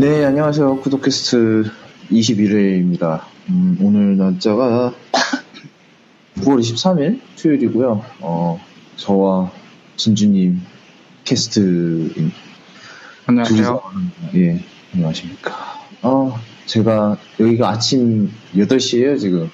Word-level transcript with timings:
네, 0.00 0.24
안녕하세요. 0.24 0.76
구독캐스트 0.76 1.72
21회입니다. 2.12 3.22
음, 3.48 3.76
오늘 3.82 4.16
날짜가 4.16 4.94
9월 6.36 6.60
23일 6.60 7.20
토요일이고요. 7.36 8.04
어, 8.20 8.60
저와 8.94 9.50
진주님 9.96 10.62
캐스트 11.24 12.14
안녕하세요. 13.26 13.82
예, 14.36 14.64
안녕하십니까. 14.94 15.52
어, 16.02 16.38
제가 16.66 17.18
여기가 17.40 17.68
아침 17.68 18.30
8시에요, 18.54 19.18
지금. 19.18 19.50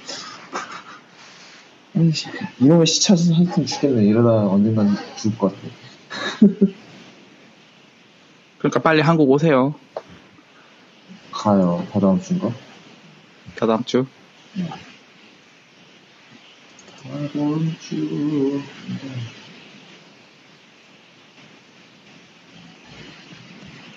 이놈의 2.61 2.85
시차서 2.87 3.33
하여튼 3.33 3.65
죽겠네. 3.65 4.05
이러다 4.05 4.47
언젠간 4.49 4.95
죽을 5.17 5.39
것 5.39 5.55
같아. 5.55 5.69
그러니까 8.59 8.81
빨리 8.81 9.01
한국 9.01 9.31
오세요. 9.31 9.75
가요. 11.45 11.87
다다음 11.93 12.19
주인가? 12.21 12.51
다다음 13.57 13.85
주. 13.85 14.07
다다음 17.03 17.77
주. 17.81 18.63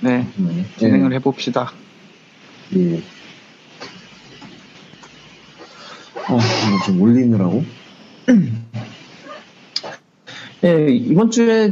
네, 0.01 0.27
진행을 0.77 1.13
해봅시다. 1.13 1.71
예. 2.75 3.01
아, 6.25 6.37
좀 6.85 7.01
올리느라고. 7.01 7.63
예, 10.65 10.87
이번 10.89 11.31
주에, 11.31 11.71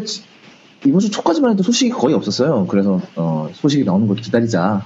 이번 0.86 1.02
주 1.02 1.12
초까지만 1.12 1.52
해도 1.52 1.64
소식이 1.64 1.92
거의 1.92 2.16
없었어요. 2.16 2.66
그래서, 2.68 3.02
어, 3.18 3.50
소식이 3.53 3.84
나오는 3.84 4.08
걸 4.08 4.16
기다리자. 4.16 4.86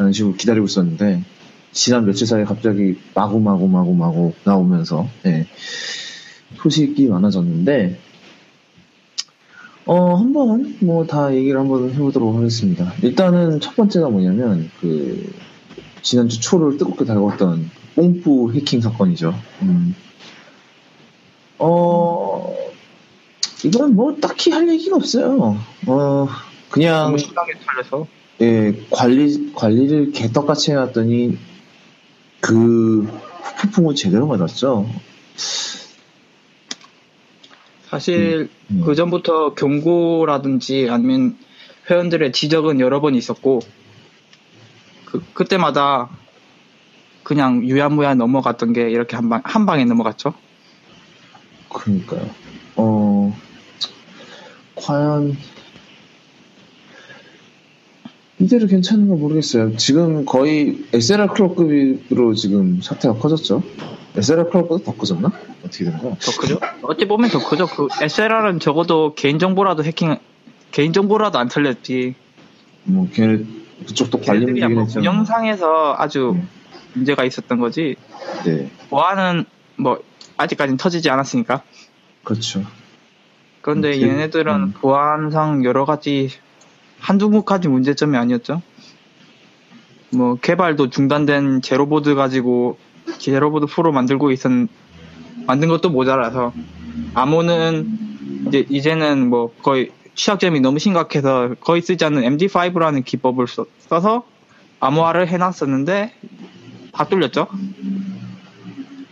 라는 0.00 0.14
식으로 0.14 0.34
기다리고 0.34 0.64
있었는데, 0.64 1.22
지난 1.72 2.06
며칠 2.06 2.26
사이에 2.26 2.44
갑자기 2.44 2.96
마구 3.14 3.38
마구 3.38 3.68
마구 3.68 3.94
마구 3.94 4.32
나오면서, 4.44 5.06
예, 5.26 5.46
소식이 6.56 7.06
많아졌는데, 7.08 8.00
어, 9.84 10.14
한번, 10.14 10.78
뭐, 10.80 11.06
다 11.06 11.34
얘기를 11.34 11.60
한번 11.60 11.92
해보도록 11.92 12.34
하겠습니다. 12.34 12.94
일단은 13.02 13.60
첫 13.60 13.76
번째가 13.76 14.08
뭐냐면, 14.08 14.70
그, 14.80 15.30
지난주 16.00 16.40
초를 16.40 16.78
뜨겁게 16.78 17.04
달궜던 17.04 17.66
뽕뿌 17.94 18.54
해킹 18.54 18.80
사건이죠. 18.80 19.34
음. 19.60 19.94
어, 21.58 22.56
이건 23.66 23.94
뭐, 23.94 24.16
딱히 24.16 24.50
할 24.50 24.66
얘기가 24.66 24.96
없어요. 24.96 25.58
어, 25.86 26.28
그냥. 26.70 27.18
심하게 27.18 27.52
털려서. 27.66 28.06
예, 28.40 28.74
관리, 28.90 29.52
관리를 29.54 30.12
개떡같이 30.12 30.70
해놨더니, 30.72 31.38
그, 32.40 33.02
후폭풍을 33.04 33.94
제대로 33.94 34.26
맞았죠. 34.26 34.88
사실 37.88 38.48
음, 38.70 38.76
음. 38.76 38.82
그 38.84 38.94
전부터 38.94 39.54
경고라든지 39.54 40.88
아니면 40.90 41.36
회원들의 41.90 42.32
지적은 42.32 42.78
여러 42.80 43.00
번 43.00 43.14
있었고 43.16 43.60
그 45.06 45.22
그때마다 45.34 46.08
그냥 47.24 47.64
유야무야 47.64 48.14
넘어갔던 48.14 48.72
게 48.72 48.88
이렇게 48.90 49.16
한 49.16 49.28
방 49.28 49.42
한 49.44 49.66
방에 49.66 49.84
넘어갔죠. 49.84 50.34
그러니까요. 51.68 52.30
어, 52.76 53.36
과연, 54.76 55.36
이대로 58.40 58.66
괜찮은가 58.66 59.16
모르겠어요. 59.16 59.76
지금 59.76 60.24
거의 60.24 60.84
SLR 60.94 61.28
클럽급으로 61.28 62.34
지금 62.34 62.80
사태가 62.80 63.16
커졌죠. 63.16 63.62
SLR 64.16 64.48
클럽보다 64.48 64.84
더 64.84 64.94
커졌나? 64.96 65.30
어떻게 65.64 65.84
된 65.84 65.98
거야? 65.98 66.16
더 66.18 66.40
크죠? 66.40 66.58
어찌 66.82 67.06
보면 67.06 67.30
더 67.30 67.46
크죠. 67.46 67.66
그 67.66 67.88
SLR은 68.00 68.58
적어도 68.58 69.14
개인 69.14 69.38
정보라도 69.38 69.84
해킹 69.84 70.16
개인 70.70 70.92
정보라도 70.92 71.38
안 71.38 71.48
털렸지. 71.48 72.14
뭐, 72.84 73.08
걔네, 73.12 73.44
그쪽도 73.86 74.20
관리 74.20 74.40
걔네들이야 74.40 74.68
문제긴 74.68 74.74
뭐 74.74 74.84
했죠. 74.84 75.00
운영상에서 75.00 75.94
아주 75.98 76.30
음. 76.30 76.48
문제가 76.94 77.24
있었던 77.24 77.60
거지. 77.60 77.96
네, 78.44 78.70
보안은 78.88 79.44
뭐 79.76 80.02
아직까지는 80.38 80.78
터지지 80.78 81.10
않았으니까. 81.10 81.62
그렇죠. 82.24 82.64
그런데 83.60 83.94
음, 83.96 84.02
얘네들은 84.02 84.54
음. 84.54 84.72
보안상 84.72 85.64
여러 85.64 85.84
가지 85.84 86.30
한두 87.00 87.42
가지 87.42 87.68
문제점이 87.68 88.16
아니었죠. 88.16 88.62
뭐 90.12 90.36
개발도 90.36 90.90
중단된 90.90 91.62
제로보드 91.62 92.14
가지고 92.14 92.78
제로보드 93.18 93.66
프로 93.66 93.92
만들고 93.92 94.30
있었 94.32 94.50
만든 95.46 95.68
것도 95.68 95.90
모자라서 95.90 96.52
암호는 97.14 98.46
이제 98.48 98.66
이제는 98.68 99.28
뭐 99.28 99.52
거의 99.62 99.90
취약점이 100.14 100.60
너무 100.60 100.78
심각해서 100.78 101.54
거의 101.60 101.82
쓰지 101.82 102.04
않는 102.04 102.22
MD5라는 102.22 103.04
기법을 103.04 103.46
써, 103.48 103.66
써서 103.78 104.24
암호화를 104.80 105.28
해놨었는데 105.28 106.12
다 106.92 107.04
뚫렸죠. 107.04 107.48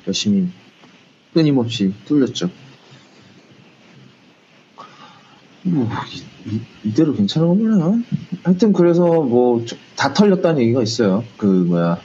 열심히, 0.06 0.48
끊임없이 1.32 1.94
뚫렸죠. 2.04 2.50
뭐, 5.62 5.88
이, 6.50 6.60
이대로 6.84 7.14
괜찮은 7.14 7.48
건 7.48 7.58
몰라요. 7.58 7.98
하여튼, 8.42 8.72
그래서 8.72 9.04
뭐, 9.22 9.64
다 9.96 10.12
털렸다는 10.12 10.60
얘기가 10.62 10.82
있어요. 10.82 11.24
그, 11.36 11.46
뭐야. 11.46 11.98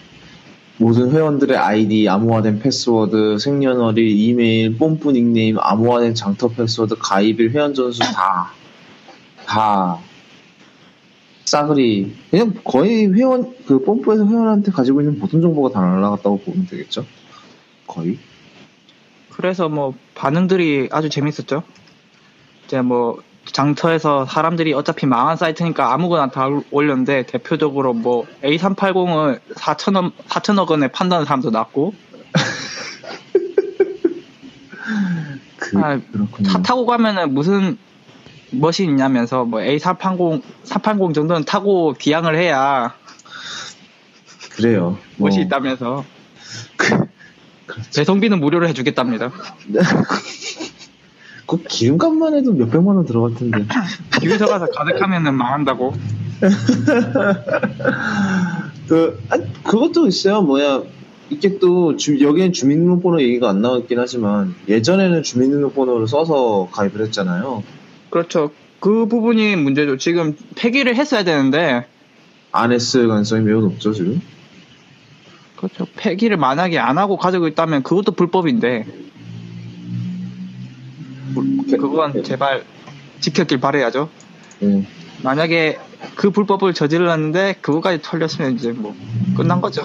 모든 0.78 1.12
회원들의 1.12 1.56
아이디, 1.56 2.10
암호화된 2.10 2.60
패스워드, 2.60 3.38
생년월일, 3.38 4.08
이메일, 4.08 4.78
뽐뿌 4.78 5.12
닉네임, 5.12 5.58
암호화된 5.60 6.16
장터 6.16 6.50
패스워드, 6.50 6.96
가입일, 7.00 7.52
회원 7.52 7.74
전수 7.74 8.00
다, 8.00 8.52
다, 9.46 10.00
싸그리, 11.46 12.16
그냥 12.32 12.54
거의 12.64 13.14
회원, 13.14 13.54
그 13.66 13.84
뽐뿌에서 13.84 14.26
회원한테 14.28 14.72
가지고 14.72 15.02
있는 15.02 15.20
모든 15.20 15.42
정보가 15.42 15.70
다 15.70 15.82
날라갔다고 15.86 16.40
보면 16.40 16.66
되겠죠? 16.68 17.06
거의. 17.86 18.18
그래서 19.30 19.70
뭐 19.70 19.94
반응들이 20.16 20.90
아주 20.92 21.10
재밌었죠. 21.10 21.64
이제 22.66 22.82
뭐 22.82 23.22
장터에서 23.46 24.26
사람들이 24.26 24.74
어차피 24.74 25.06
망한 25.06 25.38
사이트니까 25.38 25.94
아무거나 25.94 26.28
다 26.28 26.48
올렸는데 26.72 27.26
대표적으로 27.26 27.94
뭐 27.94 28.26
A380을 28.44 29.40
4천억 29.56 30.14
4천억 30.28 30.72
원에 30.72 30.88
판다는 30.88 31.26
사람도 31.26 31.52
났고 31.52 31.94
그, 35.58 35.80
아. 35.80 36.00
차 36.46 36.62
타고 36.62 36.86
가면은 36.86 37.34
무슨 37.34 37.78
멋이 38.52 38.82
있냐면서 38.82 39.46
뭐 39.46 39.60
A380 39.60 40.42
380 40.64 41.14
정도는 41.14 41.46
타고 41.46 41.94
비양을 41.94 42.38
해야 42.38 42.94
그래요. 44.52 44.98
뭐, 45.18 45.30
멋이 45.30 45.42
있다면서 45.42 46.06
그, 46.78 47.06
배송비는 47.96 48.40
무료로 48.40 48.68
해주겠답니다. 48.68 49.32
그 51.46 51.62
기름값만 51.62 52.36
해도 52.36 52.54
몇 52.54 52.72
백만 52.72 52.96
원 52.96 53.06
들어갈 53.06 53.36
텐데. 53.36 53.66
기회서 54.22 54.48
가서 54.48 54.68
가득하면은 54.68 55.36
망한다고. 55.36 55.94
그, 58.88 59.22
아, 59.30 59.38
그것도 59.64 60.08
있어요. 60.08 60.42
뭐야. 60.42 60.84
이게 61.30 61.58
또, 61.60 61.96
주, 61.96 62.22
여기엔 62.22 62.54
주민등록번호 62.54 63.22
얘기가 63.22 63.50
안 63.50 63.62
나왔긴 63.62 64.00
하지만, 64.00 64.56
예전에는 64.68 65.24
주민등록번호를 65.24 66.08
써서 66.08 66.70
가입을 66.72 67.02
했잖아요. 67.02 67.64
그렇죠. 68.10 68.52
그 68.80 69.08
부분이 69.08 69.56
문제죠. 69.56 69.98
지금 69.98 70.36
폐기를 70.56 70.96
했어야 70.96 71.24
되는데 71.24 71.88
안 72.52 72.74
했을 72.74 73.08
가능성이 73.08 73.46
매우 73.46 73.62
높죠, 73.62 73.94
지금. 73.94 74.22
그렇죠. 75.56 75.88
폐기를 75.96 76.36
만약에 76.36 76.78
안 76.78 76.98
하고 76.98 77.16
가지고 77.16 77.48
있다면 77.48 77.84
그것도 77.84 78.12
불법인데 78.12 78.86
그건 81.34 82.24
제발 82.24 82.64
지켰길 83.20 83.60
바래야죠. 83.60 84.10
예. 84.64 84.86
만약에 85.24 85.80
그 86.16 86.32
불법을 86.32 86.74
저질렀는데 86.74 87.56
그거까지 87.62 88.02
털렸으면 88.02 88.56
이제 88.56 88.72
뭐 88.72 88.96
끝난 89.36 89.62
거죠. 89.62 89.84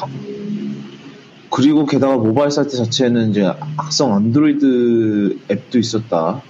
그리고 1.50 1.86
게다가 1.86 2.16
모바일 2.16 2.50
사이트 2.50 2.76
자체에는 2.76 3.30
이제 3.30 3.50
악성 3.76 4.14
안드로이드 4.14 5.38
앱도 5.50 5.78
있었다. 5.78 6.42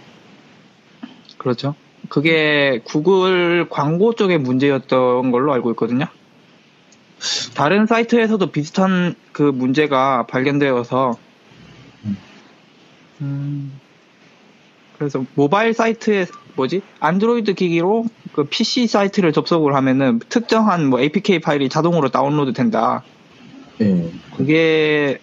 그렇죠. 1.36 1.74
그게 2.08 2.80
구글 2.84 3.68
광고 3.68 4.14
쪽의 4.14 4.38
문제였던 4.38 5.30
걸로 5.30 5.52
알고 5.52 5.70
있거든요. 5.72 6.06
다른 7.54 7.86
사이트에서도 7.86 8.50
비슷한 8.50 9.14
그 9.32 9.42
문제가 9.42 10.26
발견되어서 10.26 11.16
음, 13.20 13.80
그래서 14.98 15.24
모바일 15.34 15.74
사이트에 15.74 16.26
뭐지 16.56 16.82
안드로이드 17.00 17.54
기기로 17.54 18.06
그 18.32 18.44
PC 18.44 18.88
사이트를 18.88 19.32
접속을 19.32 19.74
하면은 19.74 20.20
특정한 20.28 20.86
뭐 20.86 21.00
APK 21.00 21.40
파일이 21.40 21.68
자동으로 21.68 22.10
다운로드 22.10 22.52
된다. 22.52 23.02
예. 23.80 24.10
그게 24.36 25.20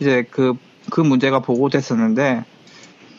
이제 0.00 0.26
그, 0.30 0.54
그 0.90 1.00
문제가 1.00 1.40
보고됐었는데, 1.40 2.44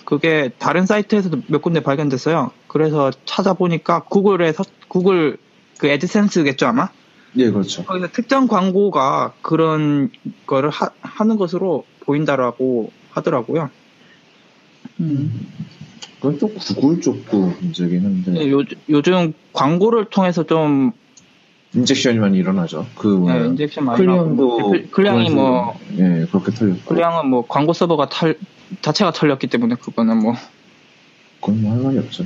그게 0.05 0.51
다른 0.57 0.85
사이트에서도 0.85 1.41
몇 1.47 1.61
군데 1.61 1.81
발견됐어요. 1.81 2.51
그래서 2.67 3.11
찾아보니까 3.25 4.03
구글에서, 4.03 4.63
구글 4.87 5.37
그 5.77 5.87
애드센스겠죠, 5.87 6.67
아마? 6.67 6.89
예, 7.35 7.51
그렇죠. 7.51 7.83
거기서 7.83 8.07
특정 8.11 8.47
광고가 8.47 9.33
그런 9.41 10.09
거를 10.45 10.69
하, 10.69 11.23
는 11.23 11.37
것으로 11.37 11.85
보인다라고 12.01 12.91
하더라고요. 13.11 13.69
음. 14.99 15.47
그건 16.17 16.39
또 16.39 16.47
구글 16.49 16.99
쪽도 17.01 17.53
문제긴 17.61 18.03
한데. 18.03 18.49
요, 18.51 18.63
요즘 18.89 19.33
광고를 19.53 20.05
통해서 20.05 20.43
좀 20.45 20.91
injection이 21.75 22.17
많이 22.17 22.37
일어나죠. 22.37 22.87
그 22.95 23.07
네, 23.27 23.45
injection 23.47 23.85
많이 23.85 23.97
클리앙도 23.97 24.71
클- 24.71 24.89
클리앙이 24.91 25.29
뭐예 25.29 26.25
그렇게 26.31 26.51
털렸고 26.51 26.85
클리앙은 26.85 27.29
뭐 27.29 27.45
광고 27.47 27.73
서버가 27.73 28.09
탈 28.09 28.35
자체가 28.81 29.11
털렸기 29.11 29.47
때문에 29.47 29.75
그거는 29.75 30.17
뭐 30.17 30.33
그건 31.39 31.61
뭐할 31.61 31.81
말이 31.81 31.97
없죠. 31.99 32.25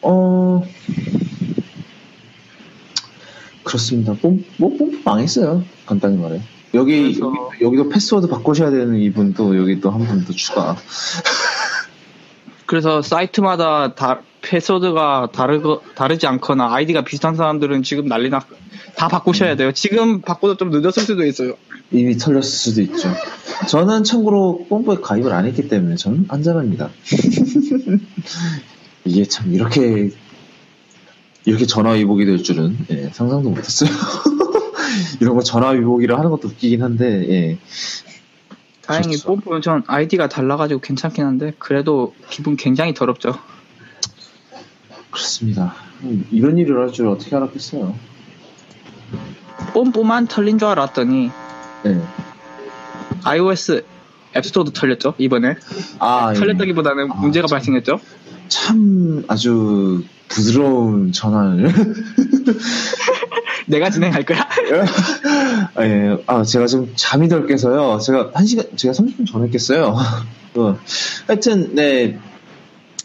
어 0.00 0.62
그렇습니다. 3.64 4.14
뽐, 4.14 4.38
뭐 4.56 4.70
뽐뿌 4.70 5.00
망했어요. 5.04 5.62
간단히 5.84 6.16
말해. 6.16 6.40
여기 6.74 7.14
그래서- 7.14 7.32
여기 7.54 7.64
여기도 7.64 7.88
패스워드 7.88 8.28
바꾸셔야 8.28 8.70
되는 8.70 8.96
이분도 8.96 9.56
여기 9.58 9.80
또 9.80 9.90
한분더 9.90 10.32
추가. 10.34 10.76
그래서 12.66 13.00
사이트마다 13.00 13.94
다 13.94 14.20
패스워드가 14.42 15.30
다르거 15.32 15.80
다르지 15.94 16.26
않거나 16.26 16.72
아이디가 16.74 17.02
비슷한 17.02 17.34
사람들은 17.34 17.82
지금 17.82 18.06
난리나 18.06 18.40
다 18.96 19.08
바꾸셔야 19.08 19.56
돼요. 19.56 19.72
지금 19.72 20.20
바꿔도 20.20 20.56
좀 20.56 20.70
늦었을 20.70 21.02
수도 21.04 21.24
있어요. 21.24 21.54
이미 21.90 22.16
털렸을 22.18 22.42
수도 22.42 22.82
있죠. 22.82 23.08
저는 23.68 24.04
참고로 24.04 24.66
뽐뿌에 24.68 24.96
가입을 25.02 25.32
안 25.32 25.46
했기 25.46 25.68
때문에 25.68 25.96
저는 25.96 26.26
안전합니다. 26.28 26.90
이게 29.06 29.24
참 29.24 29.54
이렇게 29.54 30.10
이렇게 31.46 31.64
전화 31.64 31.92
위복이 31.92 32.26
될 32.26 32.42
줄은 32.42 32.76
예, 32.90 33.08
상상도 33.12 33.48
못했어요. 33.50 33.88
이런 35.20 35.34
거 35.34 35.42
전화위복이라 35.42 36.16
하는 36.18 36.30
것도 36.30 36.48
웃기긴 36.48 36.82
한데 36.82 37.26
예. 37.30 37.58
다행히 38.82 39.08
그렇죠. 39.08 39.26
뽐뿌는 39.28 39.60
전 39.62 39.82
아이디가 39.86 40.28
달라가지고 40.28 40.80
괜찮긴 40.80 41.24
한데 41.24 41.52
그래도 41.58 42.14
기분 42.30 42.56
굉장히 42.56 42.94
더럽죠. 42.94 43.34
그렇습니다. 45.10 45.74
음, 46.02 46.26
이런 46.30 46.56
일을 46.58 46.80
할 46.80 46.92
줄 46.92 47.08
어떻게 47.08 47.34
알았겠어요. 47.36 47.94
뽐뿌만 49.74 50.26
털린 50.26 50.58
줄 50.58 50.68
알았더니 50.68 51.30
예. 51.86 52.00
iOS 53.24 53.84
앱스토어도 54.36 54.72
털렸죠 54.72 55.14
이번에 55.18 55.56
아, 55.98 56.32
예. 56.34 56.38
털렸다기보다는 56.38 57.10
아, 57.10 57.14
문제가 57.14 57.46
참. 57.46 57.56
발생했죠. 57.56 58.00
참 58.48 59.24
아주 59.28 60.04
부드러운 60.28 61.12
전환을 61.12 61.72
내가 63.68 63.90
진행할 63.90 64.24
거야. 64.24 64.48
예, 65.80 66.16
아, 66.26 66.42
제가 66.42 66.66
지금 66.66 66.92
잠이 66.96 67.28
덜 67.28 67.46
깨서요. 67.46 67.98
제가 67.98 68.30
한 68.34 68.46
시간, 68.46 68.66
제가 68.76 68.92
30분 68.92 69.30
전에 69.30 69.48
깼어요. 69.50 69.94
어, 70.56 70.78
하여튼, 71.26 71.74
네. 71.74 72.18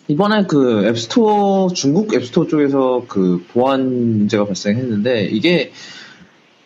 이번에 0.07 0.45
그 0.47 0.85
앱스토어, 0.85 1.69
중국 1.69 2.13
앱스토어 2.13 2.47
쪽에서 2.47 3.05
그 3.07 3.45
보안 3.53 4.17
문제가 4.17 4.45
발생했는데, 4.45 5.25
이게 5.25 5.71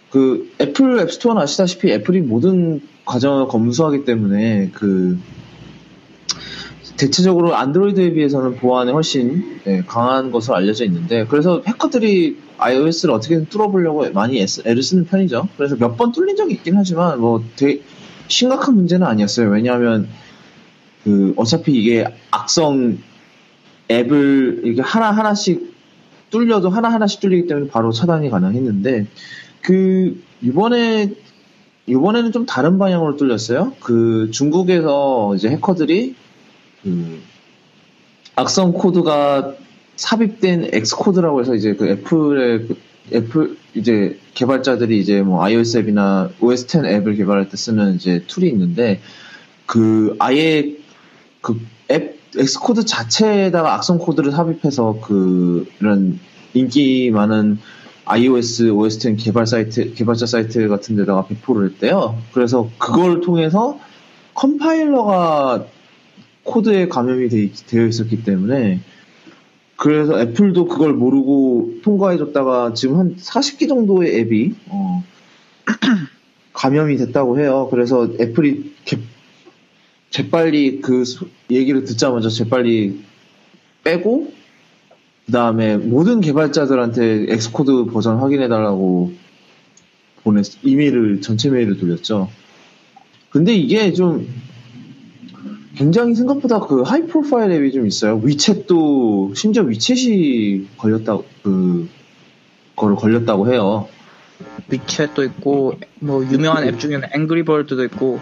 그 0.09 0.51
애플 0.59 0.99
앱스토어는 0.99 1.41
아시다시피 1.41 1.91
애플이 1.91 2.21
모든 2.21 2.81
과정을 3.05 3.47
검수하기 3.47 4.05
때문에 4.05 4.71
그 4.73 5.19
대체적으로 6.97 7.55
안드로이드에 7.55 8.13
비해서는 8.13 8.55
보안이 8.55 8.91
훨씬 8.91 9.59
예, 9.67 9.83
강한 9.85 10.31
것으로 10.31 10.55
알려져 10.55 10.83
있는데 10.85 11.25
그래서 11.25 11.61
해커들이 11.65 12.37
iOS를 12.57 13.13
어떻게든 13.13 13.47
뚫어보려고 13.47 14.09
많이 14.11 14.39
애를 14.65 14.83
쓰는 14.83 15.05
편이죠. 15.05 15.49
그래서 15.57 15.75
몇 15.75 15.97
번 15.97 16.11
뚫린 16.11 16.35
적이 16.35 16.55
있긴 16.55 16.75
하지만 16.75 17.19
뭐 17.19 17.43
되게 17.55 17.81
심각한 18.27 18.75
문제는 18.75 19.05
아니었어요. 19.05 19.49
왜냐하면 19.49 20.07
그 21.03 21.33
어차피 21.37 21.73
이게 21.73 22.05
악성 22.31 22.97
앱을 23.89 24.61
이렇게 24.65 24.81
하나 24.81 25.11
하나씩 25.11 25.75
뚫려도 26.29 26.69
하나 26.69 26.89
하나씩 26.89 27.21
뚫리기 27.21 27.47
때문에 27.47 27.67
바로 27.69 27.91
차단이 27.91 28.29
가능했는데 28.29 29.07
그 29.61 30.21
이번에 30.41 31.13
이번에는 31.85 32.33
좀 32.33 32.45
다른 32.45 32.77
방향으로 32.77 33.15
뚫렸어요. 33.15 33.73
그 33.79 34.29
중국에서 34.31 35.33
이제 35.35 35.49
해커들이 35.49 36.15
그 36.83 37.21
악성 38.35 38.73
코드가 38.73 39.55
삽입된 39.97 40.69
Xcode라고 40.71 41.41
해서 41.41 41.55
이제 41.55 41.73
그 41.73 41.87
애플의 41.87 42.67
그 42.67 42.77
애플 43.13 43.57
이제 43.73 44.19
개발자들이 44.33 44.99
이제 44.99 45.21
뭐 45.21 45.43
iOS 45.43 45.77
앱이나 45.77 46.29
OS 46.39 46.67
10 46.67 46.85
앱을 46.85 47.15
개발할 47.15 47.49
때 47.49 47.57
쓰는 47.57 47.95
이제 47.95 48.23
툴이 48.27 48.47
있는데 48.49 49.01
그 49.65 50.15
아예 50.19 50.75
그앱 51.41 52.17
Xcode 52.37 52.85
자체에다가 52.85 53.73
악성 53.73 53.97
코드를 53.97 54.31
삽입해서 54.31 54.99
그 55.01 55.67
이런 55.79 56.19
인기 56.53 57.09
많은 57.11 57.59
iOS, 58.05 58.69
OS 58.69 58.99
10 58.99 59.17
개발 59.17 59.47
사이트, 59.47 59.93
개발자 59.93 60.25
사이트 60.25 60.67
같은 60.67 60.95
데다가 60.95 61.25
배포를 61.25 61.69
했대요. 61.71 62.17
그래서 62.33 62.69
그걸 62.77 63.21
통해서 63.21 63.79
컴파일러가 64.33 65.65
코드에 66.43 66.87
감염이 66.87 67.27
돼, 67.29 67.51
되어 67.67 67.85
있었기 67.85 68.23
때문에 68.23 68.79
그래서 69.77 70.19
애플도 70.19 70.65
그걸 70.67 70.93
모르고 70.93 71.75
통과해줬다가 71.83 72.73
지금 72.73 72.97
한 72.97 73.15
40개 73.15 73.67
정도의 73.67 74.15
앱이 74.19 74.53
어, 74.69 75.03
감염이 76.53 76.97
됐다고 76.97 77.39
해요. 77.39 77.67
그래서 77.69 78.09
애플이 78.19 78.73
개- 78.85 78.97
재빨리 80.09 80.81
그 80.81 81.05
소- 81.05 81.27
얘기를 81.51 81.83
듣자마자 81.83 82.29
재빨리 82.29 82.99
빼고 83.83 84.33
그 85.27 85.31
다음에 85.31 85.77
모든 85.77 86.21
개발자들한테 86.21 87.27
Xcode 87.29 87.85
버전 87.85 88.17
확인해달라고 88.17 89.13
보냈 90.23 90.57
이메일을 90.63 91.21
전체 91.21 91.49
메일을 91.49 91.77
돌렸죠. 91.77 92.29
근데 93.29 93.53
이게 93.53 93.93
좀 93.93 94.27
굉장히 95.77 96.15
생각보다 96.15 96.59
그 96.59 96.81
high 96.81 97.05
profile 97.05 97.51
앱이 97.51 97.71
좀 97.71 97.85
있어요. 97.85 98.19
위챗도 98.21 99.35
심지어 99.35 99.63
위챗이 99.63 100.65
걸렸다 100.77 101.19
그 101.43 101.87
거를 102.75 102.95
걸렸다고 102.95 103.51
해요. 103.51 103.87
위챗도 104.69 105.25
있고 105.25 105.73
뭐 105.99 106.23
유명한 106.25 106.67
앱 106.67 106.79
중에는 106.79 107.09
앵그리버드도 107.13 107.83
있고 107.85 108.19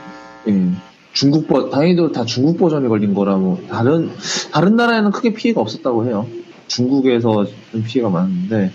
예. 0.47 0.69
중국 1.13 1.47
버 1.47 1.69
다행히도 1.69 2.11
다 2.11 2.25
중국 2.25 2.57
버전이 2.57 2.87
걸린 2.89 3.13
거라 3.13 3.37
뭐 3.37 3.61
다른 3.69 4.11
다른 4.51 4.75
나라에는 4.75 5.11
크게 5.11 5.33
피해가 5.33 5.61
없었다고 5.61 6.05
해요. 6.05 6.27
중국에서 6.67 7.45
좀 7.71 7.83
피해가 7.83 8.09
많은데 8.09 8.71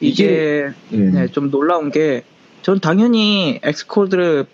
이게 0.00 0.70
예. 0.92 0.96
네, 0.96 1.28
좀 1.28 1.50
놀라운 1.50 1.90
게 1.90 2.24
전 2.62 2.78
당연히 2.78 3.58
Xcode를 3.62 4.46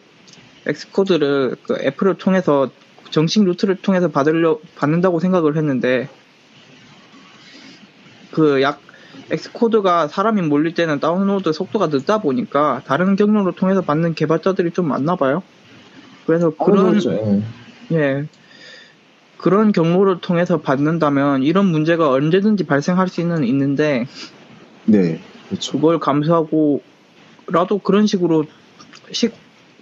Xcode를 0.66 1.56
그 1.62 1.76
애플을 1.78 2.16
통해서 2.16 2.70
정식 3.10 3.44
루트를 3.44 3.76
통해서 3.76 4.08
받으려 4.08 4.58
받는다고 4.76 5.20
생각을 5.20 5.56
했는데 5.56 6.08
그 8.32 8.60
약 8.60 8.80
Xcode가 9.30 10.08
사람이 10.08 10.42
몰릴 10.42 10.74
때는 10.74 11.00
다운로드 11.00 11.52
속도가 11.52 11.88
늦다 11.88 12.18
보니까 12.18 12.82
다른 12.86 13.16
경로를 13.16 13.52
통해서 13.52 13.80
받는 13.82 14.14
개발자들이 14.14 14.70
좀 14.72 14.88
많나 14.88 15.16
봐요. 15.16 15.42
그래서 16.26 16.50
그런 16.50 16.90
그렇죠. 16.90 17.12
예. 17.12 17.96
예. 17.96 18.26
그런 19.36 19.72
경로를 19.72 20.20
통해서 20.20 20.60
받는다면 20.60 21.42
이런 21.42 21.66
문제가 21.66 22.10
언제든지 22.10 22.64
발생할 22.64 23.08
수는 23.08 23.44
있는데 23.44 24.06
네, 24.84 25.20
그렇죠. 25.48 25.72
그걸 25.72 26.00
감수하고라도 26.00 27.78
그런 27.82 28.06
식으로 28.06 28.44
식 29.12 29.34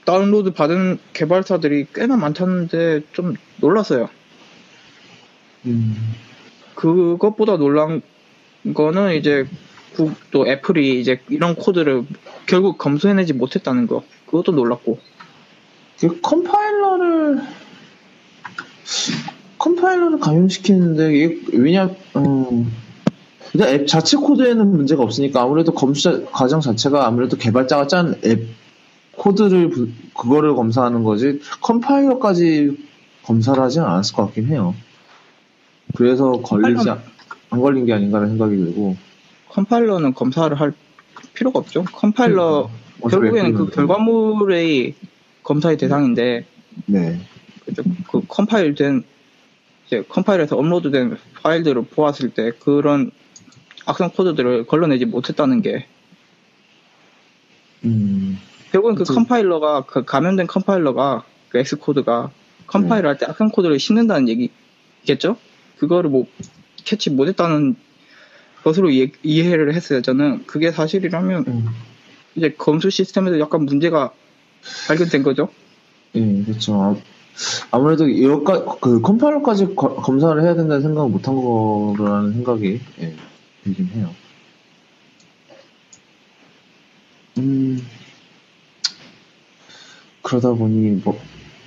다운로드 0.07 0.53
받은 0.53 0.99
개발사들이 1.13 1.89
꽤나 1.95 2.17
많다는데 2.17 3.03
좀 3.13 3.35
놀랐어요. 3.59 4.09
음, 5.67 5.97
그것보다 6.77 7.57
놀란 7.59 8.01
거는 8.73 9.17
이제 9.17 9.47
국- 9.95 10.15
또 10.31 10.47
애플이 10.47 11.01
이제 11.01 11.21
이런 11.29 11.55
코드를 11.57 12.05
결국 12.47 12.79
검수해내지 12.79 13.33
못했다는 13.35 13.87
거. 13.89 14.05
그것도 14.27 14.53
놀랐고. 14.53 14.99
그 16.01 16.21
컴파일러를 16.21 17.41
컴파일러를 19.59 20.21
감염시키는데 20.21 21.15
이게 21.17 21.41
왜냐 21.55 21.91
음, 22.17 22.71
일단 23.55 23.71
앱 23.71 23.87
자체 23.89 24.17
코드에는 24.19 24.71
문제가 24.71 25.03
없으니까 25.03 25.43
아무래도 25.43 25.73
검수 25.73 26.27
과정 26.31 26.61
자체가 26.61 27.07
아무래도 27.07 27.37
개발자가 27.39 27.87
짠 27.87 28.15
앱 28.25 28.47
코드를 29.17 29.71
부- 29.71 29.89
그거를 30.15 30.55
검사하는 30.55 31.03
거지 31.05 31.41
컴파일러까지 31.63 32.77
검사를 33.25 33.61
하진 33.63 33.83
않았을 33.83 34.15
것 34.15 34.27
같긴 34.27 34.47
해요. 34.49 34.75
그래서 35.97 36.33
걸리지 36.33 36.89
안 37.51 37.61
걸린 37.61 37.87
게 37.87 37.93
아닌가라는 37.93 38.37
생각이 38.37 38.57
들고 38.57 38.97
컴파일러는 39.51 40.15
검사를 40.15 40.59
할 40.59 40.73
필요가 41.35 41.59
없죠. 41.61 41.85
컴파일러 41.85 42.69
결국에는 43.11 43.55
그 43.55 43.71
결과물의 43.71 44.95
검사의 45.43 45.77
대상인데 45.77 46.45
네. 46.87 47.21
그죠? 47.65 47.83
그 48.11 48.21
컴파일된 48.29 49.05
이제 49.87 50.03
컴파일에서 50.09 50.57
업로드된 50.57 51.17
파일들을 51.43 51.83
보았을 51.87 52.31
때 52.31 52.53
그런 52.61 53.11
악성 53.87 54.11
코드들을 54.11 54.67
걸러내지 54.67 55.05
못했다는 55.07 55.63
게 55.63 55.87
음, 57.85 58.39
결국엔 58.77 58.95
그 58.97 59.05
그치. 59.05 59.15
컴파일러가 59.15 59.83
그 59.87 60.05
감염된 60.05 60.47
컴파일러가 60.47 61.25
그 61.49 61.59
Xcode가 61.59 62.31
컴파일 62.67 63.07
할때 63.07 63.25
악성 63.27 63.49
코드를 63.49 63.79
싣는다는 63.79 64.29
얘기겠죠? 64.29 65.37
그거를 65.79 66.11
뭐 66.11 66.27
캐치 66.85 67.11
못했다는 67.11 67.77
것으로 68.65 68.91
이해, 68.91 69.13
이해를 69.23 69.75
했어요. 69.75 70.03
저는 70.03 70.45
그게 70.47 70.71
사실이라면 70.73 71.45
음. 71.49 71.67
이제 72.35 72.51
검수 72.59 72.91
시스템에도 72.91 73.41
약간 73.41 73.65
문제가 73.65 74.13
발견된 74.89 75.23
거죠. 75.23 75.49
예, 76.17 76.43
그렇죠. 76.45 76.75
아, 76.83 76.97
아무래도 77.71 78.05
여기까 78.23 78.65
그 78.81 79.01
컴파일러까지 79.01 79.75
거- 79.75 79.95
검사를 79.97 80.41
해야 80.43 80.55
된다는 80.55 80.83
생각을 80.83 81.09
못한 81.11 81.35
거라는 81.35 82.33
생각이 82.35 82.81
예, 83.01 83.15
들긴 83.65 83.87
해요. 83.95 84.11
음, 87.39 87.79
그러다 90.27 90.53
보니 90.55 91.03
뭐 91.05 91.17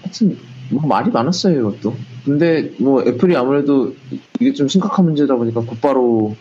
하여튼 0.02 0.38
뭐 0.70 0.86
말이 0.86 1.10
많았어요 1.12 1.60
이것도. 1.60 1.96
근데 2.26 2.74
뭐 2.78 3.02
애플이 3.02 3.36
아무래도 3.36 3.96
이게 4.40 4.52
좀 4.54 4.68
심각한 4.68 5.06
문제다 5.06 5.36
보니까 5.38 5.62
곧바로 5.62 6.36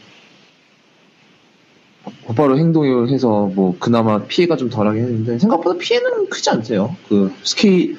곧바로 2.24 2.58
행동을 2.58 3.08
해서 3.10 3.46
뭐 3.54 3.76
그나마 3.78 4.24
피해가 4.24 4.56
좀 4.56 4.68
덜하게 4.68 5.00
했는데 5.00 5.38
생각보다 5.38 5.78
피해는 5.78 6.28
크지 6.28 6.50
않대요. 6.50 6.96
그 7.08 7.32
스케일 7.44 7.96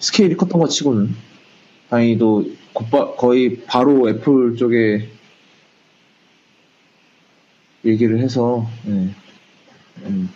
스케일이 0.00 0.36
컸던 0.36 0.60
것 0.60 0.68
치고는 0.68 1.14
다행히도 1.88 2.46
곧바, 2.72 3.14
거의 3.14 3.60
바로 3.66 4.08
애플 4.08 4.56
쪽에 4.56 5.08
얘기를 7.84 8.18
해서 8.18 8.66
예. 8.88 9.10
음. 10.06 10.28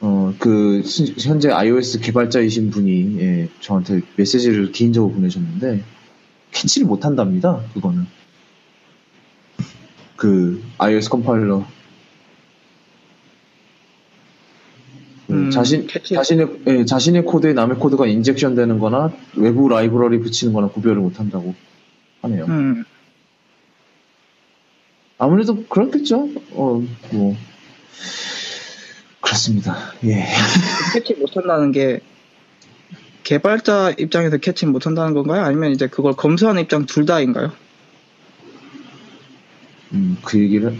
어, 0.00 0.25
그, 0.38 0.82
시- 0.84 1.14
현재 1.18 1.50
iOS 1.50 2.00
개발자이신 2.00 2.70
분이, 2.70 3.16
예, 3.20 3.48
저한테 3.60 4.00
메시지를 4.16 4.72
개인적으로 4.72 5.12
보내셨는데, 5.14 5.82
캐치를 6.52 6.86
못 6.86 7.04
한답니다, 7.04 7.60
그거는. 7.74 8.06
그, 10.16 10.62
iOS 10.78 11.10
컴파일러. 11.10 11.66
그 15.26 15.32
음, 15.32 15.50
자신, 15.50 15.86
캐치- 15.86 16.14
자신의, 16.14 16.48
예, 16.68 16.84
자신의 16.84 17.24
코드에 17.24 17.52
남의 17.52 17.78
코드가 17.78 18.06
injection 18.06 18.54
되는 18.54 18.78
거나, 18.78 19.12
외부 19.34 19.68
라이브러리 19.68 20.20
붙이는 20.20 20.52
거나 20.52 20.68
구별을 20.68 20.96
못 20.98 21.18
한다고 21.18 21.54
하네요. 22.22 22.44
음, 22.46 22.84
아무래도 25.18 25.64
그렇겠죠? 25.64 26.28
어, 26.52 26.82
뭐. 27.12 27.36
그렇습니다. 29.26 29.76
예. 30.04 30.24
캐치 30.94 31.14
못한다는 31.14 31.72
게 31.72 32.00
개발자 33.24 33.94
입장에서 33.98 34.36
캐치 34.36 34.66
못한다는 34.66 35.14
건가요? 35.14 35.42
아니면 35.42 35.72
이제 35.72 35.88
그걸 35.88 36.12
검수하는 36.12 36.62
입장 36.62 36.86
둘 36.86 37.06
다인가요? 37.06 37.50
음, 39.92 40.16
그 40.24 40.38
얘기를, 40.38 40.76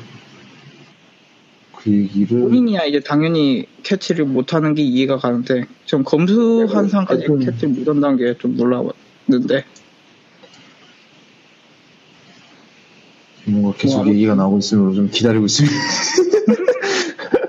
그 1.76 1.90
얘기를. 1.90 2.40
본인이야 2.40 2.84
이제 2.84 3.00
당연히 3.00 3.66
캐치를 3.82 4.24
못하는 4.24 4.74
게 4.74 4.82
이해가 4.82 5.18
가는데 5.18 5.64
좀 5.84 6.04
검수한 6.04 6.88
상까지 6.88 7.26
음. 7.28 7.40
캐치를 7.40 7.70
못한다는 7.70 8.16
게 8.16 8.34
좀 8.38 8.56
놀라웠는데 8.56 9.64
뭔가 13.46 13.76
계속 13.78 14.04
뭐 14.04 14.12
얘기가 14.12 14.34
나오고 14.34 14.58
있으므로 14.58 14.94
좀 14.94 15.08
기다리고 15.10 15.46
있습니다. 15.46 15.76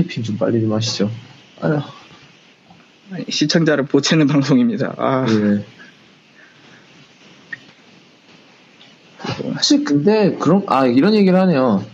타이핑 0.00 0.22
좀 0.22 0.36
빨리 0.38 0.60
좀 0.60 0.72
하시죠. 0.72 1.10
아휴, 1.60 1.80
시청자를 3.28 3.84
보채는 3.86 4.26
방송입니다. 4.26 4.94
아, 4.96 5.26
예. 5.28 5.64
사실 9.54 9.84
근데 9.84 10.36
그런 10.38 10.62
아 10.66 10.86
이런 10.86 11.14
얘기를 11.14 11.38
하네요. 11.40 11.84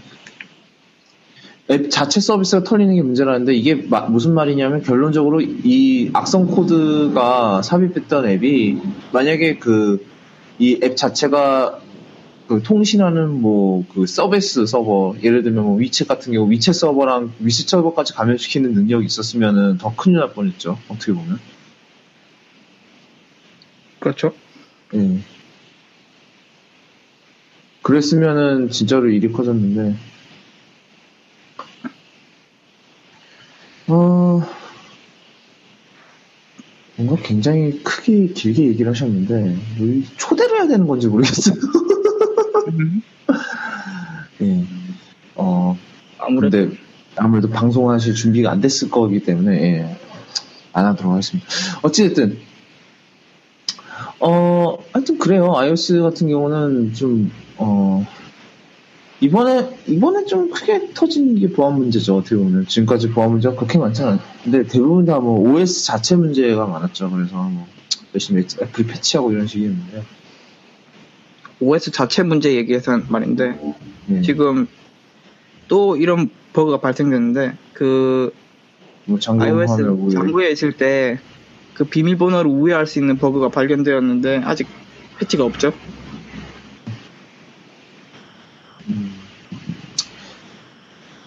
앱 1.69 1.91
자체 1.91 2.21
서비스가 2.21 2.63
털리는 2.63 2.95
게 2.95 3.03
문제라는데 3.03 3.53
이게 3.55 3.75
마- 3.75 4.03
무슨 4.09 4.35
말이냐면 4.35 4.83
결론적으로 4.83 5.41
이 5.41 6.11
악성 6.13 6.47
코드가 6.47 7.63
삽입했던 7.63 8.29
앱이 8.29 8.79
만약에 9.13 9.57
그 9.59 10.05
이 10.59 10.81
앱 10.83 10.97
자체가 10.97 11.81
그 12.49 12.63
통신하는 12.63 13.41
뭐 13.41 13.85
그 13.95 14.07
서비스 14.07 14.67
서버 14.67 15.15
예를 15.23 15.43
들면 15.43 15.65
뭐 15.65 15.77
위챗 15.79 16.07
같은 16.07 16.33
경우 16.33 16.49
위챗 16.49 16.73
서버랑 16.73 17.33
위챗 17.43 17.69
서버까지 17.69 18.13
감염시키는 18.15 18.73
능력이 18.73 19.07
있었으면은 19.07 19.79
더 19.79 19.95
큰일 19.95 20.19
날 20.19 20.33
뻔했죠 20.33 20.79
어떻게 20.89 21.13
보면 21.13 21.39
그렇죠. 24.07 24.33
예. 24.95 25.19
그랬으면은 27.83 28.71
진짜로 28.71 29.09
일이 29.09 29.33
커졌는데, 29.33 29.97
어, 33.89 34.43
뭔가 36.97 37.17
굉장히 37.23 37.83
크게 37.83 38.29
길게 38.29 38.67
얘기를 38.69 38.93
하셨는데, 38.93 39.57
초대를 40.17 40.59
해야 40.59 40.69
되는 40.69 40.87
건지 40.87 41.09
모르겠어요. 41.09 41.57
예. 44.43 44.65
어, 45.35 45.77
아무래도 46.19 46.59
근데 46.59 46.77
아무래도 47.17 47.51
방송하실 47.51 48.15
준비가 48.15 48.51
안 48.51 48.61
됐을 48.61 48.91
거기 48.91 49.21
때문에 49.21 49.63
예, 49.63 49.97
안 50.73 50.85
하도록 50.87 51.13
하겠습니다. 51.13 51.49
어찌됐든 51.83 52.39
어 54.21 54.79
하여튼 54.93 55.19
그래요. 55.19 55.55
iOS 55.57 56.01
같은 56.03 56.29
경우는 56.29 56.95
좀 56.95 57.31
어, 57.59 58.05
이번에 59.21 59.69
이번에 59.87 60.25
좀 60.27 60.51
크게 60.51 60.93
터진 60.95 61.39
게 61.39 61.51
보안 61.51 61.79
문제죠. 61.79 62.17
어떻게 62.17 62.37
보면 62.37 62.67
지금까지 62.67 63.11
보안 63.11 63.31
문제가 63.31 63.55
그렇게 63.55 63.79
많지 63.79 64.03
않았는데 64.03 64.69
대부분 64.69 65.05
다 65.07 65.19
뭐 65.21 65.39
OS 65.41 65.85
자체 65.85 66.17
문제가 66.17 66.67
많았죠. 66.67 67.11
그래서 67.11 67.35
뭐 67.37 67.67
열심히 68.15 68.45
애플 68.63 68.87
패치하고 68.87 69.33
이런 69.33 69.47
식이었는데 69.47 70.03
OS 71.61 71.91
자체 71.91 72.23
문제 72.23 72.55
얘기해서 72.55 73.01
말인데 73.09 73.59
예, 74.11 74.21
지금 74.23 74.67
또 75.69 75.97
이런 75.97 76.29
버그가 76.53 76.81
발생됐는데 76.81 77.55
그 77.75 78.33
뭐 79.09 79.19
iOS 79.25 79.83
뭐 79.83 80.11
잠궈 80.11 80.51
있을 80.51 80.73
때 80.73 81.19
그 81.75 81.85
비밀번호를 81.85 82.51
우회할 82.51 82.87
수 82.87 82.99
있는 82.99 83.19
버그가 83.19 83.51
발견되었는데 83.51 84.39
아직 84.47 84.67
패치가 85.19 85.45
없죠. 85.45 85.75
음. 88.89 89.13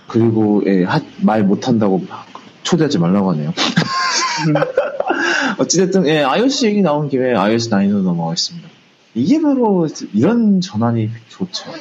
그리고 0.08 0.64
예, 0.66 0.84
하- 0.86 1.02
말 1.22 1.44
못한다고 1.44 2.04
막 2.10 2.26
초대하지 2.64 2.98
말라고 2.98 3.32
하네요. 3.34 3.54
어찌됐든 5.60 6.08
예, 6.08 6.24
iOS 6.24 6.66
얘기 6.66 6.82
나온 6.82 7.10
김에 7.10 7.36
iOS 7.36 7.70
9으로 7.70 8.02
넘어가겠습니다. 8.02 8.68
이게 9.16 9.42
바로 9.42 9.88
이런 10.14 10.62
전환이 10.62 11.10
좋죠. 11.30 11.72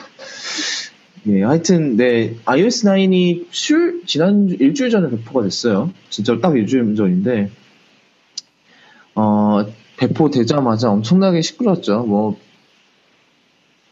예, 1.26 1.42
하여튼 1.42 1.96
네 1.96 2.36
iOS 2.44 2.86
9이 2.86 3.46
술 3.50 4.02
지난 4.06 4.48
일주일 4.48 4.90
전에 4.90 5.10
배포가 5.10 5.42
됐어요. 5.42 5.92
진짜 6.10 6.38
딱 6.40 6.56
일주일 6.56 6.94
전인데 6.94 7.50
어 9.14 9.66
배포되자마자 9.96 10.90
엄청나게 10.90 11.42
시끄러웠죠. 11.42 12.04
뭐 12.04 12.48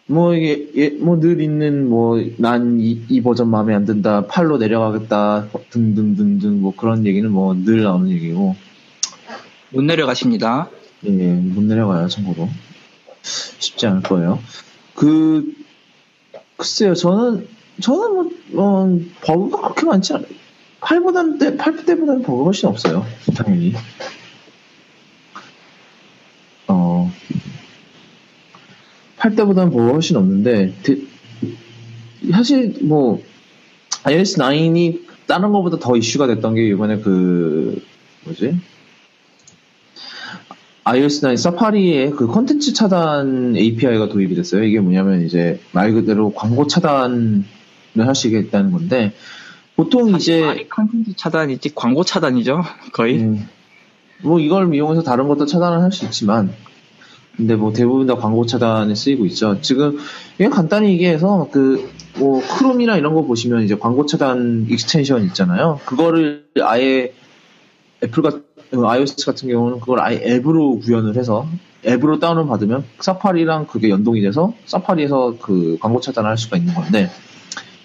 뭐 0.08 0.34
이게 0.34 0.68
예, 0.76 0.90
뭐늘 0.90 1.40
있는 1.40 1.88
뭐 1.88 2.22
난이 2.38 3.20
버전 3.24 3.50
마음에 3.50 3.74
안 3.74 3.84
든다 3.84 4.26
8로 4.26 4.58
내려가겠다 4.58 5.48
등등등등 5.70 6.60
뭐 6.60 6.74
그런 6.76 7.06
얘기는 7.06 7.28
뭐 7.30 7.54
늘 7.54 7.82
나오는 7.82 8.08
얘기고 8.10 8.54
못 9.70 9.82
내려가십니다. 9.82 10.70
예, 11.06 11.10
못 11.10 11.62
내려가요 11.64 12.06
참고로 12.06 12.48
쉽지 13.58 13.86
않을 13.86 14.02
거예요. 14.02 14.38
그 14.94 15.52
글쎄요 16.56 16.94
저는 16.94 17.48
저는 17.80 18.14
뭐 18.52 18.84
어, 18.84 19.00
버그가 19.22 19.60
그렇게 19.62 19.86
많지 19.86 20.14
않아요. 20.14 20.28
8보다는 20.80 21.40
때, 21.40 21.56
8 21.56 21.84
때보다는 21.84 22.22
버그가 22.22 22.44
훨씬 22.44 22.68
없어요 22.68 23.04
당연히. 23.34 23.74
어 26.68 27.12
8대보다는 29.18 29.70
뭐 29.70 29.92
훨씬 29.92 30.16
없는데 30.16 30.74
대, 30.82 30.96
사실 32.30 32.78
뭐 32.82 33.22
iOS 34.04 34.38
9이 34.38 35.06
다른 35.26 35.50
것보다 35.52 35.78
더 35.78 35.96
이슈가 35.96 36.26
됐던 36.28 36.54
게 36.54 36.68
이번에 36.68 36.98
그 36.98 37.82
뭐지 38.24 38.58
iOS 40.88 41.20
9 41.20 41.36
사파리에 41.36 42.10
그 42.10 42.26
컨텐츠 42.26 42.72
차단 42.72 43.56
API가 43.56 44.08
도입이 44.08 44.34
됐어요. 44.36 44.62
이게 44.64 44.80
뭐냐면 44.80 45.24
이제 45.24 45.60
말 45.72 45.92
그대로 45.92 46.32
광고 46.32 46.66
차단을 46.66 47.44
할 47.96 48.14
수 48.14 48.28
있겠다는 48.28 48.70
건데 48.70 49.12
보통 49.74 50.14
이제 50.14 50.66
컨텐츠 50.70 51.16
차단이지 51.16 51.74
광고 51.74 52.04
차단이죠 52.04 52.62
거의. 52.92 53.18
음, 53.18 53.48
뭐 54.22 54.38
이걸 54.40 54.72
이용해서 54.74 55.02
다른 55.02 55.28
것도 55.28 55.46
차단을 55.46 55.80
할 55.80 55.90
수 55.90 56.04
있지만 56.04 56.52
근데 57.36 57.54
뭐 57.56 57.72
대부분 57.72 58.06
다 58.06 58.14
광고 58.14 58.46
차단에 58.46 58.94
쓰이고 58.94 59.26
있죠. 59.26 59.60
지금 59.60 59.98
그냥 60.36 60.50
간단히 60.52 60.90
얘기해서 60.90 61.48
그 61.50 61.96
뭐 62.18 62.42
크롬이나 62.46 62.96
이런 62.96 63.14
거 63.14 63.22
보시면 63.22 63.62
이제 63.64 63.76
광고 63.76 64.06
차단 64.06 64.66
extension 64.70 65.24
있잖아요. 65.26 65.80
그거를 65.84 66.46
아예 66.62 67.12
애플 68.02 68.22
같 68.22 68.42
iOS 68.72 69.24
같은 69.24 69.48
경우는 69.48 69.80
그걸 69.80 70.00
아예 70.00 70.20
앱으로 70.24 70.78
구현을 70.80 71.16
해서 71.16 71.46
앱으로 71.86 72.18
다운을 72.18 72.46
받으면 72.46 72.84
사파리랑 73.00 73.66
그게 73.66 73.90
연동이 73.90 74.20
돼서 74.20 74.54
사파리에서 74.66 75.36
그 75.40 75.78
광고 75.80 76.00
차단을 76.00 76.30
할 76.30 76.38
수가 76.38 76.56
있는 76.56 76.74
건데 76.74 77.10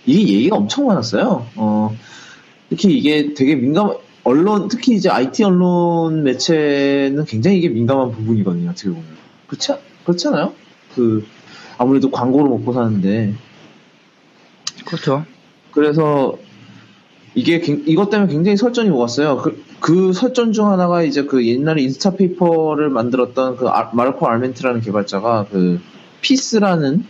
이게 0.05 0.33
얘기가 0.33 0.55
엄청 0.55 0.87
많았어요. 0.87 1.45
어, 1.55 1.95
특히 2.69 2.97
이게 2.97 3.33
되게 3.33 3.55
민감 3.55 3.95
언론 4.23 4.67
특히 4.67 4.93
이제 4.93 5.09
IT 5.09 5.43
언론 5.43 6.23
매체는 6.23 7.25
굉장히 7.25 7.57
이게 7.57 7.69
민감한 7.69 8.11
부분이거든요. 8.11 8.69
어떻게 8.69 8.89
보면. 8.89 9.03
그렇지, 9.47 9.73
그렇잖아요? 10.05 10.53
그, 10.95 11.25
아무래도 11.77 12.11
광고를 12.11 12.49
먹고 12.49 12.73
사는데. 12.73 13.33
그렇죠. 14.85 15.25
그래서, 15.71 16.37
이게, 17.33 17.55
이것 17.85 18.09
때문에 18.09 18.31
굉장히 18.31 18.57
설전이 18.57 18.89
오갔어요. 18.89 19.37
그, 19.37 19.63
그 19.81 20.13
설전 20.13 20.53
중 20.53 20.71
하나가 20.71 21.01
이제 21.01 21.23
그 21.23 21.45
옛날에 21.45 21.81
인스타페이퍼를 21.81 22.89
만들었던 22.89 23.57
그 23.57 23.67
아, 23.67 23.89
마르코 23.93 24.27
알멘트라는 24.27 24.79
개발자가 24.81 25.47
그, 25.51 25.81
피스라는 26.21 27.03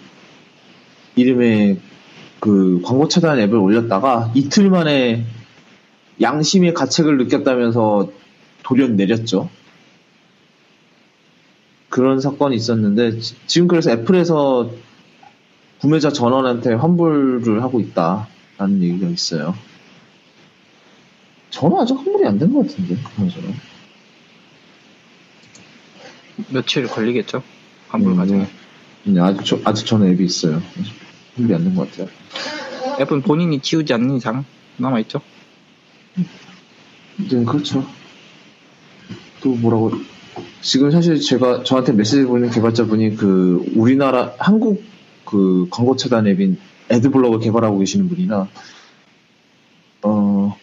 이름의 1.17 1.79
그 2.39 2.81
광고 2.81 3.09
차단 3.09 3.39
앱을 3.39 3.57
올렸다가 3.57 4.31
이틀 4.33 4.69
만에 4.69 5.25
양심의 6.21 6.73
가책을 6.73 7.17
느꼈다면서 7.17 8.09
돌연 8.63 8.95
내렸죠. 8.95 9.49
그런 11.89 12.21
사건이 12.21 12.55
있었는데 12.55 13.19
지금 13.47 13.67
그래서 13.67 13.91
애플에서 13.91 14.71
구매자 15.81 16.09
전원한테 16.09 16.73
환불을 16.73 17.61
하고 17.63 17.81
있다라는 17.81 18.81
얘기가 18.81 19.07
있어요. 19.09 19.55
저는 21.51 21.77
아직 21.77 21.93
환불이 21.95 22.25
안 22.27 22.37
된 22.39 22.51
것 22.53 22.67
같은데 22.67 22.95
그나저나 23.15 23.47
며칠 26.49 26.87
걸리겠죠 26.87 27.43
환불 27.89 28.15
과정에. 28.15 28.41
음, 29.07 29.13
네, 29.13 29.19
아직 29.21 29.45
저, 29.45 29.59
아직 29.65 29.85
저는 29.85 30.07
앱이 30.13 30.23
있어요. 30.25 30.61
환불이 31.35 31.53
안 31.55 31.63
된 31.63 31.75
것 31.75 31.89
같아요. 31.91 32.07
앱은 33.01 33.21
본인이 33.23 33.59
지우지 33.59 33.93
않는 33.93 34.15
이상 34.17 34.45
남아 34.77 34.99
있죠. 35.01 35.21
네, 37.17 37.43
그렇죠. 37.45 37.85
또 39.41 39.49
뭐라고 39.55 39.91
지금 40.61 40.89
사실 40.91 41.19
제가 41.19 41.63
저한테 41.63 41.91
메시지 41.93 42.23
보내는 42.23 42.51
개발자분이 42.51 43.15
그 43.17 43.65
우리나라 43.75 44.33
한국 44.39 44.83
그 45.25 45.67
광고 45.69 45.95
차단 45.95 46.27
앱인 46.27 46.57
애드블럭을 46.89 47.39
개발하고 47.39 47.79
계시는 47.79 48.07
분이나 48.09 48.47
어 50.03 50.57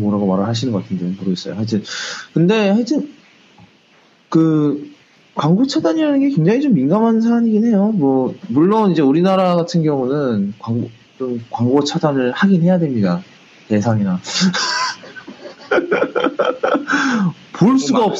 뭐라고 0.00 0.26
말을 0.26 0.46
하시는 0.46 0.72
것 0.72 0.82
같은데 0.82 1.06
모르겠어요. 1.18 1.54
하여튼 1.54 1.82
근데 2.32 2.70
하여튼 2.70 3.10
그 4.28 4.90
광고 5.34 5.66
차단이라는 5.66 6.20
게 6.20 6.30
굉장히 6.30 6.60
좀 6.60 6.74
민감한 6.74 7.20
사안이긴 7.20 7.64
해요. 7.66 7.92
뭐 7.94 8.34
물론 8.48 8.92
이제 8.92 9.02
우리나라 9.02 9.56
같은 9.56 9.82
경우는 9.82 10.54
광고 10.58 10.90
좀 11.18 11.40
광고 11.50 11.82
차단을 11.84 12.32
하긴 12.32 12.62
해야 12.62 12.78
됩니다. 12.78 13.22
예상이나 13.70 14.20
볼 17.52 17.78
수가 17.78 18.04
없, 18.04 18.14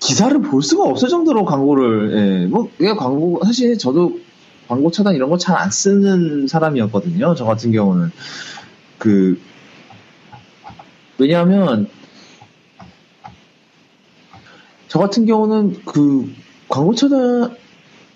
기사를 0.00 0.40
볼 0.42 0.62
수가 0.62 0.84
없을 0.84 1.08
정도로 1.08 1.44
광고를, 1.44 2.44
예, 2.44 2.46
뭐, 2.46 2.70
이게 2.78 2.94
광고, 2.94 3.40
사실 3.44 3.76
저도 3.78 4.18
광고 4.68 4.90
차단 4.90 5.14
이런 5.14 5.30
거 5.30 5.36
잘 5.36 5.56
안 5.56 5.70
쓰는 5.70 6.46
사람이었거든요. 6.46 7.34
저 7.34 7.44
같은 7.44 7.72
경우는. 7.72 8.10
그, 8.98 9.38
왜냐하면, 11.18 11.88
저 14.88 14.98
같은 14.98 15.26
경우는 15.26 15.84
그 15.84 16.32
광고 16.68 16.94
차단을 16.94 17.50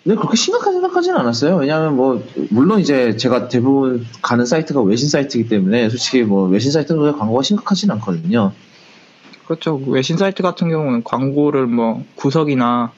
그렇게 0.05 0.37
심각하게 0.37 0.73
생각하지는 0.73 1.19
않았어요. 1.19 1.57
왜냐하면 1.57 1.97
뭐 1.97 2.25
물론 2.51 2.81
이제 2.81 3.17
제가 3.17 3.49
대부분 3.49 4.07
가는 4.23 4.47
사이트가 4.47 4.81
외신 4.83 5.09
사이트이기 5.09 5.49
때문에 5.49 5.89
솔직히 5.89 6.23
뭐 6.23 6.49
외신 6.49 6.73
사이트는 6.73 7.19
광고가 7.19 7.43
심각하지는 7.43 7.95
않거든요. 7.97 8.53
그렇죠. 9.47 9.77
외신 9.87 10.17
사이트 10.17 10.43
같은 10.43 10.69
경우는 10.71 11.03
광고를 11.03 11.67
뭐 11.67 12.05
구석이나 12.15 12.93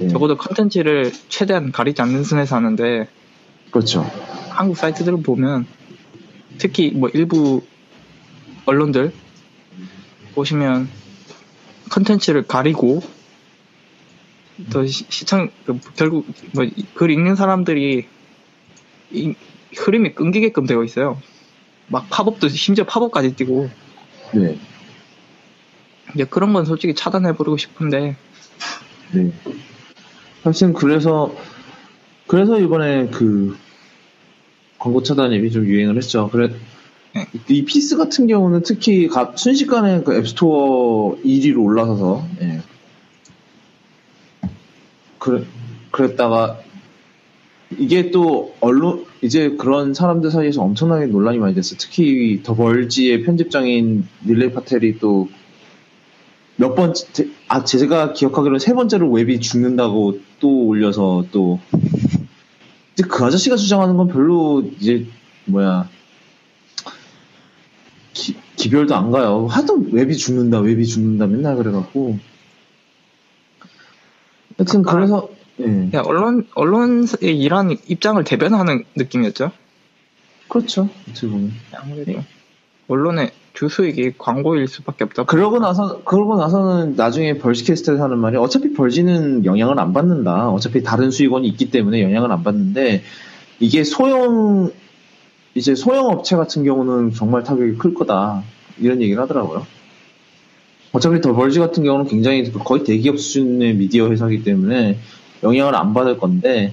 네. 0.00 0.08
적어도 0.08 0.36
컨텐츠를 0.36 1.12
최대한 1.28 1.72
가리지 1.72 2.00
않는 2.02 2.24
선에서 2.24 2.56
하는데 2.56 3.06
그렇죠. 3.70 4.06
한국 4.48 4.76
사이트들을 4.76 5.22
보면 5.22 5.66
특히 6.56 6.90
뭐 6.90 7.10
일부 7.10 7.62
언론들 8.68 9.12
보시면 10.34 10.88
컨텐츠를 11.90 12.46
가리고 12.46 13.02
또 14.70 14.84
시청 14.86 15.50
그 15.64 15.78
결국 15.96 16.26
뭐 16.54 16.66
글 16.94 17.10
읽는 17.10 17.34
사람들이 17.34 18.06
이, 19.12 19.34
흐름이 19.74 20.14
끊기게끔 20.14 20.66
되어 20.66 20.84
있어요. 20.84 21.20
막 21.86 22.08
팝업도 22.10 22.48
심지어 22.48 22.84
팝업까지 22.84 23.36
띄고. 23.36 23.70
네. 24.34 24.58
이제 26.14 26.24
그런 26.24 26.52
건 26.52 26.64
솔직히 26.64 26.94
차단해 26.94 27.34
버리고 27.34 27.56
싶은데. 27.56 28.16
네. 29.12 29.32
사실 30.42 30.72
그래서, 30.72 31.34
그래서 32.26 32.58
이번에 32.58 33.08
그, 33.08 33.56
광고 34.78 35.02
차단 35.02 35.32
앱이 35.32 35.50
좀 35.50 35.64
유행을 35.66 35.96
했죠. 35.96 36.28
그래, 36.30 36.48
네. 36.48 36.56
이 37.48 37.64
Peace 37.64 37.96
같은 37.96 38.26
경우는 38.26 38.62
특히 38.62 39.08
순식간에 39.36 40.02
그 40.02 40.14
앱스토어 40.14 41.16
1위로 41.24 41.64
올라서서, 41.64 42.24
예. 42.42 42.60
그래, 45.18 45.44
그랬다가, 45.90 46.60
이게 47.78 48.10
또 48.10 48.54
언론 48.60 49.04
이제 49.20 49.50
그런 49.50 49.92
사람들 49.94 50.30
사이에서 50.30 50.62
엄청나게 50.62 51.06
논란이 51.06 51.38
많이 51.38 51.54
됐어. 51.54 51.76
특히 51.78 52.40
더 52.42 52.54
벌지의 52.54 53.24
편집장인 53.24 54.06
닐레이 54.26 54.52
파텔이 54.52 54.98
또 54.98 55.28
몇 56.60 56.74
번째, 56.74 57.28
아, 57.46 57.62
제가 57.62 58.12
기억하기로는 58.14 58.58
세 58.58 58.74
번째로 58.74 59.08
웹이 59.12 59.38
죽는다고 59.38 60.18
또 60.40 60.66
올려서 60.66 61.26
또, 61.30 61.60
이제 62.92 63.04
그 63.08 63.24
아저씨가 63.24 63.54
주장하는 63.54 63.96
건 63.96 64.08
별로 64.08 64.64
이제, 64.80 65.06
뭐야, 65.44 65.88
기, 68.58 68.64
기별도 68.64 68.94
안 68.94 69.10
가요. 69.10 69.46
하도 69.46 69.82
웹이 69.92 70.16
죽는다, 70.16 70.60
웹이 70.60 70.84
죽는다 70.84 71.26
맨날 71.26 71.56
그래갖고. 71.56 72.18
하여튼, 74.58 74.82
그래서, 74.82 75.28
아, 75.60 75.62
예. 75.62 75.90
야, 75.94 76.02
언론, 76.04 76.46
언론의 76.54 77.06
일한 77.22 77.76
입장을 77.86 78.22
대변하는 78.24 78.84
느낌이었죠? 78.96 79.52
그렇죠. 80.48 80.88
어떻게 81.08 81.28
보면. 81.28 81.52
아무래도. 81.74 82.20
언론의 82.88 83.32
주수익이 83.54 84.14
광고일 84.18 84.66
수밖에 84.68 85.04
없다. 85.04 85.24
그러고 85.24 85.58
나서 85.58 86.02
그러고 86.04 86.36
나서는 86.36 86.94
나중에 86.96 87.38
벌지캐스트에서 87.38 88.02
하는 88.02 88.18
말이 88.18 88.36
어차피 88.36 88.72
벌지는 88.72 89.44
영향을 89.44 89.78
안 89.78 89.92
받는다. 89.92 90.48
어차피 90.50 90.82
다른 90.82 91.10
수익원이 91.10 91.46
있기 91.48 91.70
때문에 91.70 92.02
영향을 92.02 92.32
안 92.32 92.44
받는데 92.44 93.02
이게 93.60 93.84
소형 93.84 94.70
이제 95.58 95.74
소형 95.74 96.06
업체 96.06 96.36
같은 96.36 96.64
경우는 96.64 97.12
정말 97.12 97.42
타격이 97.42 97.78
클 97.78 97.92
거다 97.92 98.42
이런 98.78 99.02
얘기를 99.02 99.20
하더라고요. 99.22 99.66
어차피 100.92 101.20
The 101.20 101.34
Verge 101.34 101.58
같은 101.58 101.84
경우는 101.84 102.06
굉장히 102.06 102.50
거의 102.52 102.84
대기업 102.84 103.18
수준의 103.18 103.74
미디어 103.74 104.08
회사이기 104.08 104.44
때문에 104.44 104.98
영향을 105.42 105.74
안 105.74 105.92
받을 105.92 106.18
건데 106.18 106.72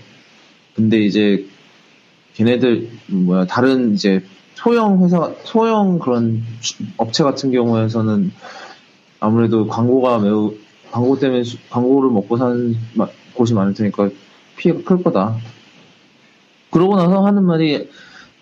근데 0.75 0.99
이제 0.99 1.45
걔네들 2.35 2.89
뭐야 3.07 3.45
다른 3.45 3.93
이제 3.93 4.23
소형 4.53 5.03
회사 5.03 5.33
소형 5.43 5.99
그런 5.99 6.43
업체 6.97 7.23
같은 7.23 7.51
경우에서는 7.51 8.31
아무래도 9.19 9.67
광고가 9.67 10.19
매우 10.19 10.53
광고 10.91 11.19
때문에 11.19 11.43
수, 11.43 11.57
광고를 11.69 12.09
먹고 12.11 12.37
사는 12.37 12.75
곳이 13.33 13.53
많을 13.53 13.73
테니까 13.73 14.09
피해가 14.57 14.83
클 14.85 15.03
거다. 15.03 15.35
그러고 16.71 16.95
나서 16.95 17.25
하는 17.25 17.43
말이 17.43 17.89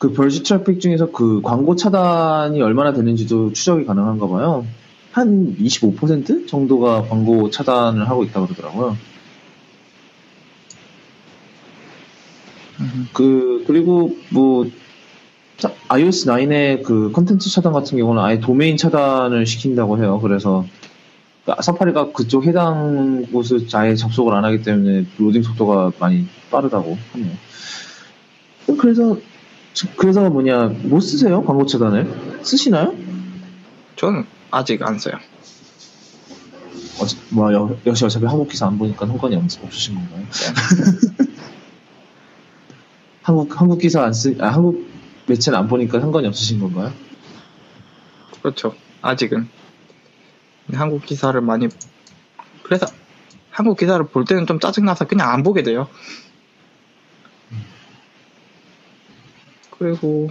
그 0.04 0.12
Verge 0.12 0.44
트래픽 0.44 0.82
중에서 0.82 1.12
그 1.12 1.40
광고 1.42 1.78
차단이 1.78 2.62
얼마나 2.62 2.92
되는지도 2.92 3.54
추적이 3.54 3.86
가능한가 3.86 4.28
봐요. 4.28 4.68
한 5.14 5.56
25% 5.58 6.46
정도가 6.46 7.04
광고 7.04 7.50
차단을 7.50 8.10
하고 8.10 8.26
있다고 8.26 8.48
그러더라고요. 8.48 8.98
그, 13.14 13.64
그리고 13.66 14.18
뭐, 14.30 14.70
iOS 15.88 16.26
9의 16.26 16.84
그 16.84 17.14
컨텐츠 17.14 17.50
차단 17.50 17.72
같은 17.72 17.98
경우는 17.98 18.22
아예 18.22 18.42
도메인 18.42 18.76
차단을 18.76 19.46
시킨다고 19.46 20.00
해요. 20.00 20.20
그래서 20.22 20.66
사파리가 21.62 22.12
그쪽 22.12 22.44
해당 22.44 23.26
곳을 23.32 23.68
아예 23.74 23.96
접속을 23.96 24.34
안 24.34 24.44
하기 24.44 24.64
때문에 24.64 25.06
로딩 25.18 25.44
속도가 25.44 25.94
많이 25.98 26.28
빠르다고 26.52 26.98
하네요. 27.14 27.32
그래서 28.78 29.18
그래서 29.98 30.30
뭐냐 30.30 30.68
못 30.84 31.00
쓰세요 31.00 31.44
광고 31.44 31.66
차단을 31.66 32.42
쓰시나요? 32.44 32.96
저는 33.96 34.26
아직 34.52 34.82
안 34.84 35.00
써요. 35.00 35.16
어차, 37.00 37.18
뭐 37.30 37.52
여, 37.54 37.76
역시 37.86 38.06
어차피 38.06 38.26
한국 38.26 38.48
기사 38.50 38.68
안 38.68 38.78
보니까 38.78 39.08
상관이 39.08 39.36
없, 39.36 39.44
없으신 39.64 39.96
건가요? 39.96 40.26
네. 40.30 41.34
한국 43.24 43.60
한국 43.60 43.80
기사 43.80 44.04
안 44.04 44.14
쓰, 44.14 44.38
아, 44.40 44.50
한국 44.50 44.86
매체는 45.28 45.58
안 45.58 45.68
보니까 45.68 46.00
상관이 46.00 46.28
없으신 46.28 46.60
건가요? 46.60 46.92
그렇죠. 48.42 48.76
아직은 49.02 49.48
한국 50.74 51.06
기사를 51.06 51.40
많이 51.42 51.68
그래서 52.64 52.86
한국 53.50 53.78
기사를 53.78 54.06
볼 54.08 54.26
때는 54.26 54.46
좀 54.46 54.60
짜증 54.60 54.86
나서 54.86 55.06
그냥 55.06 55.30
안 55.30 55.44
보게 55.44 55.64
돼요. 55.64 55.88
그리고 59.78 60.30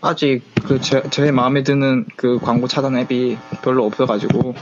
아직 0.00 0.42
그 0.64 0.80
제, 0.80 1.02
제 1.10 1.30
마음에 1.30 1.62
드는 1.62 2.06
그 2.16 2.38
광고 2.38 2.66
차단 2.66 2.96
앱이 2.96 3.36
별로 3.62 3.84
없어가지고 3.84 4.54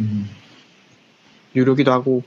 음. 0.00 0.28
유료기도 1.54 1.92
하고 1.92 2.22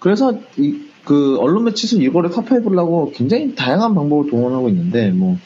그래서 0.00 0.38
이, 0.56 0.80
그 1.04 1.38
언론 1.38 1.64
매체에서 1.64 1.96
이거를 1.96 2.30
타파해보려고 2.30 3.12
굉장히 3.14 3.54
다양한 3.54 3.94
방법을 3.94 4.30
동원하고 4.30 4.68
있는데 4.70 5.10
뭐. 5.10 5.38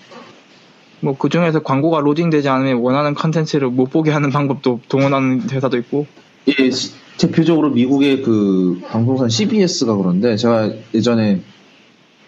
뭐, 1.00 1.16
그 1.16 1.28
중에서 1.28 1.62
광고가 1.62 2.00
로딩되지 2.00 2.48
않으면 2.48 2.78
원하는 2.78 3.14
컨텐츠를 3.14 3.68
못 3.68 3.88
보게 3.88 4.10
하는 4.10 4.30
방법도 4.30 4.80
동원하는 4.88 5.48
회사도 5.48 5.76
있고. 5.78 6.06
예, 6.48 6.70
대표적으로 7.18 7.70
미국의 7.70 8.22
그 8.22 8.80
방송사 8.88 9.28
CBS가 9.28 9.96
그런데 9.96 10.36
제가 10.36 10.72
예전에 10.92 11.40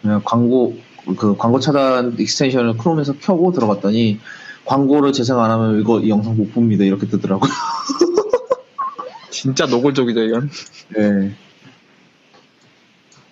그냥 0.02 0.20
광고, 0.24 0.76
그 1.16 1.36
광고 1.36 1.60
차단 1.60 2.16
extension을 2.18 2.76
크롬에서 2.76 3.14
켜고 3.18 3.52
들어갔더니 3.52 4.20
광고를 4.64 5.12
재생 5.12 5.38
안 5.38 5.50
하면 5.50 5.80
이거 5.80 6.00
이 6.00 6.08
영상 6.08 6.36
못 6.36 6.52
봅니다. 6.52 6.84
이렇게 6.84 7.06
뜨더라고요. 7.06 7.50
진짜 9.30 9.66
노골적이죠, 9.66 10.20
이건. 10.22 10.50
네. 10.96 11.34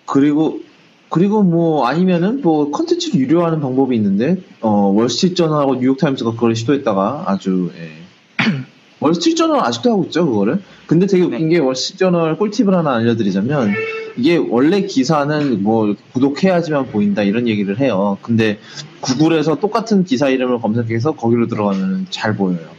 그리고 0.05 0.61
그리고 1.09 1.43
뭐 1.43 1.87
아니면은 1.87 2.41
뭐 2.41 2.71
컨텐츠를 2.71 3.19
유료화하는 3.19 3.61
방법이 3.61 3.95
있는데 3.95 4.37
어 4.61 4.91
월스트리트저널하고 4.95 5.75
뉴욕타임스가 5.75 6.31
그걸 6.31 6.55
시도했다가 6.55 7.23
아주 7.27 7.71
예. 7.77 7.91
월스트리트저널 8.99 9.59
아직도 9.59 9.91
하고 9.91 10.03
있죠 10.05 10.25
그거를 10.25 10.61
근데 10.87 11.07
되게 11.07 11.23
웃긴 11.23 11.49
네. 11.49 11.55
게 11.55 11.59
월스트리트저널 11.59 12.37
꿀팁을 12.37 12.75
하나 12.75 12.95
알려드리자면 12.95 13.73
이게 14.17 14.37
원래 14.37 14.81
기사는 14.81 15.63
뭐 15.63 15.95
구독해야지만 16.13 16.87
보인다 16.87 17.23
이런 17.23 17.47
얘기를 17.47 17.79
해요. 17.79 18.17
근데 18.21 18.59
구글에서 19.01 19.59
똑같은 19.59 20.03
기사 20.03 20.29
이름을 20.29 20.59
검색해서 20.59 21.13
거기로 21.13 21.47
들어가면 21.47 22.07
잘 22.09 22.35
보여요. 22.35 22.69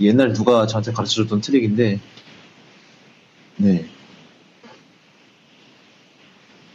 옛날 0.00 0.32
누가 0.32 0.66
저한테 0.66 0.92
가르쳐줬던 0.92 1.40
트릭인데. 1.40 2.00
네. 3.56 3.86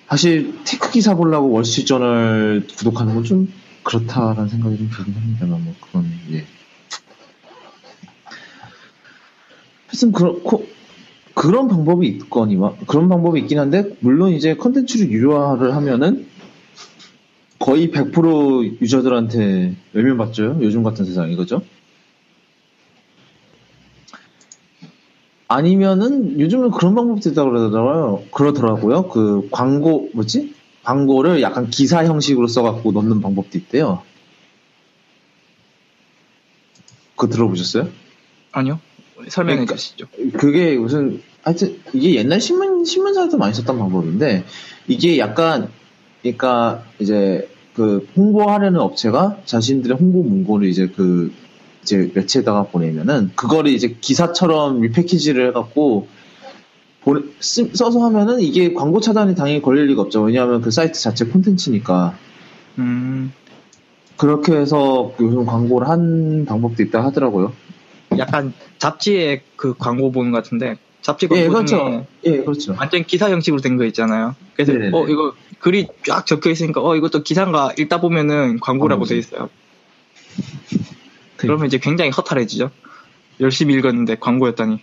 사실 0.08 0.54
tech 0.66 0.92
기사 0.92 1.16
보려고 1.16 1.50
월시저널 1.52 2.68
구독하는 2.78 3.16
건 3.16 3.24
좀 3.24 3.48
그렇다라는 3.84 4.50
생각이 4.50 4.78
좀 4.78 4.90
들긴 4.90 5.14
합니다만 5.14 5.64
뭐 5.64 5.76
그건 5.80 6.10
예. 6.32 6.46
하여튼 9.88 10.12
그렇고 10.12 10.66
그런 11.34 11.68
방법이 11.68 12.08
있거니와 12.08 12.76
그런 12.88 13.10
방법이 13.10 13.40
있긴 13.42 13.60
한데 13.60 13.96
물론 14.00 14.32
이제 14.32 14.56
컨텐츠를 14.56 15.12
유료화를 15.12 15.76
하면은 15.76 16.28
거의 17.60 17.90
100% 17.90 18.82
유저들한테 18.82 19.76
외면받죠 19.94 20.60
요즘 20.62 20.84
같은 20.84 21.06
세상이 21.06 21.36
그죠? 21.36 21.62
아니면은 25.48 26.40
요즘은 26.40 26.72
그런 26.72 26.96
방법도 26.96 27.30
있다고 27.30 27.52
그러더라고요. 27.52 28.24
그러더라고요. 28.32 29.08
그 29.10 29.50
광고 29.52 30.10
뭐지? 30.14 30.56
광고를 30.84 31.42
약간 31.42 31.70
기사 31.70 32.04
형식으로 32.06 32.48
써갖고 32.48 32.92
넣는 32.92 33.22
방법도 33.22 33.58
있대요. 33.58 34.02
그거 37.16 37.28
들어보셨어요? 37.28 37.88
아니요. 38.52 38.80
설명해 39.28 39.66
그러니까, 39.66 39.76
주시죠. 39.76 40.08
그게 40.38 40.76
무슨 40.78 41.22
하여튼 41.44 41.78
이게 41.94 42.16
옛날 42.16 42.40
신문 42.40 42.86
신문사에서 42.86 43.38
많이 43.38 43.54
썼던 43.54 43.78
방법인데 43.78 44.46
이게 44.88 45.18
약간 45.18 45.70
그러니까 46.22 46.84
이제 47.00 47.50
그 47.74 48.08
홍보하려는 48.16 48.80
업체가 48.80 49.38
자신들의 49.46 49.98
홍보 49.98 50.24
문구를 50.24 50.68
이제 50.68 50.88
그 50.88 51.32
이제 51.82 52.12
매체에다가 52.14 52.64
보내면은 52.64 53.32
그거를 53.36 53.72
이제 53.72 53.98
기사처럼 54.00 54.82
리패키지를 54.82 55.50
해갖고 55.50 56.08
보내, 57.02 57.22
쓰, 57.40 57.70
써서 57.74 58.04
하면은 58.06 58.40
이게 58.40 58.74
광고 58.74 59.02
차단이 59.02 59.36
당연히 59.36 59.62
걸릴 59.62 59.88
리가 59.88 60.04
없죠. 60.04 60.22
왜냐하면 60.22 60.62
그 60.62 60.72
사이트 60.72 61.00
자체 61.00 61.26
콘텐츠니까. 61.26 62.18
음. 62.78 63.34
그렇게 64.16 64.54
해서 64.54 65.12
요즘 65.20 65.46
광고를 65.46 65.90
한 65.90 66.46
방법도 66.46 66.84
있다 66.84 67.04
하더라고요. 67.04 67.52
약간 68.20 68.54
잡지에 68.80 69.42
그 69.56 69.74
광고 69.78 70.12
보는 70.12 70.32
것 70.32 70.44
같은데 70.44 70.78
잡지 71.02 71.28
광고 71.28 71.44
예, 71.44 71.48
그렇죠. 71.48 72.06
예, 72.26 72.38
그렇죠. 72.38 72.76
완전 72.78 73.04
기사 73.04 73.30
형식으로 73.30 73.62
된 73.62 73.78
거 73.78 73.86
있잖아요. 73.86 74.36
그래서 74.56 74.72
네네네. 74.74 74.98
어 74.98 75.08
이거 75.08 75.34
글이 75.60 75.88
쫙 76.06 76.26
적혀 76.26 76.50
있으니까 76.50 76.82
어 76.84 76.96
이것도 76.96 77.24
기사인가 77.24 77.74
읽다 77.78 78.00
보면은 78.02 78.60
광고라고 78.60 79.04
어, 79.04 79.06
돼 79.06 79.18
있어요. 79.18 79.50
그러면 81.38 81.68
이제 81.68 81.78
굉장히 81.78 82.12
허탈해지죠. 82.12 82.72
열심히 83.40 83.74
읽었는데 83.76 84.16
광고였다니. 84.20 84.80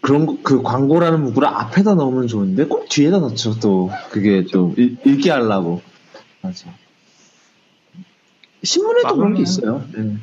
그런 0.00 0.26
거, 0.26 0.36
그 0.42 0.62
광고라는 0.62 1.22
문구를 1.22 1.46
앞에다 1.46 1.94
넣으면 1.94 2.26
좋은데 2.26 2.64
꼭 2.64 2.88
뒤에다 2.88 3.18
넣죠 3.20 3.60
또 3.60 3.88
그게 4.10 4.44
또 4.52 4.74
읽, 4.76 4.98
읽게 5.06 5.30
하려고 5.30 5.80
맞아 6.40 6.74
신문에도 8.64 9.14
그런 9.16 9.34
게 9.34 9.42
있어요 9.42 9.84
네. 9.94 10.16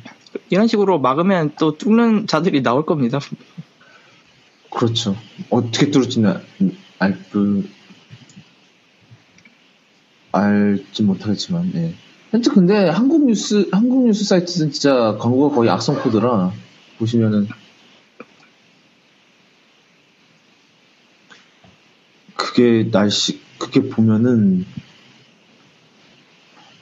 이런 0.48 0.66
식으로 0.66 0.98
막으면 1.00 1.54
또 1.58 1.76
뚫는 1.76 2.26
자들이 2.26 2.62
나올 2.62 2.86
겁니다. 2.86 3.18
그렇죠. 4.70 5.16
어떻게 5.50 5.90
뚫을지는 5.90 6.40
알 6.98 7.18
그 7.30 7.68
알지 10.32 11.02
못하겠지만 11.02 11.70
네. 11.72 11.94
현재 12.30 12.50
근데 12.50 12.88
한국 12.88 13.26
뉴스 13.26 13.68
한국 13.72 14.06
뉴스 14.06 14.24
사이트는 14.24 14.70
진짜 14.70 15.16
광고가 15.18 15.54
거의 15.54 15.70
악성 15.70 16.00
코드라 16.00 16.52
보시면은. 16.98 17.48
그게 22.36 22.88
날씨 22.90 23.40
그게 23.58 23.88
보면은 23.88 24.64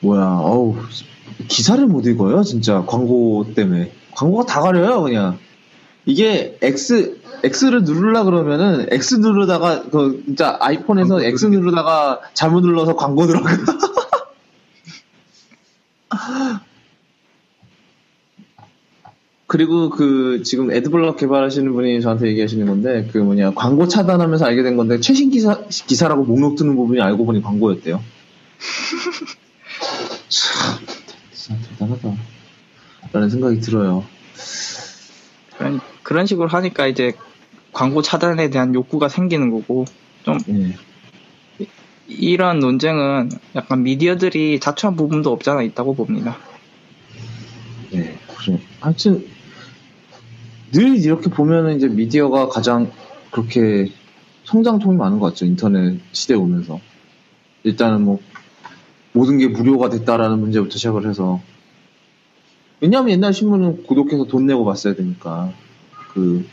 뭐야, 0.01 0.39
어우, 0.41 0.77
기사를 1.49 1.85
못 1.87 2.07
읽어요, 2.07 2.43
진짜. 2.43 2.85
광고 2.87 3.47
때문에. 3.55 3.93
광고가 4.15 4.47
다 4.47 4.61
가려요, 4.61 5.03
그냥. 5.03 5.39
이게 6.07 6.59
X, 6.63 7.19
X를 7.45 7.85
누르려 7.85 8.25
그러면은 8.25 8.87
X 8.91 9.17
누르다가, 9.17 9.85
그, 9.91 10.23
진짜 10.25 10.57
아이폰에서 10.61 11.23
X 11.23 11.47
누르다가 11.47 12.21
잘못 12.35 12.61
눌러서 12.61 12.97
광고 12.97 13.27
들어가. 13.27 13.51
그리고 19.49 19.89
그 19.89 20.43
지금 20.45 20.71
애드블럭 20.71 21.17
개발하시는 21.17 21.73
분이 21.73 22.03
저한테 22.03 22.29
얘기하시는 22.29 22.67
건데 22.67 23.09
그 23.11 23.17
뭐냐 23.17 23.53
광고 23.55 23.89
차단하면서 23.89 24.45
알게 24.45 24.63
된 24.63 24.77
건데 24.77 25.01
최신 25.01 25.31
기사 25.31 25.63
기사라고 25.69 26.25
목록 26.25 26.57
뜨는 26.57 26.77
부분이 26.77 27.01
알고 27.01 27.25
보니 27.25 27.43
광고였대요. 27.43 27.99
참 30.29 30.79
대단하다. 31.79 32.17
라는 33.13 33.31
생각이 33.31 33.61
들어요. 33.61 34.05
그런, 35.57 35.81
그런 36.03 36.27
식으로 36.27 36.49
하니까 36.49 36.87
이제 36.87 37.13
광고 37.73 38.03
차단에 38.03 38.51
대한 38.51 38.75
욕구가 38.75 39.09
생기는 39.09 39.51
거고 39.51 39.85
좀 40.25 40.39
예. 40.49 40.75
이런 42.09 42.59
논쟁은 42.59 43.31
약간 43.55 43.83
미디어들이 43.83 44.61
자초한 44.61 44.97
부분도 44.97 45.31
없잖아 45.31 45.63
있다고 45.63 45.95
봅니다. 45.95 46.39
네, 47.93 48.19
그래. 48.37 48.59
하여튼 48.81 49.27
늘 50.73 50.97
이렇게 50.97 51.31
보면은 51.31 51.77
이제 51.77 51.89
미디어가 51.89 52.49
가장 52.49 52.91
그렇게 53.31 53.93
성장통이 54.45 54.97
많은 54.97 55.19
것 55.19 55.27
같죠. 55.27 55.45
인터넷 55.45 56.01
시대 56.13 56.35
오면서 56.35 56.81
일단은 57.63 58.03
뭐 58.03 58.21
모든 59.13 59.39
게 59.39 59.49
무료가 59.49 59.91
됐다라는 59.91 60.41
문제부터 60.41 60.77
시작을 60.77 61.09
해서 61.09 61.41
왜냐하면 62.81 63.11
옛날 63.11 63.35
신문은 63.35 63.85
구독해서 63.85 64.25
돈 64.25 64.47
내고 64.47 64.65
봤어야 64.65 64.95
되니까 64.95 65.53
그 66.13 66.45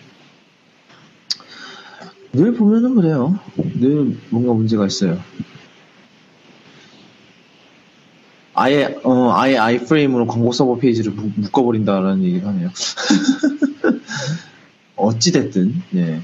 늘 2.35 2.53
보면은 2.53 2.95
그래요. 2.95 3.39
늘 3.75 4.17
뭔가 4.29 4.51
문제가 4.53 4.85
있어요. 4.85 5.21
아예 8.53 8.97
어 9.03 9.31
아예 9.33 9.57
아이프레임으로 9.57 10.27
광고 10.27 10.51
서버 10.51 10.75
페이지를 10.77 11.13
묶- 11.13 11.31
묶어버린다라는 11.39 12.23
얘기를 12.23 12.45
하네요. 12.47 12.69
어찌 14.97 15.31
됐든 15.31 15.81
예. 15.95 16.21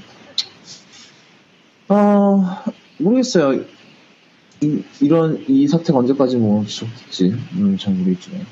아 1.88 2.64
모르겠어요. 2.98 3.64
이, 4.60 4.82
이런 5.00 5.42
이 5.48 5.66
사태가 5.66 5.98
언제까지 5.98 6.36
뭐 6.36 6.64
지속될지 6.66 7.34
음, 7.54 7.76
잘 7.78 7.94
모르겠지만 7.94 8.44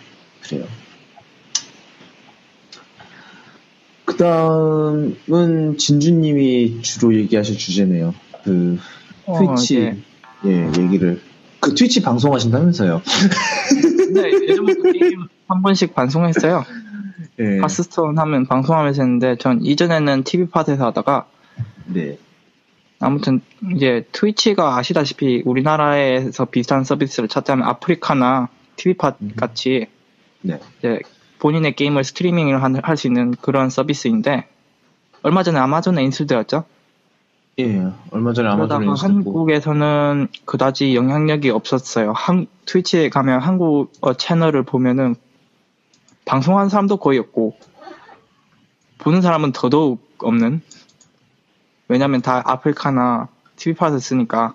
그래요. 0.42 0.64
그 4.06 4.09
다음은 4.20 5.78
진주님이 5.78 6.82
주로 6.82 7.14
얘기하실 7.14 7.56
주제네요. 7.56 8.14
그 8.44 8.78
어, 9.24 9.38
트위치 9.38 9.74
이제 9.74 9.96
예 10.44 10.82
얘기를 10.82 11.20
그 11.58 11.74
트위치 11.74 12.02
방송하신다면서요? 12.02 13.00
근데 13.98 14.30
예전부터 14.48 14.92
게임 14.92 15.26
한 15.48 15.62
번씩 15.62 15.94
방송했어요. 15.94 16.64
예. 17.40 17.58
하스스톤 17.60 18.18
하면 18.18 18.46
방송하면서 18.46 19.02
했는데 19.02 19.36
전 19.36 19.64
이전에는 19.64 20.24
TV팟에서 20.24 20.84
하다가 20.86 21.26
네. 21.86 22.18
아무튼 22.98 23.40
이제 23.74 24.04
트위치가 24.12 24.76
아시다시피 24.76 25.42
우리나라에서 25.46 26.44
비슷한 26.44 26.84
서비스를 26.84 27.30
찾자면 27.30 27.66
아프리카나 27.66 28.48
TV팟 28.76 29.16
음. 29.22 29.32
같이 29.34 29.86
네. 30.42 30.60
이제 30.78 30.98
본인의 31.40 31.74
게임을 31.74 32.04
스트리밍을 32.04 32.62
할 32.62 32.96
수 32.96 33.06
있는 33.06 33.32
그런 33.40 33.70
서비스인데 33.70 34.46
얼마 35.22 35.42
전에 35.42 35.58
아마존에 35.58 36.02
인수되었죠. 36.04 36.64
예. 37.58 37.92
얼마 38.10 38.32
전에 38.32 38.48
아마존에 38.48 38.56
그러다가 38.56 38.84
인수됐고 38.84 39.30
한국에서는 39.30 40.28
그다지 40.44 40.94
영향력이 40.94 41.50
없었어요. 41.50 42.12
한, 42.12 42.46
트위치에 42.66 43.08
가면 43.08 43.40
한국 43.40 43.92
어 44.00 44.14
채널을 44.14 44.62
보면은 44.62 45.16
방송하는 46.24 46.68
사람도 46.68 46.98
거의 46.98 47.18
없고 47.18 47.56
보는 48.98 49.20
사람은 49.22 49.52
더더욱 49.52 50.06
없는. 50.18 50.62
왜냐면 51.88 52.22
다 52.22 52.42
아프리카나 52.44 53.28
TV팟을 53.56 54.00
쓰니까. 54.00 54.54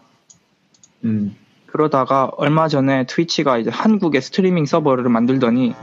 음. 1.03 1.35
그러다가 1.65 2.31
얼마 2.37 2.69
전에 2.69 3.05
트위치가 3.05 3.57
이제 3.57 3.69
한국에 3.69 4.21
스트리밍 4.21 4.65
서버를 4.65 5.09
만들더니 5.09 5.73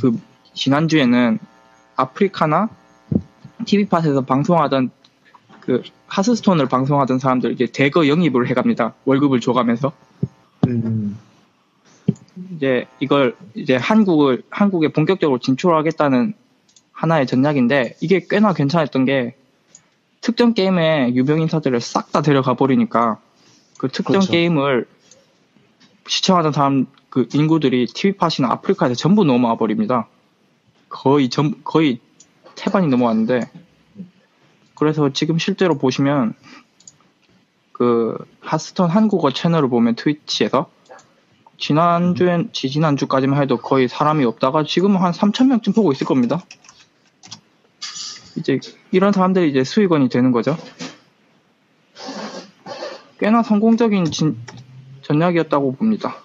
그 0.00 0.18
지난주에는 0.54 1.38
아프리카나 1.96 2.68
TV팟에서 3.64 4.22
방송하던 4.22 4.90
그 5.60 5.82
하스스톤을 6.06 6.66
방송하던 6.66 7.18
사람들 7.18 7.52
이제 7.52 7.66
대거 7.66 8.08
영입을 8.08 8.48
해갑니다. 8.48 8.94
월급을 9.04 9.40
줘가면서 9.40 9.92
음. 10.66 11.18
이제 12.54 12.86
이걸 13.00 13.36
이제 13.54 13.76
한국을 13.76 14.42
한국에 14.50 14.88
본격적으로 14.88 15.38
진출하겠다는 15.38 16.34
하나의 16.92 17.26
전략인데 17.26 17.96
이게 18.00 18.26
꽤나 18.28 18.52
괜찮았던 18.52 19.04
게 19.04 19.34
특정 20.20 20.54
게임의 20.54 21.16
유명 21.16 21.40
인사들을 21.40 21.80
싹 21.80 22.12
다 22.12 22.22
데려가 22.22 22.54
버리니까 22.54 23.18
그 23.78 23.88
특정 23.88 24.14
그렇죠. 24.14 24.32
게임을 24.32 24.86
시청하던 26.06 26.52
사람 26.52 26.86
그 27.14 27.28
인구들이 27.32 27.86
TV팟이나 27.86 28.50
아프리카에서 28.50 28.96
전부 28.96 29.22
넘어와 29.22 29.56
버립니다. 29.56 30.08
거의 30.88 31.28
전 31.28 31.62
거의 31.62 32.00
태반이 32.56 32.88
넘어왔는데 32.88 33.48
그래서 34.74 35.12
지금 35.12 35.38
실제로 35.38 35.78
보시면 35.78 36.34
그 37.70 38.18
하스톤 38.40 38.90
한국어 38.90 39.30
채널을 39.32 39.68
보면 39.68 39.94
트위치에서 39.94 40.68
지난주엔 41.56 42.50
지지난주까지만 42.52 43.40
해도 43.40 43.58
거의 43.58 43.86
사람이 43.86 44.24
없다가 44.24 44.64
지금은 44.64 45.00
한 45.00 45.12
3천 45.12 45.46
명쯤 45.46 45.72
보고 45.72 45.92
있을 45.92 46.08
겁니다. 46.08 46.42
이제 48.36 48.58
이런 48.90 49.12
사람들이 49.12 49.50
이제 49.50 49.62
수익원이 49.62 50.08
되는 50.08 50.32
거죠. 50.32 50.56
꽤나 53.20 53.44
성공적인 53.44 54.06
진- 54.06 54.36
전략이었다고 55.02 55.76
봅니다. 55.76 56.23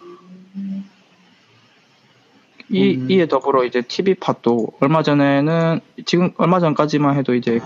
이, 2.72 2.96
음. 2.96 3.10
이에 3.10 3.28
더불어 3.28 3.64
이제 3.66 3.82
TV팟도 3.82 4.74
얼마 4.80 5.02
전에는 5.04 5.80
지금 6.06 6.32
얼마 6.38 6.60
전까지만 6.60 7.16
해도 7.18 7.34
이제 7.34 7.60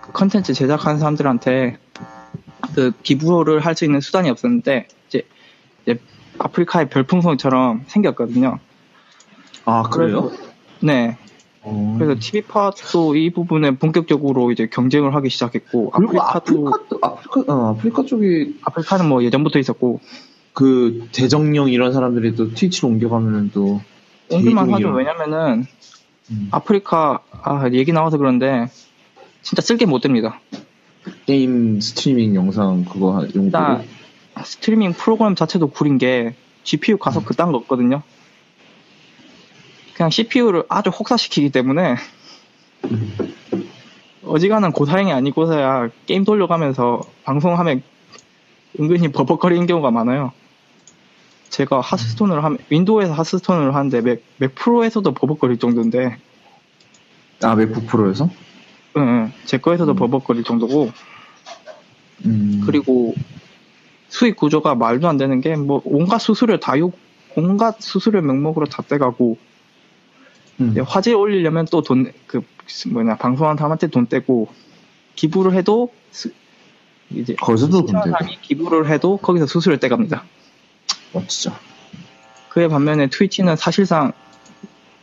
그 0.00 0.12
컨텐츠 0.12 0.54
제작하는 0.54 0.98
사람들한테 0.98 1.78
그 2.74 2.92
기부를 3.02 3.60
할 3.60 3.74
수 3.74 3.84
있는 3.84 4.00
수단이 4.00 4.30
없었는데 4.30 4.88
이제, 5.08 5.22
이제 5.82 5.98
아프리카의 6.38 6.88
별풍선처럼 6.88 7.82
생겼거든요. 7.86 8.58
아 9.64 9.82
그래요? 9.82 10.28
그래서- 10.30 10.42
네. 10.80 11.16
어. 11.64 11.96
그래서 11.98 12.18
TV팟도 12.18 13.14
이 13.16 13.30
부분에 13.30 13.72
본격적으로 13.76 14.50
이제 14.50 14.66
경쟁을 14.66 15.14
하기 15.14 15.28
시작했고 15.28 15.90
아프리카도 15.94 16.68
아프리카 16.68 17.06
아프리카 17.06 17.52
어, 17.54 17.70
아프리카 17.70 18.02
쪽이 18.04 18.58
아프리카는 18.62 19.08
뭐 19.08 19.22
예전부터 19.22 19.58
있었고 19.60 20.00
그 20.54 21.06
대정령 21.12 21.68
이런 21.70 21.92
사람들이 21.92 22.34
또 22.34 22.52
트위치로 22.52 22.88
옮겨가면은 22.88 23.50
또 23.54 23.80
옮길만 24.30 24.72
하죠. 24.74 24.88
왜냐면은 24.90 25.66
음. 26.30 26.48
아프리카 26.50 27.20
아 27.42 27.68
얘기 27.72 27.92
나와서 27.92 28.16
그런데 28.18 28.66
진짜 29.42 29.60
쓸 29.62 29.76
게 29.76 29.86
못 29.86 30.00
됩니다. 30.00 30.40
게임 31.26 31.80
스트리밍 31.80 32.34
영상 32.34 32.84
그거 32.84 33.16
하- 33.18 33.22
용도로 33.22 33.44
일단 33.44 33.84
스트리밍 34.44 34.92
프로그램 34.92 35.34
자체도 35.34 35.68
구린 35.68 35.98
게 35.98 36.34
GPU 36.64 36.96
가속 36.98 37.24
그딴 37.26 37.50
거 37.52 37.58
없거든요. 37.58 38.02
그냥 39.94 40.10
CPU를 40.10 40.64
아주 40.68 40.90
혹사시키기 40.90 41.50
때문에 41.50 41.96
어지간한 44.24 44.72
고사양이 44.72 45.12
아니고서야 45.12 45.90
게임 46.06 46.24
돌려가면서 46.24 47.00
방송하면 47.24 47.82
은근히 48.80 49.08
버벅거리는 49.08 49.66
경우가 49.66 49.90
많아요. 49.90 50.32
제가 51.52 51.80
하스스톤을 51.80 52.42
하면 52.42 52.58
윈도우에서 52.70 53.12
하스스톤을 53.12 53.74
하는데 53.74 54.00
맥, 54.00 54.24
맥 54.38 54.54
프로에서도 54.54 55.12
버벅거릴 55.12 55.58
정도인데 55.58 56.16
아 57.42 57.54
맥북 57.54 57.86
프로에서 57.86 58.30
응, 58.96 59.02
응. 59.02 59.32
제 59.44 59.58
거에서도 59.58 59.92
음. 59.92 59.96
버벅거릴 59.96 60.44
정도고 60.44 60.90
음. 62.24 62.62
그리고 62.64 63.14
수익 64.08 64.36
구조가 64.36 64.74
말도 64.76 65.08
안 65.08 65.16
되는 65.18 65.40
게 65.40 65.54
뭐 65.56 65.82
온갖 65.84 66.18
수수료 66.18 66.58
다 66.58 66.78
욕, 66.78 66.96
온갖 67.36 67.76
수수료 67.80 68.22
명목으로 68.22 68.66
다 68.66 68.82
떼가고 68.82 69.36
음. 70.60 70.70
이제 70.70 70.80
화질 70.80 71.14
올리려면 71.16 71.66
또 71.66 71.82
돈 71.82 72.12
그 72.26 72.40
뭐냐 72.90 73.16
방송하는 73.16 73.58
사람한테 73.58 73.88
돈 73.88 74.06
떼고 74.06 74.48
기부를 75.16 75.52
해도 75.54 75.92
수- 76.10 76.30
이제 77.10 77.34
거기서도 77.34 77.84
돈 77.84 78.00
사람이 78.02 78.38
기부를 78.40 78.88
해도 78.88 79.18
거기서 79.18 79.46
수수료 79.46 79.76
떼갑니다. 79.76 80.24
어 81.14 81.22
진짜 81.26 81.58
그에 82.48 82.68
반면에 82.68 83.08
트위치는 83.08 83.56
사실상 83.56 84.12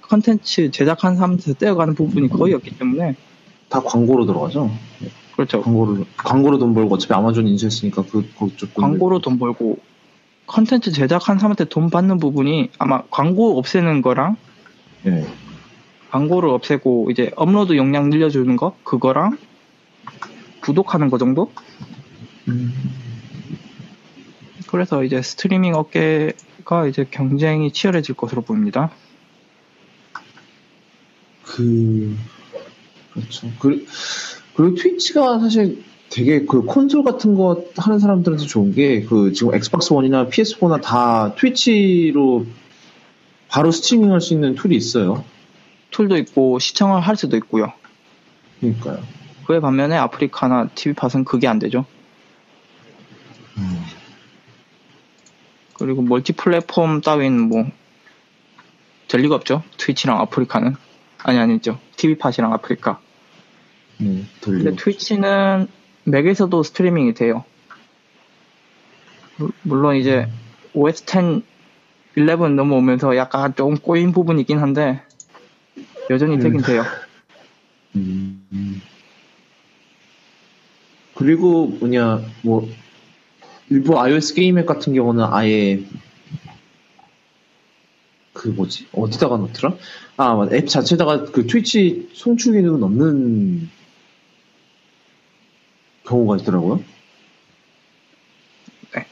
컨텐츠 0.01 0.71
제작한 0.71 1.15
사람한테 1.15 1.53
떼어가는 1.53 1.95
부분이 1.95 2.29
거의 2.29 2.53
없기 2.53 2.77
때문에 2.77 3.15
다 3.69 3.81
광고로 3.81 4.25
들어가죠. 4.25 4.71
그렇죠. 5.35 5.61
광고로 5.61 6.05
광고로 6.17 6.57
돈 6.57 6.73
벌고 6.73 6.95
어차피 6.95 7.13
아마존 7.13 7.47
인수했으니까 7.47 8.03
그 8.03 8.27
그쪽 8.37 8.73
돈 8.73 8.81
광고로 8.81 9.19
돈 9.19 9.39
벌고 9.39 9.77
컨텐츠 10.47 10.91
제작한 10.91 11.37
사람한테 11.37 11.65
돈 11.65 11.89
받는 11.89 12.17
부분이 12.17 12.71
아마 12.79 13.03
광고 13.11 13.57
없애는 13.57 14.01
거랑 14.01 14.35
예. 15.05 15.25
광고를 16.09 16.49
없애고 16.49 17.09
이제 17.11 17.31
업로드 17.35 17.77
용량 17.77 18.09
늘려주는 18.09 18.55
거 18.55 18.75
그거랑 18.83 19.37
구독하는 20.61 21.09
거 21.09 21.17
정도? 21.17 21.51
음. 24.69 24.71
그래서 24.71 25.03
이제 25.03 25.21
스트리밍 25.21 25.73
업계가 25.75 26.87
이제 26.87 27.05
경쟁이 27.09 27.71
치열해질 27.71 28.15
것으로 28.15 28.41
보입니다. 28.41 28.91
그 31.43 32.15
그렇죠. 33.13 33.47
그 33.59 33.85
그리고 34.55 34.75
트위치가 34.75 35.39
사실 35.39 35.83
되게 36.09 36.45
그 36.45 36.61
콘솔 36.63 37.03
같은 37.03 37.35
거 37.35 37.63
하는 37.77 37.99
사람들한테 37.99 38.45
좋은 38.45 38.73
게 38.73 39.05
그 39.05 39.31
지금 39.33 39.53
엑스박스 39.53 39.93
원이나 39.93 40.27
PS4나 40.27 40.81
다 40.81 41.33
트위치로 41.35 42.45
바로 43.47 43.71
스트리밍 43.71 44.11
할 44.11 44.21
수 44.21 44.33
있는 44.33 44.55
툴이 44.55 44.75
있어요. 44.75 45.23
툴도 45.91 46.17
있고 46.17 46.59
시청을 46.59 47.01
할 47.01 47.15
수도 47.15 47.35
있고요. 47.37 47.73
그러니까요. 48.59 48.99
그에 49.47 49.59
반면에 49.59 49.95
아프리카나 49.97 50.69
TV팟은 50.75 51.25
그게 51.25 51.47
안 51.47 51.57
되죠. 51.57 51.85
그리고 55.89 56.03
멀티 56.03 56.33
플랫폼 56.33 57.01
따윈 57.01 57.39
뭐 57.49 57.65
될 59.07 59.21
리가 59.21 59.33
없죠. 59.33 59.63
트위치랑 59.77 60.19
아프리카는 60.21 60.75
아니 61.23 61.39
아니죠. 61.39 61.79
TV팟이랑 61.97 62.53
아프리카. 62.53 62.99
네. 63.97 64.23
근데 64.39 64.75
트위치는 64.75 65.67
맥에서도 66.03 66.61
스트리밍이 66.61 67.15
돼요. 67.15 67.43
물- 69.37 69.51
물론 69.63 69.95
이제 69.95 70.29
OS 70.75 71.05
10, 71.07 71.43
11 72.15 72.55
넘어오면서 72.55 73.15
약간 73.17 73.55
좀 73.55 73.77
꼬인 73.77 74.11
부분이 74.11 74.41
있긴 74.41 74.59
한데 74.59 75.01
여전히 76.11 76.35
음. 76.35 76.39
되긴 76.41 76.61
돼요. 76.61 76.83
음, 77.95 78.45
음. 78.53 78.81
그리고 81.15 81.65
뭐냐 81.65 82.21
뭐 82.43 82.69
일부 83.69 83.99
iOS 83.99 84.33
게임 84.33 84.57
앱 84.57 84.65
같은 84.65 84.93
경우는 84.93 85.23
아예 85.25 85.83
그 88.33 88.47
뭐지 88.49 88.87
어디다가 88.93 89.37
넣더라? 89.37 89.75
아, 90.17 90.35
맞아. 90.35 90.55
앱 90.55 90.67
자체다가 90.67 91.25
그 91.25 91.45
트위치 91.45 92.09
송출 92.13 92.53
기능은 92.53 92.81
없는 92.83 93.69
경우가 96.05 96.37
있더라고요. 96.37 96.83
네. 98.95 99.05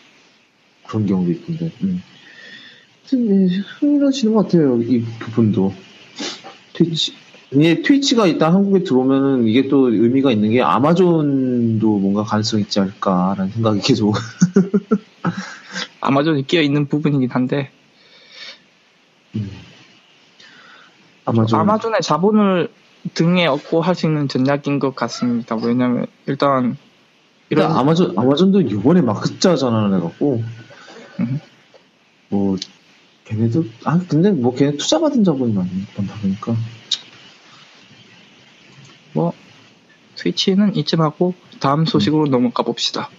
그런 0.88 1.06
경우도 1.06 1.32
있던데. 1.32 1.72
음. 1.84 2.02
예, 3.13 3.58
흥미로워지는 3.80 4.34
것 4.34 4.43
같아요. 4.43 4.82
이 4.82 5.02
부분도. 5.20 5.74
트위치. 6.74 7.13
이게 7.51 7.81
트위치가 7.81 8.27
일단 8.27 8.53
한국에 8.53 8.83
들어오면은 8.83 9.47
이게 9.47 9.67
또 9.69 9.89
의미가 9.89 10.31
있는 10.31 10.51
게 10.51 10.62
아마존도 10.62 11.99
뭔가 11.99 12.23
가능성이 12.23 12.63
있지 12.63 12.79
않을까라는 12.79 13.51
생각이 13.51 13.79
계속. 13.81 14.13
아마존이 16.01 16.45
끼어 16.47 16.62
있는 16.62 16.88
부분이긴 16.88 17.29
한데 17.31 17.71
음. 19.36 19.49
아마존. 21.25 21.60
아마존의 21.60 22.01
자본을 22.01 22.69
등에 23.13 23.45
업고 23.45 23.81
할 23.81 23.95
수 23.95 24.05
있는 24.05 24.27
전략인 24.27 24.79
것 24.79 24.95
같습니다. 24.95 25.55
왜냐면 25.55 26.07
일단 26.25 26.77
이런 27.49 27.71
아마존 27.71 28.17
아마존도 28.17 28.62
이번에 28.62 29.01
막 29.01 29.25
흑자 29.25 29.55
전환을 29.55 29.97
해갖고 29.97 30.43
음. 31.21 31.39
뭐 32.29 32.57
걔네도 33.25 33.63
아 33.86 33.99
근데 34.07 34.31
뭐 34.31 34.53
걔네 34.53 34.75
투자 34.77 34.99
받은 34.99 35.23
자본이 35.23 35.53
많- 35.53 35.69
많다 35.97 36.15
보니까 36.21 36.55
뭐 39.17 39.34
트위치는 40.13 40.75
이쯤 40.75 41.01
하고 41.01 41.34
다음 41.60 41.86
소식으로 41.86 42.27
넘어가 42.27 42.62
봅시다. 42.62 43.10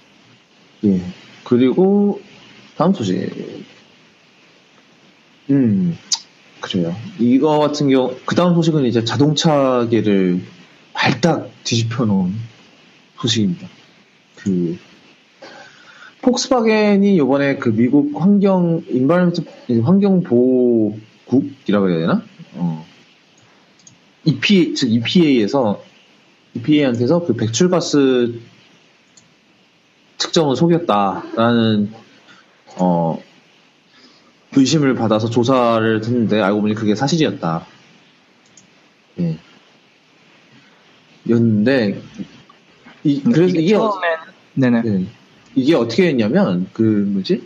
예 0.84 1.02
그리고 1.42 2.20
다음 2.76 2.94
소식 2.94 3.28
음 5.50 5.98
그래요 6.60 6.94
이거 7.18 7.58
같은 7.58 7.88
경우 7.88 8.14
그 8.24 8.36
다음 8.36 8.54
소식은 8.54 8.84
이제 8.84 9.02
자동차계를 9.02 10.40
발딱 10.92 11.50
뒤집혀 11.64 12.04
놓은 12.04 12.32
소식입니다 13.20 13.66
그 14.36 14.78
폭스바겐이 16.22 17.16
이번에 17.16 17.56
그 17.56 17.70
미국 17.70 18.12
환경 18.20 18.84
인바이런트 18.88 19.42
환경 19.82 20.22
보호국이라고 20.22 21.90
해야 21.90 21.98
되나? 21.98 22.22
어. 22.54 22.86
EPA 24.24 24.74
즉 24.74 24.92
EPA에서 24.92 25.87
EPA한테서 26.54 27.26
그 27.26 27.34
배출가스 27.34 28.40
특정을 30.18 30.56
속였다라는 30.56 31.92
어 32.78 33.22
의심을 34.56 34.94
받아서 34.94 35.30
조사를 35.30 36.02
했는데 36.02 36.40
알고 36.40 36.62
보니 36.62 36.74
그게 36.74 36.94
사실이었다. 36.94 37.66
예. 39.20 39.38
였는데 41.28 42.02
이 43.04 43.22
그래서 43.22 43.58
이게 43.58 43.74
어- 43.74 43.90
처음엔 43.90 44.18
네네 44.54 44.82
네. 44.82 45.06
이게 45.58 45.74
어떻게 45.74 46.06
했냐면, 46.08 46.68
그, 46.72 46.82
뭐지? 46.82 47.42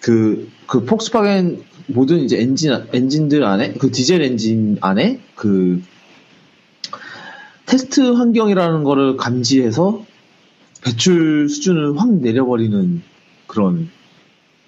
그, 0.00 0.48
그 0.66 0.84
폭스바겐 0.84 1.64
모든 1.86 2.20
이제 2.20 2.40
엔진, 2.40 2.72
엔진들 2.92 3.44
안에, 3.44 3.74
그 3.74 3.90
디젤 3.90 4.22
엔진 4.22 4.78
안에, 4.80 5.20
그, 5.34 5.82
테스트 7.66 8.00
환경이라는 8.00 8.84
거를 8.84 9.16
감지해서 9.16 10.04
배출 10.82 11.48
수준을 11.48 11.98
확 11.98 12.12
내려버리는 12.12 13.02
그런 13.46 13.90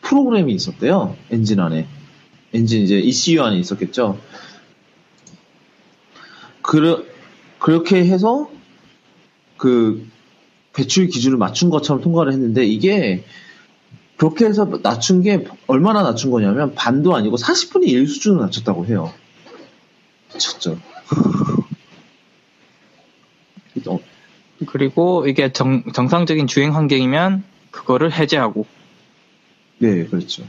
프로그램이 0.00 0.54
있었대요. 0.54 1.16
엔진 1.30 1.60
안에. 1.60 1.86
엔진 2.54 2.82
이제 2.82 2.98
ECU 2.98 3.42
안에 3.42 3.58
있었겠죠. 3.58 4.18
그러, 6.62 7.02
그렇게 7.58 8.04
해서 8.06 8.50
그 9.56 10.06
배출 10.72 11.08
기준을 11.08 11.36
맞춘 11.38 11.70
것처럼 11.70 12.02
통과를 12.02 12.32
했는데 12.32 12.64
이게 12.64 13.24
그렇게 14.16 14.46
해서 14.46 14.64
낮춘 14.82 15.22
게 15.22 15.46
얼마나 15.66 16.02
낮춘 16.02 16.30
거냐면 16.30 16.74
반도 16.74 17.14
아니고 17.14 17.36
40분의 17.36 17.88
1 17.88 18.08
수준을 18.08 18.40
낮췄다고 18.40 18.86
해요. 18.86 19.12
미쳤죠. 20.32 20.78
어, 23.88 24.00
그리고 24.66 25.26
이게 25.26 25.52
정, 25.52 25.84
정상적인 25.92 26.46
주행 26.46 26.74
환경이면 26.74 27.44
그거를 27.70 28.12
해제하고. 28.12 28.66
네, 29.78 30.06
그렇죠. 30.06 30.44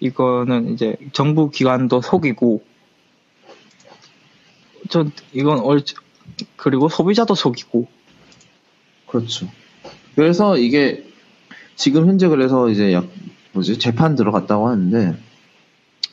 이거는 0.00 0.72
이제 0.72 0.96
정부 1.12 1.50
기관도 1.50 2.00
속이고. 2.00 2.64
전 4.88 5.12
이건 5.32 5.60
얼 5.60 5.82
그리고 6.56 6.88
소비자도 6.88 7.34
속이고. 7.34 7.86
그렇죠. 9.06 9.48
그래서 10.14 10.56
이게 10.56 11.04
지금 11.76 12.06
현재 12.08 12.28
그래서 12.28 12.68
이제 12.70 12.92
약 12.92 13.06
뭐지? 13.52 13.78
재판 13.78 14.16
들어갔다고 14.16 14.68
하는데 14.68 15.16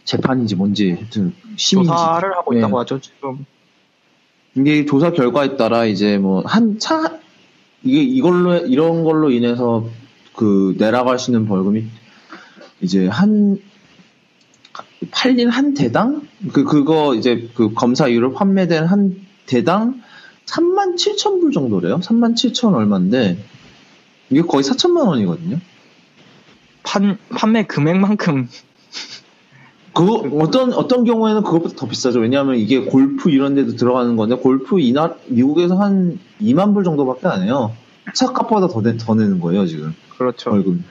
재판인지 0.03 0.55
뭔지 0.55 0.91
하여튼 0.91 1.33
심인지. 1.55 1.89
조사를 1.89 2.35
하고 2.35 2.53
네. 2.53 2.59
있다고 2.59 2.79
하죠 2.79 2.99
지금 2.99 3.45
이게 4.57 4.85
조사 4.85 5.11
결과에 5.11 5.55
따라 5.57 5.85
이제 5.85 6.17
뭐 6.17 6.41
한 6.45 6.79
차 6.79 7.19
이게 7.83 8.01
이걸로 8.01 8.57
이런 8.57 9.03
걸로 9.03 9.29
인해서 9.31 9.87
그 10.35 10.75
내라갈 10.77 11.19
수 11.19 11.31
있는 11.31 11.47
벌금이 11.47 11.85
이제 12.81 13.07
한 13.07 13.59
팔린 15.11 15.49
한 15.49 15.73
대당 15.73 16.27
그 16.53 16.63
그거 16.63 17.15
이제 17.15 17.49
그 17.53 17.73
검사 17.73 18.07
이후로 18.07 18.33
판매된 18.33 18.85
한 18.85 19.15
대당 19.45 20.01
3만 20.45 20.95
7천 20.95 21.41
불 21.41 21.51
정도래요. 21.51 21.99
3만 21.99 22.33
7천 22.35 22.73
얼마인데 22.73 23.37
이게 24.29 24.41
거의 24.41 24.63
4천만 24.63 25.07
원이거든요. 25.07 25.59
판 26.83 27.17
판매 27.29 27.63
금액만큼 27.65 28.49
그거 29.97 30.23
어떤 30.43 30.73
어떤 30.73 31.05
경우에는 31.05 31.41
그것보다 31.41 31.75
더 31.75 31.87
비싸죠. 31.87 32.19
왜냐하면 32.19 32.57
이게 32.57 32.81
골프 32.81 33.31
이런 33.31 33.55
데도 33.55 33.75
들어가는 33.75 34.15
건데 34.15 34.35
골프 34.35 34.79
이나 34.79 35.15
미국에서 35.25 35.75
한 35.75 36.19
2만 36.39 36.75
불 36.75 36.83
정도밖에 36.83 37.27
안 37.27 37.41
해요. 37.41 37.75
차 38.13 38.27
값보다 38.31 38.67
더, 38.67 38.81
내, 38.81 38.95
더 38.95 39.15
내는 39.15 39.39
거예요 39.39 39.65
지금 39.65 39.93
그렇죠 40.17 40.51
벌금. 40.51 40.85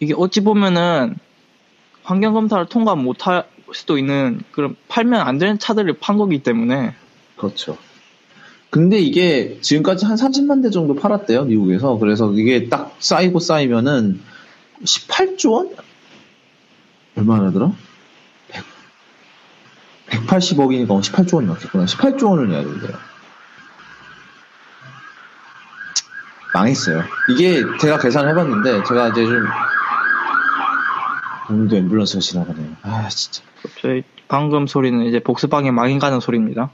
이게 0.00 0.14
어찌 0.16 0.42
보면은 0.42 1.14
환경 2.02 2.34
검사를 2.34 2.64
통과 2.66 2.96
못 2.96 3.26
할 3.26 3.44
수도 3.72 3.98
있는 3.98 4.40
그런 4.50 4.74
팔면 4.88 5.20
안 5.20 5.38
되는 5.38 5.58
차들을 5.58 5.92
판 6.00 6.18
거기 6.18 6.42
때문에 6.42 6.92
그렇죠. 7.36 7.78
근데 8.70 8.98
이게 8.98 9.58
지금까지 9.60 10.06
한 10.06 10.16
30만 10.16 10.62
대 10.62 10.70
정도 10.70 10.94
팔았대요, 10.94 11.44
미국에서. 11.44 11.98
그래서 11.98 12.32
이게 12.32 12.68
딱 12.68 12.96
쌓이고 12.98 13.38
쌓이면은 13.38 14.20
18조 14.84 15.52
원? 15.52 15.70
얼마나 17.16 17.50
더라? 17.50 17.72
100, 20.10 20.26
180억이니까 20.26 20.88
18조 20.88 21.36
원이 21.36 21.46
넘겠구나. 21.46 21.84
18조 21.84 22.30
원을 22.30 22.48
내야 22.48 22.62
된대요. 22.62 22.92
망했어요. 26.52 27.04
이게 27.30 27.62
제가 27.80 27.98
계산해봤는데 27.98 28.84
제가 28.84 29.08
이제 29.08 29.24
좀 29.24 29.46
오늘도 31.48 31.76
앰뷸런스가 31.76 32.20
지나가네요. 32.20 32.76
아 32.82 33.08
진짜. 33.08 33.42
저희 33.80 34.02
방금 34.28 34.66
소리는 34.66 35.04
이제 35.04 35.20
복스방에 35.20 35.70
망인 35.70 35.98
가는 35.98 36.20
소리입니다. 36.20 36.70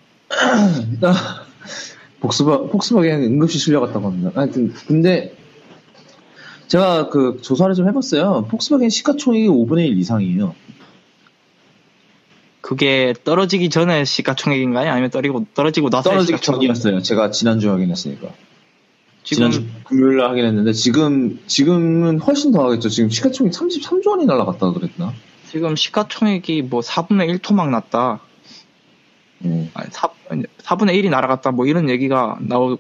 복스바 2.20 2.68
폭스바겐 2.70 3.22
응급실 3.22 3.60
실려갔다고 3.60 4.06
합니다. 4.08 4.30
하여튼 4.34 4.72
근데 4.86 5.36
제가 6.68 7.08
그 7.10 7.38
조사를 7.42 7.74
좀 7.74 7.88
해봤어요. 7.88 8.46
폭스바겐 8.50 8.90
시가총액이 8.90 9.48
5분의 9.48 9.86
1 9.88 9.98
이상이에요. 9.98 10.54
그게 12.66 13.14
떨어지기 13.22 13.70
전에 13.70 14.04
시가총액인가요? 14.04 14.90
아니면 14.90 15.10
떨어지고 15.10 15.46
떨어지고 15.54 15.88
나서 15.88 16.10
떨어지기 16.10 16.40
전이었어요. 16.40 17.00
제가 17.00 17.30
지난주 17.30 17.70
확인했으니까. 17.70 18.26
지금 19.22 19.50
지난주 19.52 19.66
금요일 19.84 20.16
날 20.16 20.30
확인했는데 20.30 20.72
지금 20.72 21.38
지금은 21.46 22.18
훨씬 22.18 22.50
더 22.50 22.64
하겠죠. 22.64 22.88
지금 22.88 23.08
시가총액 23.08 23.52
33조 23.52 24.08
원이 24.08 24.26
날라갔다 24.26 24.72
그랬나? 24.72 25.12
지금 25.48 25.76
시가총액이 25.76 26.62
뭐 26.62 26.80
4분의 26.80 27.28
1 27.28 27.38
토 27.38 27.54
막 27.54 27.70
났다. 27.70 28.18
네. 29.38 29.70
아니, 29.74 29.88
4, 29.92 30.08
4분의 30.58 31.00
1이 31.04 31.08
날아갔다. 31.08 31.52
뭐 31.52 31.66
이런 31.66 31.88
얘기가 31.88 32.36
나오 32.40 32.78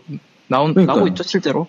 나온 0.48 0.74
그러니까요. 0.74 0.96
나오고 0.96 1.08
있죠 1.10 1.22
실제로. 1.22 1.68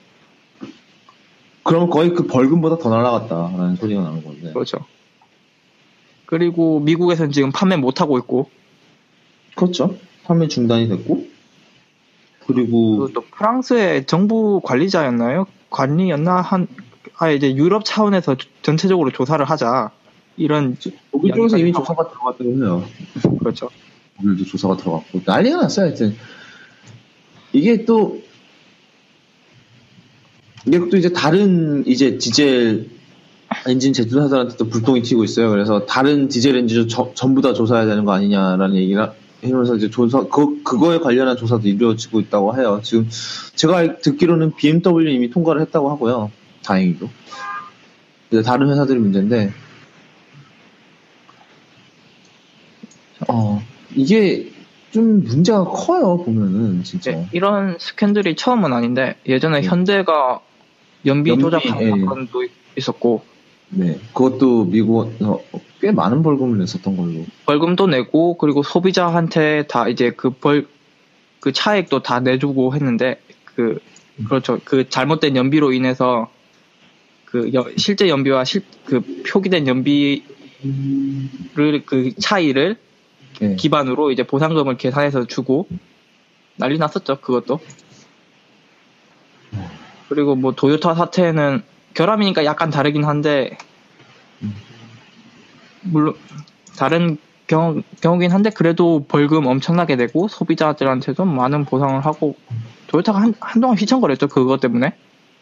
그러면 1.61 1.91
거의 1.91 2.15
그 2.15 2.25
벌금보다 2.25 2.79
더 2.79 2.89
날라갔다라는 2.89 3.75
소리가 3.75 4.01
나는 4.01 4.23
건데. 4.23 4.53
그렇죠. 4.53 4.79
그리고 6.27 6.79
미국에서는 6.81 7.31
지금 7.31 7.51
판매 7.51 7.75
못 7.77 7.99
하고 8.01 8.17
있고 8.19 8.49
그렇죠. 9.55 9.97
판매 10.25 10.47
중단이 10.47 10.87
됐고 10.89 11.25
그리고 12.45 12.97
그또 12.99 13.21
프랑스의 13.21 14.05
정부 14.05 14.61
관리자였나요? 14.63 15.47
관리였나 15.69 16.41
한 16.41 16.67
아, 17.17 17.31
이제 17.31 17.55
유럽 17.55 17.83
차원에서 17.83 18.35
조- 18.35 18.47
전체적으로 18.61 19.11
조사를 19.11 19.43
하자. 19.43 19.89
이런, 20.39 20.77
독일 21.11 21.33
쪽에서 21.33 21.57
이미 21.57 21.73
조사가 21.73 22.09
들어갔다고 22.09 22.43
해요. 22.57 22.85
그렇죠. 23.39 23.69
독일도 24.17 24.45
조사가 24.45 24.77
들어갔고 24.77 25.21
난리가 25.25 25.57
났어요. 25.63 25.87
하여튼 25.87 26.15
이게 27.53 27.85
또 27.85 28.21
이게 30.67 30.77
또 30.91 30.97
이제 30.97 31.11
다른 31.11 31.85
이제 31.87 32.17
디젤 32.19 32.87
엔진 33.65 33.93
제조사들한테도 33.93 34.69
불똥이 34.69 35.01
튀고 35.01 35.23
있어요. 35.23 35.49
그래서 35.49 35.85
다른 35.85 36.27
디젤 36.27 36.55
엔진도 36.57 36.87
저- 36.87 37.11
전부 37.15 37.41
다 37.41 37.53
조사해야 37.53 37.85
되는 37.85 38.05
거 38.05 38.11
아니냐라는 38.13 38.75
얘기를 38.75 39.09
하면서 39.43 39.75
이제 39.75 39.89
조사 39.89 40.23
그 40.27 40.61
그거에 40.63 40.99
관련한 40.99 41.37
조사도 41.37 41.67
이루어지고 41.67 42.19
있다고 42.21 42.57
해요. 42.57 42.79
지금 42.83 43.07
제가 43.55 43.77
알- 43.77 43.99
듣기로는 44.01 44.55
BMW 44.55 45.09
이미 45.09 45.29
통과를 45.29 45.61
했다고 45.61 45.89
하고요. 45.91 46.31
다행히도. 46.63 47.09
이제 48.31 48.41
다른 48.41 48.69
회사들이 48.69 48.99
문제인데 48.99 49.53
어 53.29 53.61
이게 53.95 54.51
좀 54.91 55.23
문제가 55.23 55.63
커요 55.65 56.17
보면은 56.23 56.83
진짜. 56.83 57.11
네, 57.11 57.27
이런 57.31 57.77
스캔들이 57.79 58.35
처음은 58.35 58.73
아닌데 58.73 59.15
예전에 59.27 59.61
네. 59.61 59.67
현대가 59.67 60.39
연비, 61.05 61.29
연비, 61.31 61.41
조작한 61.43 61.81
예. 61.81 61.89
사건도 61.89 62.45
있었고 62.77 63.23
네, 63.69 63.99
그것도 64.13 64.65
미국에서 64.65 65.41
꽤 65.81 65.91
많은 65.91 66.23
벌금을 66.23 66.57
냈었던 66.59 66.95
걸로. 66.97 67.25
벌금도 67.45 67.87
내고 67.87 68.37
그리고 68.37 68.63
소비자한테 68.63 69.67
다 69.67 69.87
이제 69.89 70.11
그 70.11 70.31
벌 70.31 70.67
그 71.39 71.51
차액도 71.53 72.01
다 72.01 72.19
내주고 72.19 72.73
했는데 72.73 73.21
그 73.45 73.79
그렇죠 74.27 74.59
그 74.65 74.89
잘못된 74.89 75.35
연비로 75.35 75.71
인해서 75.71 76.29
그 77.25 77.51
여- 77.53 77.67
실제 77.77 78.09
연비와 78.09 78.43
실 78.43 78.63
그 78.85 79.01
표기된 79.29 79.67
연비를 79.67 80.23
그 81.85 82.11
차이를 82.19 82.77
네. 83.39 83.55
기반으로 83.55 84.11
이제 84.11 84.23
보상금을 84.23 84.77
계산해서 84.77 85.27
주고 85.27 85.67
난리 86.55 86.79
났었죠 86.79 87.19
그것도 87.21 87.59
그리고 90.09 90.35
뭐 90.35 90.53
도요타 90.53 90.95
사태는 90.95 91.61
결함이니까 91.97 92.45
약간 92.45 92.69
다르긴 92.69 93.03
한데 93.05 93.57
물론 95.81 96.13
다른 96.77 97.17
경우, 97.47 97.81
경우긴 98.01 98.31
한데 98.31 98.51
그래도 98.51 99.03
벌금 99.07 99.47
엄청나게 99.47 99.95
내고 99.95 100.27
소비자들한테도 100.27 101.25
많은 101.25 101.65
보상을 101.65 101.99
하고 102.05 102.35
도요타가 102.85 103.19
한, 103.19 103.33
한동안 103.39 103.77
휘청거렸죠 103.77 104.27
그것 104.27 104.59
때문에 104.59 104.93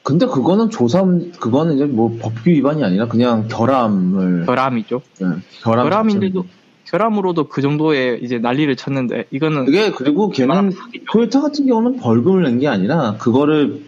근데 0.03 0.25
그거는 0.27 0.69
조사, 0.69 1.03
그거는 1.39 1.75
이제 1.75 1.85
뭐 1.85 2.15
법규 2.21 2.49
위반이 2.51 2.83
아니라 2.83 3.07
그냥 3.07 3.47
결함을. 3.47 4.45
결함이죠 4.45 5.01
네, 5.19 5.25
결함. 5.63 5.89
결함인데도 5.89 6.43
자체는. 6.43 6.65
결함으로도 6.85 7.47
그 7.49 7.61
정도의 7.63 8.19
이제 8.21 8.37
난리를 8.37 8.73
쳤는데 8.75 9.25
이거는 9.31 9.65
그게 9.65 9.89
그리고 9.91 10.29
걔는 10.29 10.71
토요타 11.09 11.41
같은 11.41 11.65
경우는 11.65 11.97
벌금을 11.99 12.43
낸 12.43 12.59
게 12.59 12.67
아니라 12.67 13.15
그거를 13.17 13.81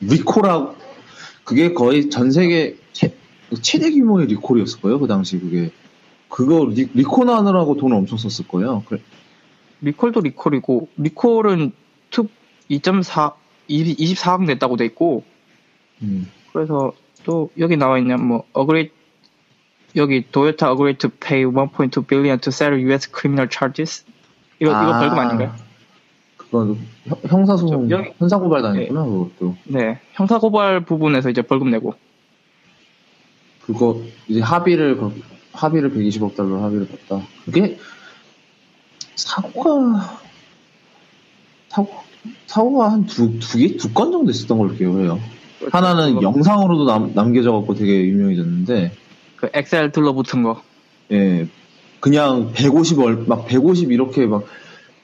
리콜하고 0.00 0.76
그게 1.48 1.72
거의 1.72 2.10
전 2.10 2.30
세계 2.30 2.76
최, 2.92 3.14
최대 3.62 3.90
규모의 3.90 4.26
리콜이었을 4.26 4.82
거예요 4.82 4.98
그 4.98 5.06
당시 5.06 5.38
그게 5.38 5.70
그거 6.28 6.66
리, 6.66 6.86
리콜하느라고 6.92 7.78
돈을 7.78 7.96
엄청 7.96 8.18
썼을 8.18 8.46
거예요. 8.46 8.82
그래, 8.86 9.00
리콜도 9.80 10.20
리콜이고 10.20 10.88
리콜은 10.98 11.72
특 12.10 12.28
2.4 12.70 13.32
24억 13.70 14.44
냈다고 14.44 14.76
돼 14.76 14.84
있고 14.84 15.24
음. 16.02 16.30
그래서 16.52 16.92
또 17.24 17.50
여기 17.58 17.78
나와 17.78 17.98
있냐 17.98 18.16
뭐 18.16 18.44
agree 18.54 18.90
여기 19.96 20.30
Toyota 20.30 20.74
to 20.98 21.08
pay 21.18 21.46
1.2 21.46 22.06
billion 22.06 22.38
to 22.40 22.50
settle 22.50 22.78
U.S. 22.88 23.10
criminal 23.10 23.48
charges 23.50 24.04
이거 24.60 24.70
이거 24.70 24.94
아, 24.94 25.00
벌금 25.00 25.18
아닌가요? 25.18 25.54
형- 26.50 26.76
형사소송 27.26 27.88
저 27.88 28.02
형사고발 28.18 28.62
당했구나 28.62 29.04
그것도. 29.04 29.56
네. 29.64 30.00
형사고발 30.14 30.80
부분에서 30.84 31.30
이제 31.30 31.42
벌금 31.42 31.70
내고. 31.70 31.94
그거 33.62 34.00
이제 34.28 34.40
합의를 34.40 34.96
거- 34.96 35.12
합의를 35.52 35.92
120억 35.92 36.34
달러 36.36 36.62
합의를 36.62 36.88
봤다. 36.88 37.22
그게 37.44 37.78
사고가 39.14 40.18
사고 41.68 41.90
사고가 42.46 42.92
한 42.92 43.06
두 43.06 43.38
두 43.38 43.58
개 43.58 43.76
두 43.76 43.92
건 43.92 44.10
정도 44.12 44.30
있었던 44.30 44.56
걸로 44.58 44.74
기억해요. 44.74 45.20
하나는 45.70 46.14
그거- 46.14 46.22
영상으로도 46.22 46.84
남, 46.84 47.12
남겨져 47.14 47.52
갖고 47.52 47.74
되게 47.74 48.04
유명해졌는데. 48.06 48.92
그 49.36 49.50
엑셀 49.52 49.92
둘러붙은 49.92 50.42
거. 50.42 50.62
예. 51.12 51.46
그냥 52.00 52.52
150 52.52 53.00
얼, 53.00 53.26
막150 53.26 53.90
이렇게 53.92 54.26
막 54.26 54.44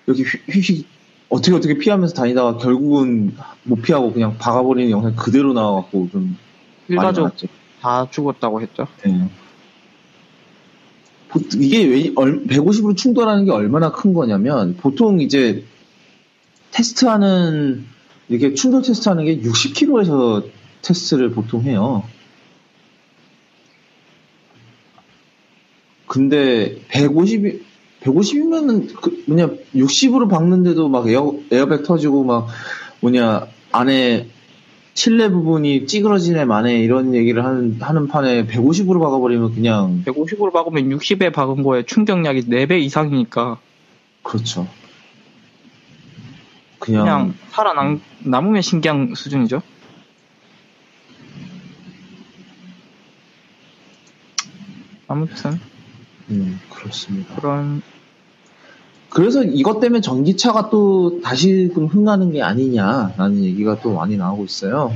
이렇게 0.07 0.23
휘 0.23 0.61
휘 0.61 0.87
어떻게 1.35 1.53
어떻게 1.57 1.75
피하면서 1.79 2.15
다니다가 2.15 2.59
결국은 2.59 3.35
못 3.65 3.83
피하고 3.83 4.13
그냥 4.13 4.39
박아버리는 4.39 4.89
영상 4.91 5.17
그대로 5.17 5.53
나와갖고 5.53 6.09
좀 6.13 6.39
일가족. 6.89 7.33
다 7.81 8.07
죽었다고 8.11 8.63
했죠. 8.63 8.87
예. 9.07 9.29
보- 11.29 11.41
이게 11.57 11.85
왜 11.87 12.03
150으로 12.15 12.97
충돌하는 12.97 13.45
게 13.47 13.51
얼마나 13.51 13.91
큰 13.91 14.15
거냐면 14.15 14.77
보통 14.77 15.21
이제 15.21 15.65
테스트하는 16.71 17.85
이렇게 18.29 18.55
충돌 18.55 18.83
테스트하는 18.83 19.25
게 19.25 19.41
60km에서 19.41 20.49
테스트를 20.83 21.31
보통 21.33 21.63
해요. 21.63 22.05
근데 26.07 26.81
150이 26.91 27.61
150이면은 28.05 28.95
그 29.01 29.25
뭐냐 29.27 29.49
60으로 29.75 30.29
박는데도 30.29 30.89
막 30.89 31.09
에어 31.09 31.35
에어백 31.51 31.85
터지고 31.85 32.25
막 32.25 32.49
뭐냐 33.01 33.47
안에 33.73 34.29
실내 34.93 35.29
부분이 35.29 35.87
찌그러지네 35.87 36.45
마네 36.45 36.79
이런 36.81 37.15
얘기를 37.15 37.45
하는 37.45 37.79
하는 37.81 38.07
판에 38.07 38.47
150으로 38.47 39.01
박아버리면 39.01 39.55
그냥 39.55 40.05
150으로 40.05 40.53
박으면 40.53 40.89
60에 40.91 41.33
박은 41.33 41.63
거에 41.63 41.83
충격량이 41.85 42.43
4배 42.43 42.81
이상이니까 42.81 43.59
그렇죠. 44.23 44.69
그냥, 46.79 47.05
그냥 47.05 47.35
살아남 47.51 48.01
남으면 48.21 48.63
신기한 48.63 49.15
수준이죠. 49.17 49.63
아무튼 55.09 55.59
음, 56.31 56.61
그렇습니다. 56.71 57.35
그런 57.37 57.83
그래서 59.15 59.45
이것 59.45 59.79
때문에 59.79 60.01
전기차가 60.01 60.71
또 60.71 61.21
다시금 61.23 61.87
흥하는 61.87 62.33
게 62.33 62.43
아니냐라는 62.43 63.45
얘기가 63.45 63.81
또 63.81 63.95
많이 63.95 64.17
나오고 64.17 64.45
있어요. 64.45 64.93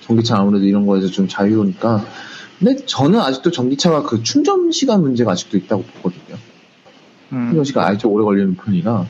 전기차 0.00 0.38
아무래도 0.38 0.64
이런 0.64 0.86
거에서 0.86 1.08
좀 1.08 1.28
자유로우니까. 1.28 2.06
근데 2.58 2.86
저는 2.86 3.20
아직도 3.20 3.50
전기차가 3.50 4.04
그 4.04 4.22
충전 4.22 4.72
시간 4.72 5.02
문제가 5.02 5.32
아직도 5.32 5.58
있다고 5.58 5.82
보거든요. 5.82 6.38
음, 7.32 7.48
충전 7.48 7.64
시간 7.64 7.84
아직도 7.84 8.08
오래 8.08 8.24
걸리는 8.24 8.56
편이라. 8.56 9.06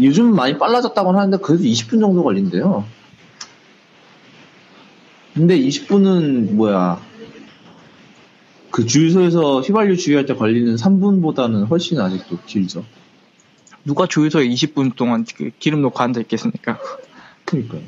요즘 0.00 0.34
많이 0.34 0.56
빨라졌다고는 0.56 1.20
하는데 1.20 1.36
그래도 1.42 1.64
20분 1.64 2.00
정도 2.00 2.22
걸린대요. 2.22 2.82
근데 5.34 5.58
20분은 5.58 6.52
뭐야 6.54 6.98
그 8.70 8.86
주유소에서 8.86 9.60
휘발유 9.60 9.98
주유할 9.98 10.24
때 10.24 10.34
걸리는 10.34 10.76
3분보다는 10.76 11.68
훨씬 11.68 12.00
아직도 12.00 12.38
길죠. 12.46 12.84
누가 13.84 14.06
주유소에 14.06 14.48
20분 14.48 14.96
동안 14.96 15.24
그 15.36 15.50
기름 15.58 15.82
넣고 15.82 16.00
앉아 16.00 16.20
있겠습니까? 16.22 16.78
그러니까요. 17.44 17.82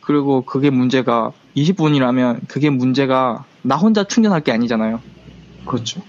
그리고 0.00 0.44
그게 0.44 0.70
문제가 0.70 1.32
20분이라면 1.56 2.48
그게 2.48 2.70
문제가 2.70 3.44
나 3.62 3.76
혼자 3.76 4.04
충전할 4.04 4.42
게 4.42 4.52
아니잖아요. 4.52 5.00
그렇죠. 5.64 6.02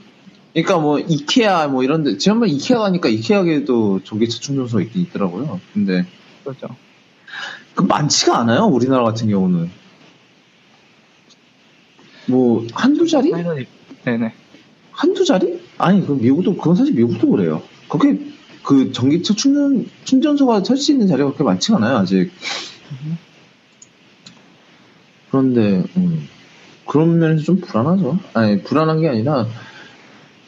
그러니까 0.54 0.80
뭐 0.80 1.00
이케아 1.00 1.68
뭐 1.68 1.84
이런데 1.84 2.18
지난번 2.18 2.50
이케아 2.50 2.80
가니까 2.80 3.10
이케아에도 3.10 4.02
전기차 4.04 4.40
충전소가 4.40 4.84
있긴 4.84 5.04
있더라고요. 5.04 5.60
근데 5.74 6.06
그렇죠. 6.44 6.76
그 7.76 7.84
많지가 7.84 8.38
않아요. 8.40 8.66
우리나라 8.66 9.04
같은 9.04 9.30
경우는 9.30 9.72
뭐 12.28 12.66
한두 12.74 13.08
자리? 13.08 13.32
네네. 14.04 14.34
한두 14.92 15.26
자리? 15.26 15.60
아니 15.78 16.06
그 16.06 16.14
미국도 16.14 16.56
그건 16.56 16.76
사실 16.76 16.94
미국도 16.94 17.30
그래요. 17.30 17.62
그게 17.90 18.20
그 18.64 18.92
전기차 18.92 19.34
충전 19.36 19.86
충전소가 20.06 20.64
설치 20.64 20.94
있는 20.94 21.08
자리가 21.08 21.28
그렇게 21.30 21.44
많지가 21.44 21.78
않아요 21.78 21.98
아직. 21.98 22.32
그런데 25.30 25.84
음, 25.98 26.28
그런 26.86 27.18
면에서 27.20 27.44
좀 27.44 27.58
불안하죠. 27.58 28.20
아니 28.34 28.62
불안한 28.62 29.02
게 29.02 29.10
아니라 29.10 29.48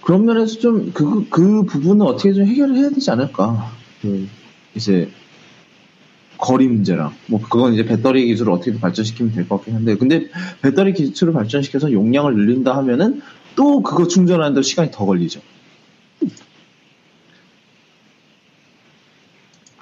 그런 0.02 0.26
면에서 0.26 0.60
좀그그 0.60 1.64
부분은 1.64 2.06
어떻게 2.06 2.34
좀 2.34 2.46
해결을 2.46 2.76
해야 2.78 2.90
되지 2.90 3.10
않을까. 3.12 3.72
그 4.02 4.28
이제 4.76 5.10
거리 6.38 6.68
문제랑 6.68 7.14
뭐 7.28 7.42
그건 7.42 7.74
이제 7.74 7.86
배터리 7.86 8.26
기술을 8.28 8.52
어떻게 8.54 8.78
발전시키면 8.78 9.34
될 9.34 9.48
것 9.48 9.58
같긴 9.58 9.76
한데 9.76 9.96
근데 9.96 10.28
배터리 10.62 10.94
기술을 10.94 11.34
발전시켜서 11.34 11.92
용량을 11.92 12.36
늘린다 12.36 12.76
하면은 12.78 13.22
또 13.56 13.82
그거 13.82 14.08
충전하는데 14.08 14.62
시간이 14.62 14.92
더 14.92 15.06
걸리죠. 15.06 15.40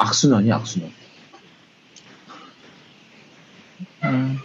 악순환이 0.03 0.51
악순환. 0.51 0.91
음, 4.03 4.37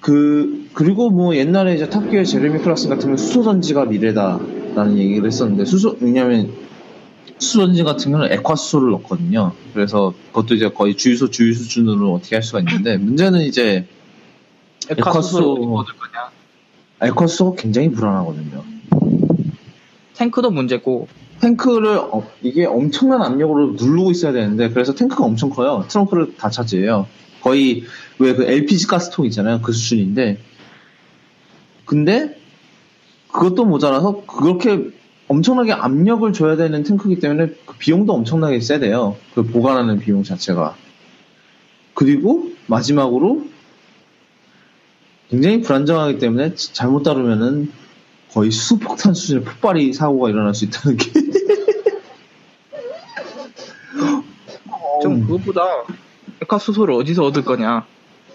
그 0.00 0.68
그리고 0.74 1.10
뭐 1.10 1.36
옛날에 1.36 1.76
이제 1.76 1.88
탑기어 1.88 2.24
제레미 2.24 2.58
클락슨 2.58 2.90
같은 2.90 3.06
경우 3.06 3.16
수소 3.16 3.44
전지가 3.44 3.84
미래다라는 3.84 4.98
얘기를 4.98 5.26
했었는데 5.26 5.64
수소 5.64 5.96
왜냐면 6.00 6.52
수소 7.38 7.66
전지 7.66 7.84
같은 7.84 8.10
경우는 8.10 8.32
액화 8.32 8.56
수소를 8.56 8.90
넣거든요. 8.92 9.52
그래서 9.72 10.12
그것도 10.28 10.54
이제 10.54 10.68
거의 10.68 10.96
주유소 10.96 11.30
주유 11.30 11.54
수준으로 11.54 12.14
어떻게 12.14 12.34
할 12.34 12.42
수가 12.42 12.60
있는데 12.60 12.96
문제는 12.96 13.42
이제 13.42 13.86
액화 14.90 15.22
수소 15.22 15.52
얻을 15.52 15.94
거냐? 15.94 16.30
액화 17.02 17.26
수소가 17.26 17.56
굉장히 17.56 17.90
불안하거든요. 17.92 18.64
탱크도 20.14 20.50
문제고 20.50 21.08
탱크를 21.40 21.98
어, 21.98 22.26
이게 22.42 22.64
엄청난 22.64 23.22
압력으로 23.22 23.72
누르고 23.72 24.10
있어야 24.10 24.32
되는데 24.32 24.70
그래서 24.70 24.94
탱크가 24.94 25.24
엄청 25.24 25.50
커요. 25.50 25.84
트렁크를 25.88 26.36
다 26.36 26.50
차지해요. 26.50 27.06
거의 27.42 27.84
왜 28.18 28.34
그 28.34 28.44
LPG 28.44 28.86
가스통 28.86 29.26
있잖아요. 29.26 29.60
그 29.60 29.72
수준인데 29.72 30.38
근데 31.84 32.38
그것도 33.32 33.64
모자라서 33.66 34.24
그렇게 34.26 34.90
엄청나게 35.28 35.72
압력을 35.72 36.30
줘야 36.32 36.56
되는 36.56 36.82
탱크이기 36.82 37.20
때문에 37.20 37.52
그 37.66 37.76
비용도 37.78 38.12
엄청나게 38.12 38.60
세대요. 38.60 39.16
그 39.34 39.42
보관하는 39.44 39.98
비용 39.98 40.22
자체가. 40.22 40.76
그리고 41.94 42.50
마지막으로 42.66 43.46
굉장히 45.28 45.60
불안정하기 45.60 46.18
때문에 46.18 46.54
잘못 46.54 47.02
다루면은 47.02 47.72
거의 48.32 48.50
수폭탄 48.50 49.14
수준의 49.14 49.44
폭발이 49.44 49.92
사고가 49.92 50.28
일어날 50.28 50.54
수 50.54 50.64
있다는 50.66 50.96
게. 50.96 51.10
좀 55.02 55.14
음. 55.14 55.26
그것보다 55.26 55.62
액화 56.42 56.58
수소를 56.58 56.94
어디서 56.94 57.24
얻을 57.24 57.44
거냐? 57.44 57.86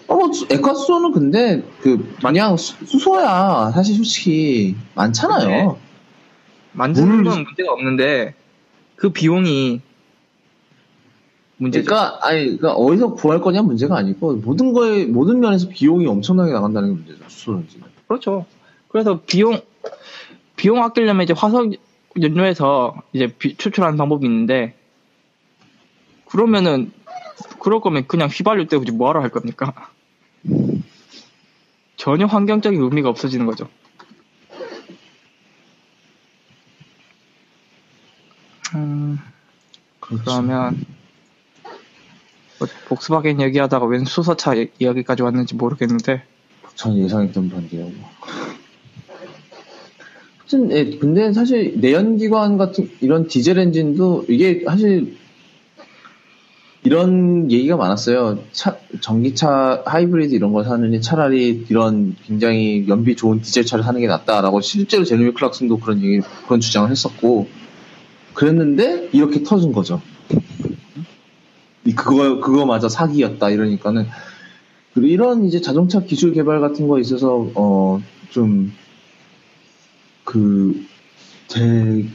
어, 0.08 0.18
액화수소는 0.50 1.12
근데, 1.12 1.62
그, 1.80 2.14
그냥 2.20 2.56
수- 2.56 2.74
수소야. 2.84 3.70
사실 3.72 3.94
솔직히, 3.96 4.74
많잖아요. 4.94 5.48
네. 5.48 5.76
만드는 6.72 7.08
물- 7.22 7.24
건 7.24 7.44
문제가 7.44 7.72
없는데 7.72 8.34
그 8.96 9.10
비용이 9.10 9.80
문제죠. 11.58 11.84
그러니까, 11.86 12.18
아니, 12.26 12.44
그러니까 12.44 12.72
어디서 12.72 13.14
구할 13.14 13.40
거냐 13.40 13.62
문제가 13.62 13.96
아니고, 13.96 14.34
모든 14.36 14.72
거에, 14.72 15.04
모든 15.06 15.40
면에서 15.40 15.68
비용이 15.68 16.06
엄청나게 16.06 16.52
나간다는 16.52 16.88
게 16.88 16.94
문제죠. 16.96 17.28
수소는 17.28 17.68
지금. 17.68 17.86
그렇죠. 18.08 18.44
그래서 18.88 19.20
비용 19.26 19.60
비용 20.56 20.82
아끼려면 20.82 21.22
이제 21.24 21.32
화석 21.34 21.70
연료에서 22.20 22.94
이제 23.12 23.28
비- 23.38 23.56
추출하는 23.56 23.96
방법이 23.96 24.26
있는데 24.26 24.74
그러면은 26.32 26.90
그럴 27.60 27.80
거면 27.80 28.06
그냥 28.06 28.28
휘발유 28.28 28.66
때문에 28.66 28.90
뭐하러 28.90 29.20
할 29.20 29.28
겁니까? 29.28 29.90
전혀 31.96 32.26
환경적인 32.26 32.80
의미가 32.82 33.08
없어지는 33.10 33.46
거죠. 33.46 33.68
음, 38.74 39.18
그렇죠. 40.00 40.24
그러면 40.24 40.84
뭐 42.58 42.68
복스바겐 42.88 43.40
얘기하다가 43.42 43.86
웬 43.86 44.04
수소차 44.04 44.54
이- 44.54 44.70
이야기까지 44.78 45.22
왔는지 45.22 45.54
모르겠는데 45.54 46.22
전 46.74 46.96
예상했던 46.96 47.50
반대요. 47.50 47.90
하여튼, 50.38 50.70
예, 50.72 50.96
근데 50.98 51.32
사실 51.32 51.74
내연기관 51.80 52.56
같은 52.58 52.90
이런 53.00 53.26
디젤 53.26 53.58
엔진도 53.58 54.24
이게 54.28 54.64
사실 54.66 55.16
이런 56.84 57.50
얘기가 57.50 57.76
많았어요. 57.76 58.42
차- 58.52 58.76
전기차 59.00 59.82
하이브리드 59.86 60.34
이런 60.34 60.52
걸 60.52 60.64
사느니 60.64 61.00
차라리 61.00 61.64
이런 61.68 62.16
굉장히 62.26 62.86
연비 62.88 63.14
좋은 63.14 63.40
디젤 63.40 63.64
차를 63.66 63.84
사는 63.84 64.00
게 64.00 64.08
낫다라고 64.08 64.60
실제로 64.60 65.04
제르미 65.04 65.32
클락슨도 65.32 65.78
그런 65.78 66.02
얘기 66.02 66.20
그런 66.46 66.60
주장을 66.60 66.90
했었고 66.90 67.46
그랬는데 68.34 69.10
이렇게 69.12 69.44
터진 69.44 69.72
거죠. 69.72 70.02
이 71.84 71.92
그거 71.94 72.40
그거마저 72.40 72.88
사기였다 72.88 73.50
이러니까는 73.50 74.06
그리고 74.94 75.08
이런 75.08 75.44
이제 75.44 75.60
자동차 75.60 76.00
기술 76.00 76.32
개발 76.32 76.60
같은 76.60 76.88
거에 76.88 77.00
있어서 77.00 77.48
어 77.54 78.00
좀그대 80.24 82.08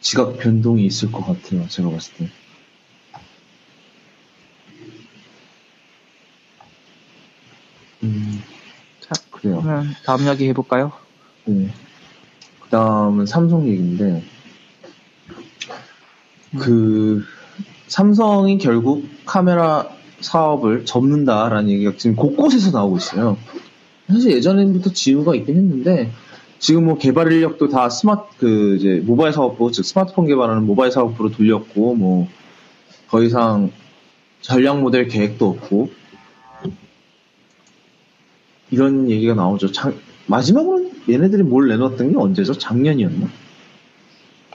지각 0.00 0.38
변동이 0.38 0.86
있을 0.86 1.12
것 1.12 1.24
같아요. 1.24 1.66
제가 1.68 1.90
봤을 1.90 2.14
때. 2.14 2.28
그래요. 9.40 9.60
그러면 9.62 9.86
다음 10.04 10.22
이야기 10.22 10.48
해볼까요? 10.48 10.92
네. 11.44 11.68
그 12.60 12.68
다음은 12.70 13.26
삼성 13.26 13.66
얘기인데, 13.66 14.22
그, 16.58 17.24
삼성이 17.86 18.58
결국 18.58 19.08
카메라 19.24 19.88
사업을 20.20 20.84
접는다라는 20.84 21.70
얘기가 21.70 21.92
지금 21.96 22.16
곳곳에서 22.16 22.70
나오고 22.70 22.96
있어요. 22.98 23.38
사실 24.08 24.32
예전부터 24.32 24.92
지우가 24.92 25.34
있긴 25.36 25.56
했는데, 25.56 26.10
지금 26.58 26.86
뭐 26.86 26.98
개발 26.98 27.30
인력도 27.32 27.68
다 27.68 27.88
스마트, 27.88 28.36
그, 28.38 28.76
이제 28.76 29.02
모바일 29.04 29.32
사업부, 29.32 29.70
즉 29.70 29.84
스마트폰 29.84 30.26
개발하는 30.26 30.64
모바일 30.64 30.90
사업부로 30.90 31.30
돌렸고, 31.30 31.94
뭐, 31.94 32.28
더 33.08 33.22
이상 33.22 33.70
전략 34.40 34.80
모델 34.80 35.06
계획도 35.08 35.48
없고, 35.48 35.90
이런 38.70 39.10
얘기가 39.10 39.34
나오죠. 39.34 39.72
작- 39.72 39.94
마지막으로 40.26 40.90
얘네들이 41.08 41.42
뭘 41.42 41.68
내놨던 41.68 42.12
게 42.12 42.16
언제죠? 42.18 42.54
작년이었나? 42.54 43.28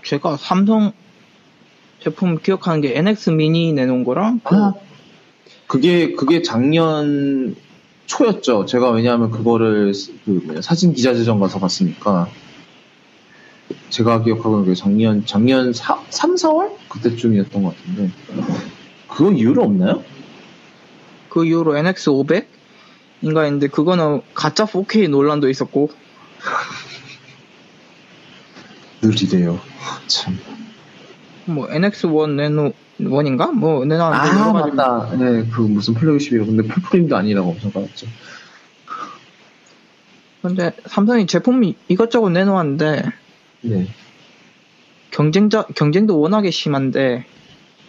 제가 0.06 0.38
삼성 0.38 0.92
제품 2.00 2.38
기억하는 2.38 2.82
게 2.82 2.98
NX 2.98 3.32
미니 3.32 3.74
내놓은 3.74 4.04
거랑 4.04 4.42
그 4.44 4.56
아, 4.56 4.74
그게 5.68 6.14
그게 6.14 6.42
작년 6.42 7.56
초였죠. 8.06 8.66
제가 8.66 8.92
왜냐하면 8.92 9.32
그거를 9.32 9.94
그 10.26 10.60
사진 10.62 10.94
기자재전 10.94 11.40
가서 11.40 11.60
봤으니까 11.60 12.28
제가 13.90 14.24
기억하고는 14.24 14.66
그게 14.66 14.76
작년 14.76 15.26
작년 15.26 15.72
4, 15.74 16.04
3, 16.10 16.36
4월 16.36 16.72
그때쯤이었던 16.90 17.64
것 17.64 17.76
같은데 17.76 18.12
그거 19.08 19.32
이유로 19.32 19.64
없나요? 19.64 20.04
그 21.30 21.46
이후로 21.46 21.78
NX 21.78 22.10
500 22.10 22.50
인가 23.24 23.44
했는데 23.44 23.68
그거는 23.68 24.22
가짜 24.34 24.66
4K 24.66 25.10
논란도 25.10 25.50
있었고 25.50 25.90
늘 29.02 29.22
이래요. 29.24 29.60
참. 30.08 30.38
뭐 31.46 31.68
NX1 31.68 32.36
내노 32.36 32.74
원인가? 33.06 33.48
뭐 33.48 33.86
내놨는데 33.86 34.30
아 34.30 34.40
여러 34.40 34.54
가지 34.54 34.76
맞다. 34.76 35.16
네, 35.16 35.48
그 35.50 35.62
무슨 35.62 35.94
플래그십이요. 35.94 36.46
근데 36.46 36.64
풀프림도 36.64 37.16
아니라고 37.16 37.52
엄청 37.52 37.72
받았죠. 37.72 38.08
근데 40.42 40.74
삼성이 40.86 41.26
제품이 41.26 41.76
이것저것 41.88 42.30
내놓았는데 42.30 43.04
네. 43.62 43.88
경쟁자 45.12 45.64
경쟁도 45.76 46.20
워낙에 46.20 46.52
심한데 46.52 47.26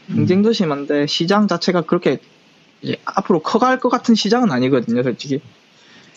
경쟁도 0.09 0.53
심한데 0.53 1.07
시장 1.09 1.49
자체가 1.49 1.81
그렇게 1.83 2.21
앞으로 3.05 3.41
커갈 3.41 3.79
것 3.79 3.89
같은 3.89 4.15
시장은 4.15 4.51
아니거든요, 4.51 5.03
솔직히. 5.03 5.41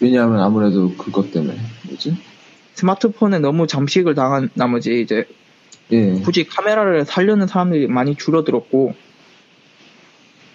왜냐하면 0.02 0.42
아무래도 0.42 0.96
그것 0.96 1.32
때문에 1.32 1.58
뭐지? 1.88 2.18
스마트폰에 2.76 3.40
너무 3.40 3.66
잠식을 3.66 4.14
당한 4.14 4.50
나머지 4.54 5.02
이제 5.02 5.26
예. 5.92 6.14
굳이 6.22 6.46
카메라를 6.46 7.06
살려는 7.06 7.48
사람들이 7.48 7.88
많이 7.88 8.16
줄어들었고 8.16 8.94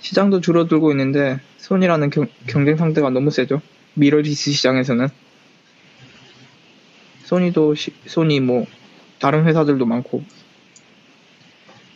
시장도 0.01 0.41
줄어들고 0.41 0.91
있는데 0.93 1.41
소니라는 1.59 2.11
경, 2.11 2.27
경쟁 2.47 2.77
상대가 2.77 3.11
너무 3.11 3.31
세죠. 3.31 3.61
미러리스 3.95 4.51
시장에서는 4.53 5.09
소니도 7.25 7.75
시- 7.75 7.93
소니 8.07 8.41
뭐 8.41 8.67
다른 9.19 9.47
회사들도 9.47 9.87
많고 9.87 10.23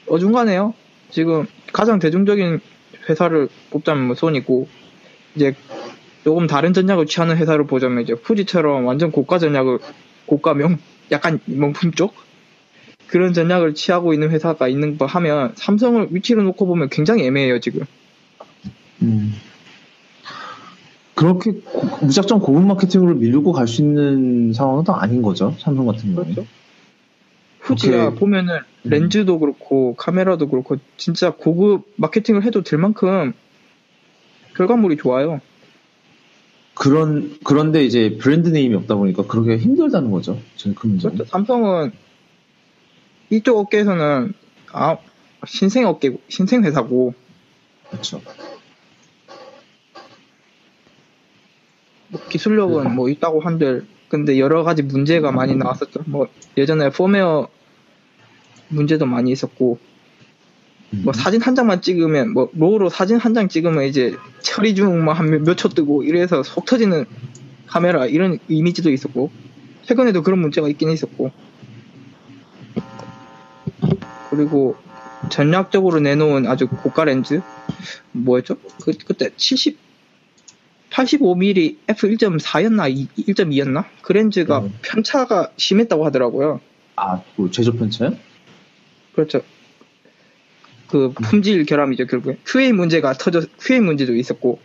어중간해요. 0.08 0.74
지금 1.10 1.46
가장 1.72 1.98
대중적인 1.98 2.60
회사를 3.08 3.48
뽑자면 3.70 4.06
뭐 4.06 4.14
소니고 4.16 4.68
이제 5.34 5.54
조금 6.24 6.46
다른 6.46 6.72
전략을 6.72 7.06
취하는 7.06 7.36
회사를 7.36 7.66
보자면 7.66 8.02
이제 8.02 8.12
fu지처럼 8.14 8.84
완전 8.86 9.10
고가 9.12 9.38
전략을 9.38 9.78
고가 10.26 10.54
명 10.54 10.78
약간 11.12 11.38
명품 11.46 11.92
쪽 11.92 12.14
그런 13.06 13.32
전략을 13.32 13.74
취하고 13.74 14.12
있는 14.12 14.30
회사가 14.30 14.66
있는 14.66 14.98
거 14.98 15.06
하면 15.06 15.52
삼성을 15.54 16.08
위치로 16.10 16.42
놓고 16.42 16.66
보면 16.66 16.88
굉장히 16.90 17.24
애매해요 17.24 17.60
지금. 17.60 17.82
음. 19.02 19.34
그렇게 21.14 21.52
고- 21.52 22.04
무작정 22.06 22.40
고급 22.40 22.66
마케팅으로 22.66 23.14
밀고 23.14 23.52
갈 23.52 23.66
수 23.66 23.80
있는 23.82 24.52
상황은 24.52 24.84
또 24.84 24.94
아닌 24.94 25.22
거죠. 25.22 25.54
삼성 25.58 25.86
같은 25.86 26.14
경우에. 26.14 26.24
그렇죠. 26.34 26.46
후지가 27.66 28.06
오케이. 28.08 28.18
보면은 28.18 28.60
렌즈도 28.84 29.38
그렇고 29.40 29.96
카메라도 29.96 30.48
그렇고 30.48 30.76
진짜 30.96 31.30
고급 31.30 31.86
마케팅을 31.96 32.44
해도 32.44 32.62
될 32.62 32.78
만큼 32.78 33.32
결과물이 34.56 34.96
좋아요. 34.96 35.40
그런 36.74 37.36
그런데 37.42 37.84
이제 37.84 38.16
brand 38.18 38.48
name이 38.48 38.74
없다 38.76 38.94
보니까 38.94 39.26
그러기 39.26 39.56
힘들다는 39.56 40.10
거죠. 40.10 40.38
저는 40.56 40.74
그 40.74 40.86
문제는. 40.86 41.16
그렇죠. 41.16 41.30
삼성은 41.30 41.92
이쪽 43.30 43.58
업계에서는 43.58 44.32
아 44.72 44.98
신생 45.46 45.86
업계 45.86 46.16
신생 46.28 46.62
회사고 46.64 47.14
그렇죠. 47.90 48.20
뭐 52.08 52.20
기술력은 52.28 52.94
뭐 52.94 53.08
있다고 53.08 53.40
한들 53.40 53.86
근데 54.08 54.38
여러 54.38 54.62
가지 54.62 54.82
문제가 54.82 55.32
많이 55.32 55.56
나왔었죠. 55.56 56.02
뭐 56.06 56.28
예전에 56.56 56.90
firmware 56.90 57.48
문제도 58.68 59.04
많이 59.06 59.30
있었고 59.32 59.78
뭐 60.90 61.12
사진 61.12 61.42
한 61.42 61.54
장만 61.54 61.82
찍으면 61.82 62.32
뭐 62.32 62.48
RAW로 62.54 62.88
사진 62.90 63.16
한 63.18 63.34
장 63.34 63.48
찍으면 63.48 63.84
이제 63.84 64.14
처리 64.40 64.74
중한몇 64.74 65.56
초 65.56 65.68
뜨고 65.68 66.04
이래서 66.04 66.42
속 66.42 66.64
터지는 66.64 67.04
카메라 67.66 68.06
이런 68.06 68.38
이미지도 68.48 68.90
있었고 68.90 69.30
최근에도 69.84 70.22
그런 70.22 70.38
문제가 70.40 70.68
있긴 70.68 70.90
있었고 70.90 71.32
그리고 74.30 74.76
전략적으로 75.30 76.00
내놓은 76.00 76.46
아주 76.46 76.68
고가 76.68 77.04
렌즈 77.04 77.40
뭐였죠? 78.12 78.56
그 78.82 78.92
그때 79.06 79.30
70 79.36 79.78
85mm 80.90 81.76
f 81.88 82.08
1.4였나 82.08 83.08
1.2였나 83.18 83.84
그 84.02 84.12
렌즈가 84.12 84.60
음. 84.60 84.72
편차가 84.82 85.50
심했다고 85.56 86.06
하더라고요. 86.06 86.60
아, 86.94 87.20
뭐 87.36 87.50
제조 87.50 87.72
편차요? 87.76 88.12
그렇죠. 89.16 89.42
그 90.88 91.12
품질 91.12 91.64
결함이죠 91.66 92.06
결국에 92.06 92.38
QA 92.46 92.72
문제가 92.72 93.12
터져 93.14 93.42
QA 93.60 93.80
문제도 93.80 94.14
있었고 94.14 94.60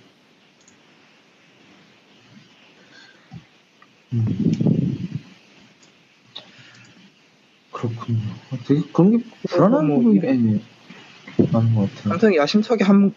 그렇군요. 7.71 8.19
아, 8.51 8.57
되게 8.67 8.81
그런 8.93 9.17
게 9.17 9.23
불안한 9.49 9.87
뭐 9.87 9.97
부분이 9.97 10.19
많은 11.51 11.75
것 11.75 11.81
같아요. 11.81 12.09
삼성이 12.09 12.37
야심차게 12.37 12.83
한 12.83 13.13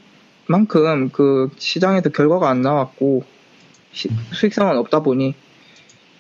만큼 0.47 1.11
그 1.11 1.51
시장에서 1.59 2.11
결과가 2.11 2.49
안 2.49 2.61
나왔고 2.63 3.25
시- 3.93 4.09
수익성은 4.33 4.77
없다 4.79 5.01
보니 5.01 5.35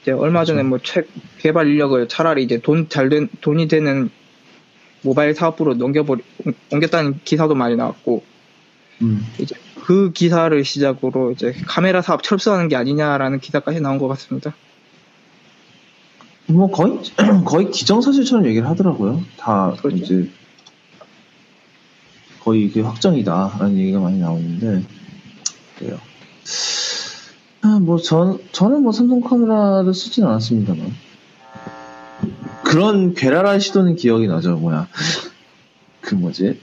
이제 0.02 0.12
얼마 0.12 0.44
전에 0.44 0.62
뭐최 0.62 1.04
개발 1.38 1.68
인력을 1.68 2.08
차라리 2.08 2.42
이제 2.42 2.58
돈 2.58 2.88
잘 2.88 3.08
된 3.08 3.28
돈이 3.40 3.68
되는 3.68 4.10
모바일 5.04 5.34
사업부로 5.34 5.74
넘겨버리 5.74 6.22
옮겼다는 6.72 7.20
기사도 7.24 7.54
많이 7.54 7.76
나왔고 7.76 8.24
음. 9.02 9.24
이제 9.38 9.54
그 9.84 10.12
기사를 10.12 10.64
시작으로 10.64 11.32
이제 11.32 11.54
카메라 11.66 12.00
사업 12.00 12.22
철수하는 12.22 12.68
게 12.68 12.76
아니냐라는 12.76 13.38
기사까지 13.40 13.80
나온 13.80 13.98
것 13.98 14.08
같습니다. 14.08 14.54
뭐 16.46 16.70
거의 16.70 16.98
거의 17.44 17.70
기정사실처럼 17.70 18.46
얘기를 18.46 18.68
하더라고요. 18.68 19.22
다 19.36 19.74
그렇죠. 19.78 19.96
이제 19.96 20.30
거의 22.40 22.64
이게 22.64 22.80
확정이다라는 22.80 23.76
얘기가 23.76 24.00
많이 24.00 24.18
나오는데 24.18 24.82
그래요. 25.78 25.98
아, 27.62 27.78
뭐 27.80 27.96
전, 27.98 28.38
저는 28.52 28.82
뭐 28.82 28.92
삼성 28.92 29.20
카메라를 29.20 29.94
쓰진 29.94 30.24
않았습니다만 30.24 30.92
그런 32.74 33.14
괴랄한 33.14 33.60
시도는 33.60 33.94
기억이 33.94 34.26
나죠. 34.26 34.56
뭐야 34.56 34.88
그 36.00 36.16
뭐지 36.16 36.60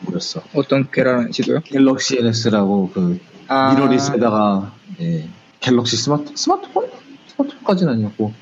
뭐였어? 0.00 0.40
어떤 0.54 0.90
괴랄한 0.90 1.32
시도요? 1.32 1.60
갤럭시 1.60 2.16
NS라고 2.16 2.90
그 2.94 3.20
아, 3.46 3.74
미러리스에다가 3.74 4.72
예, 5.02 5.28
갤럭시 5.60 5.98
스마트 5.98 6.34
스마트폰 6.34 6.90
스마트폰까지는 7.28 7.92
아니었고 7.92 8.32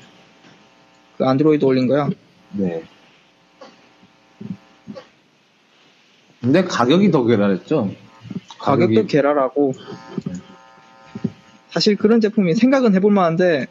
그 1.17 1.25
안드로이드 1.25 1.65
올린 1.65 1.87
거야. 1.87 2.07
네. 2.53 2.83
근데 6.39 6.63
가격이 6.63 7.11
더 7.11 7.25
괴랄했죠. 7.25 7.93
가격도 8.59 8.93
가격이- 9.01 9.09
괴랄하고 9.09 9.73
사실 11.69 11.97
그런 11.97 12.21
제품이 12.21 12.53
생각은 12.55 12.95
해볼 12.95 13.11
만한데 13.11 13.67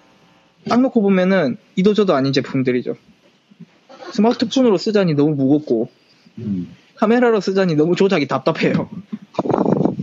딱 0.68 0.80
놓고 0.80 1.02
보면은 1.02 1.56
이도저도 1.76 2.14
아닌 2.14 2.32
제품들이죠. 2.32 2.96
스마트폰으로 4.12 4.78
쓰자니 4.78 5.14
너무 5.14 5.34
무겁고 5.34 5.90
음. 6.38 6.74
카메라로 6.96 7.40
쓰자니 7.40 7.74
너무 7.74 7.96
조작이 7.96 8.28
답답해요. 8.28 8.88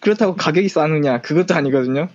그렇다고 0.00 0.36
가격이 0.36 0.68
싸느냐 0.68 1.20
그것도 1.20 1.54
아니거든요. 1.54 2.08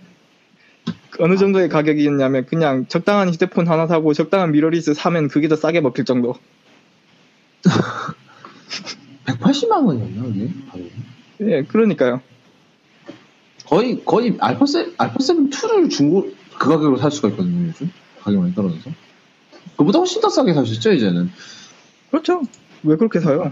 어느 1.19 1.37
정도의 1.37 1.69
가격이었냐면 1.69 2.45
그냥 2.45 2.87
적당한 2.87 3.29
휴대폰 3.29 3.67
하나 3.67 3.87
사고 3.87 4.13
적당한 4.13 4.51
미러리스 4.51 4.93
사면 4.93 5.27
그게 5.27 5.47
더 5.47 5.55
싸게 5.55 5.81
먹힐 5.81 6.05
정도. 6.05 6.35
180만 9.25 9.85
원이었나 9.85 10.23
그게? 10.23 10.49
예, 11.41 11.63
그러니까요. 11.63 12.21
거의 13.73 14.05
거의 14.05 14.37
알파 14.39 14.67
세 14.67 14.93
알파 14.99 15.17
7 15.17 15.49
2를 15.49 15.89
중고 15.89 16.29
그 16.59 16.69
가격으로 16.69 16.97
살 16.97 17.09
수가 17.09 17.29
있거든요 17.29 17.69
요즘 17.69 17.91
가격 18.21 18.39
많이 18.39 18.53
떨어져서. 18.53 18.91
그보다 19.75 19.97
훨씬 19.97 20.21
더 20.21 20.29
싸게 20.29 20.53
살 20.53 20.67
수 20.67 20.73
있죠 20.73 20.91
이제는. 20.91 21.31
그렇죠. 22.11 22.43
왜 22.83 22.95
그렇게 22.97 23.19
사요? 23.19 23.51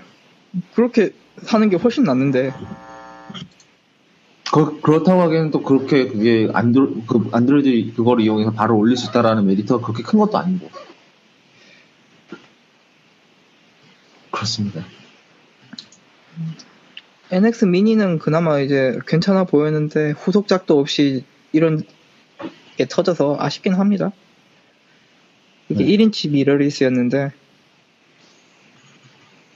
그렇게 0.76 1.16
사는 1.42 1.68
게 1.70 1.76
훨씬 1.76 2.04
낫는데. 2.04 2.54
그, 4.54 4.80
그렇다고 4.82 5.22
하기에는 5.22 5.50
또 5.50 5.64
그렇게 5.64 6.08
그게 6.08 6.50
안드로 6.54 7.02
그 7.08 7.30
안드로이드 7.32 7.96
그거를 7.96 8.24
이용해서 8.24 8.52
바로 8.52 8.78
올릴 8.78 8.98
수 8.98 9.10
있다라는 9.10 9.48
메리트가 9.48 9.82
그렇게 9.82 10.04
큰 10.04 10.20
것도 10.20 10.38
아니고. 10.38 10.70
그렇습니다. 14.30 14.86
NX 17.32 17.66
미니는 17.66 18.20
그나마 18.20 18.60
이제 18.60 19.00
괜찮아 19.08 19.46
보였는데 19.46 20.12
후속작도 20.12 20.78
없이 20.78 21.24
이런 21.54 21.84
게 22.78 22.86
터져서 22.90 23.38
아쉽긴 23.40 23.74
합니다. 23.74 24.12
이게 25.70 25.86
네. 25.86 25.92
1인치 25.98 26.30
미러리스였는데 26.30 27.32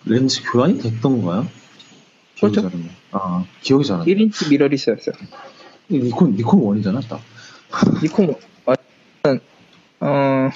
렌즈 0.06 0.42
교환이 0.52 0.80
됐던 0.80 1.22
거야? 1.22 1.46
기억이 2.36 2.56
그렇죠. 2.56 2.78
아, 3.12 3.46
기억이 3.62 3.86
잘 3.86 4.00
안 4.00 4.06
나. 4.06 4.06
1인치 4.06 4.50
미러리스였어요. 4.50 5.16
니콘, 5.92 6.36
니콘 6.36 6.60
원이잖아, 6.62 7.02
딱. 7.02 7.22
니콘 8.04 8.36
완전 8.66 9.42
어 10.00 10.50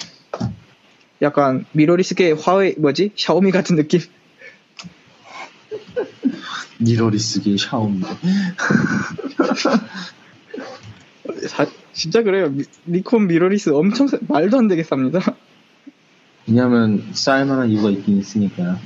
약간 1.20 1.66
미러리스계 1.72 2.32
화웨이 2.32 2.74
뭐지 2.78 3.12
샤오미 3.16 3.50
같은 3.50 3.76
느낌. 3.76 4.00
미러리스계 6.80 7.56
샤오미. 7.58 8.02
사- 11.48 11.66
진짜 11.92 12.22
그래요. 12.22 12.48
미- 12.50 12.64
니콘 12.86 13.26
미러리스 13.26 13.70
엄청 13.70 14.06
사- 14.08 14.18
말도 14.28 14.58
안 14.58 14.68
되게 14.68 14.82
쌉니다. 14.82 15.34
왜냐면, 16.46 17.06
쌀만한 17.12 17.70
이유가 17.70 17.90
있긴 17.90 18.18
있으니까요. 18.18 18.78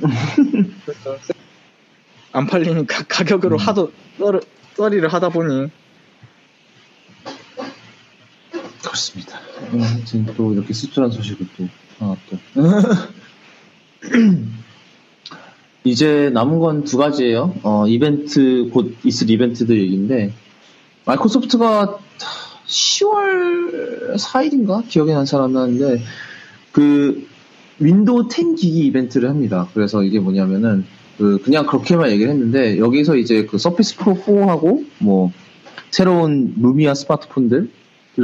안 2.33 2.47
팔리니까 2.47 3.05
가격으로 3.09 3.57
음. 3.57 3.61
하도 3.61 3.93
세일, 4.19 4.41
세일을 4.77 5.13
하다 5.13 5.29
보니 5.29 5.69
그렇습니다. 8.83 9.39
음, 9.73 9.83
아무튼 9.83 10.27
또 10.37 10.53
이렇게 10.53 10.73
씁쓸한 10.75 11.11
소식을 11.13 11.47
또 11.57 11.69
하나 11.99 12.17
또. 12.29 12.39
이제 15.85 16.31
남은 16.33 16.59
건 16.61 16.85
두 16.85 16.97
가지예요. 16.97 17.55
어, 17.63 17.87
이벤트 17.87 18.71
곧 18.73 18.97
있을 19.05 19.29
이벤트들 19.31 19.79
얘기인데 19.81 20.33
마이크로소프트가 21.05 21.99
10월 22.67 24.15
4일인가 24.17 24.89
기억이 24.89 25.13
난 25.13 25.28
잘 25.28 25.43
안 25.43 25.53
나는데 25.53 26.03
그 26.73 27.27
윈도우 27.79 28.29
10 28.31 28.57
기기 28.57 28.87
이벤트를 28.87 29.29
합니다. 29.29 29.69
그래서 29.75 30.03
이게 30.03 30.19
뭐냐면은 30.21 30.87
그 31.19 31.39
그냥 31.43 31.67
그렇게만 31.67 32.11
얘기를 32.11 32.33
했는데 32.33 32.79
여기서 32.79 33.17
이제 33.17 33.45
그 33.45 33.59
서피스 33.59 33.97
프로 33.97 34.15
4하고 34.15 34.87
뭐 34.99 35.31
새로운 35.91 36.55
루미아 36.61 36.95
스마트폰들을 36.95 37.69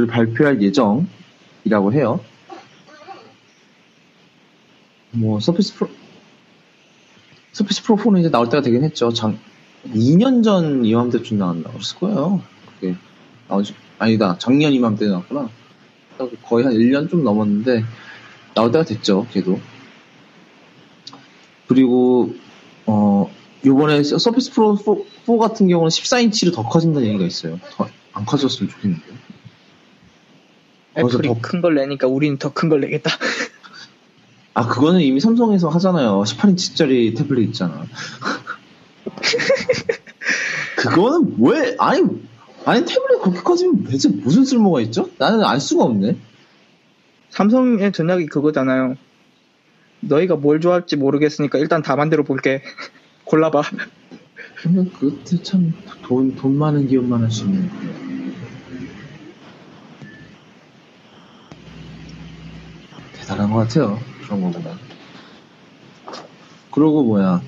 발표할 0.09 0.61
예정이라고 0.63 1.93
해요. 1.93 2.19
뭐 5.11 5.39
서피스 5.39 5.75
프로 5.75 5.89
서피스 7.51 7.83
프로 7.83 7.97
4는 7.97 8.19
이제 8.19 8.29
나올 8.29 8.49
때가 8.49 8.61
되긴 8.61 8.83
했죠. 8.83 9.11
장 9.11 9.37
2년 9.93 10.43
전 10.43 10.85
이맘때쯤 10.85 11.37
나왔나 11.37 11.69
그랬을 11.71 11.97
거예요. 11.99 12.41
그게 12.79 12.95
나오지 13.47 13.73
아니다 13.99 14.35
작년 14.39 14.73
이맘때 14.73 15.07
나왔구나. 15.07 15.49
거의 16.43 16.65
한 16.65 16.73
1년 16.73 17.09
좀 17.09 17.23
넘었는데 17.23 17.83
나올 18.53 18.71
때가 18.71 18.85
됐죠. 18.85 19.27
걔도. 19.31 19.59
그리고 21.67 22.33
어 22.85 23.29
요번에 23.65 24.03
서- 24.03 24.17
서피스 24.17 24.51
프로 24.53 24.75
4, 24.75 24.83
4 25.25 25.37
같은 25.37 25.67
경우는 25.67 25.89
14인치로 25.89 26.53
더 26.53 26.63
커진다는 26.63 27.07
얘기가 27.07 27.25
있어요. 27.25 27.59
더 27.75 27.87
안 28.13 28.25
커졌으면 28.25 28.69
좋겠는데. 28.69 29.03
거기서 30.95 31.17
애플이 31.19 31.27
더- 31.29 31.39
큰 31.41 31.61
걸 31.61 31.75
내니까 31.75 32.07
우리는 32.07 32.37
더 32.37 32.49
큰 32.53 32.67
걸 32.69 32.81
내겠다. 32.81 33.09
아 34.53 34.67
그거는 34.67 34.99
이미 35.01 35.19
삼성에서 35.19 35.69
하잖아요. 35.69 36.23
18인치짜리 36.25 37.17
태블릿 37.17 37.49
있잖아. 37.49 37.85
그거는 40.77 41.35
왜 41.39 41.75
아니 41.79 42.01
아니 42.65 42.85
태블릿 42.85 43.21
그렇게 43.21 43.39
커지면 43.41 43.83
대체 43.85 44.09
무슨 44.09 44.43
쓸모가 44.45 44.81
있죠? 44.81 45.09
나는 45.17 45.43
알 45.43 45.59
수가 45.59 45.83
없네. 45.85 46.17
삼성의 47.29 47.91
전략이 47.93 48.25
그거잖아요. 48.27 48.95
너희가 50.01 50.35
뭘 50.35 50.59
좋아할지 50.59 50.95
모르겠으니까 50.97 51.57
일단 51.59 51.81
다 51.81 51.95
만들어 51.95 52.23
볼게. 52.23 52.61
골라봐. 53.25 53.61
근데 54.61 54.89
그때 54.99 55.41
참 55.41 55.73
돈 56.03 56.35
돈 56.35 56.57
많은 56.57 56.87
기업만 56.87 57.21
할 57.21 57.31
수 57.31 57.45
있는. 57.45 57.69
같아요. 63.49 63.99
그런 64.23 64.41
거보다. 64.41 64.77
그러고 66.71 67.03
뭐야. 67.03 67.41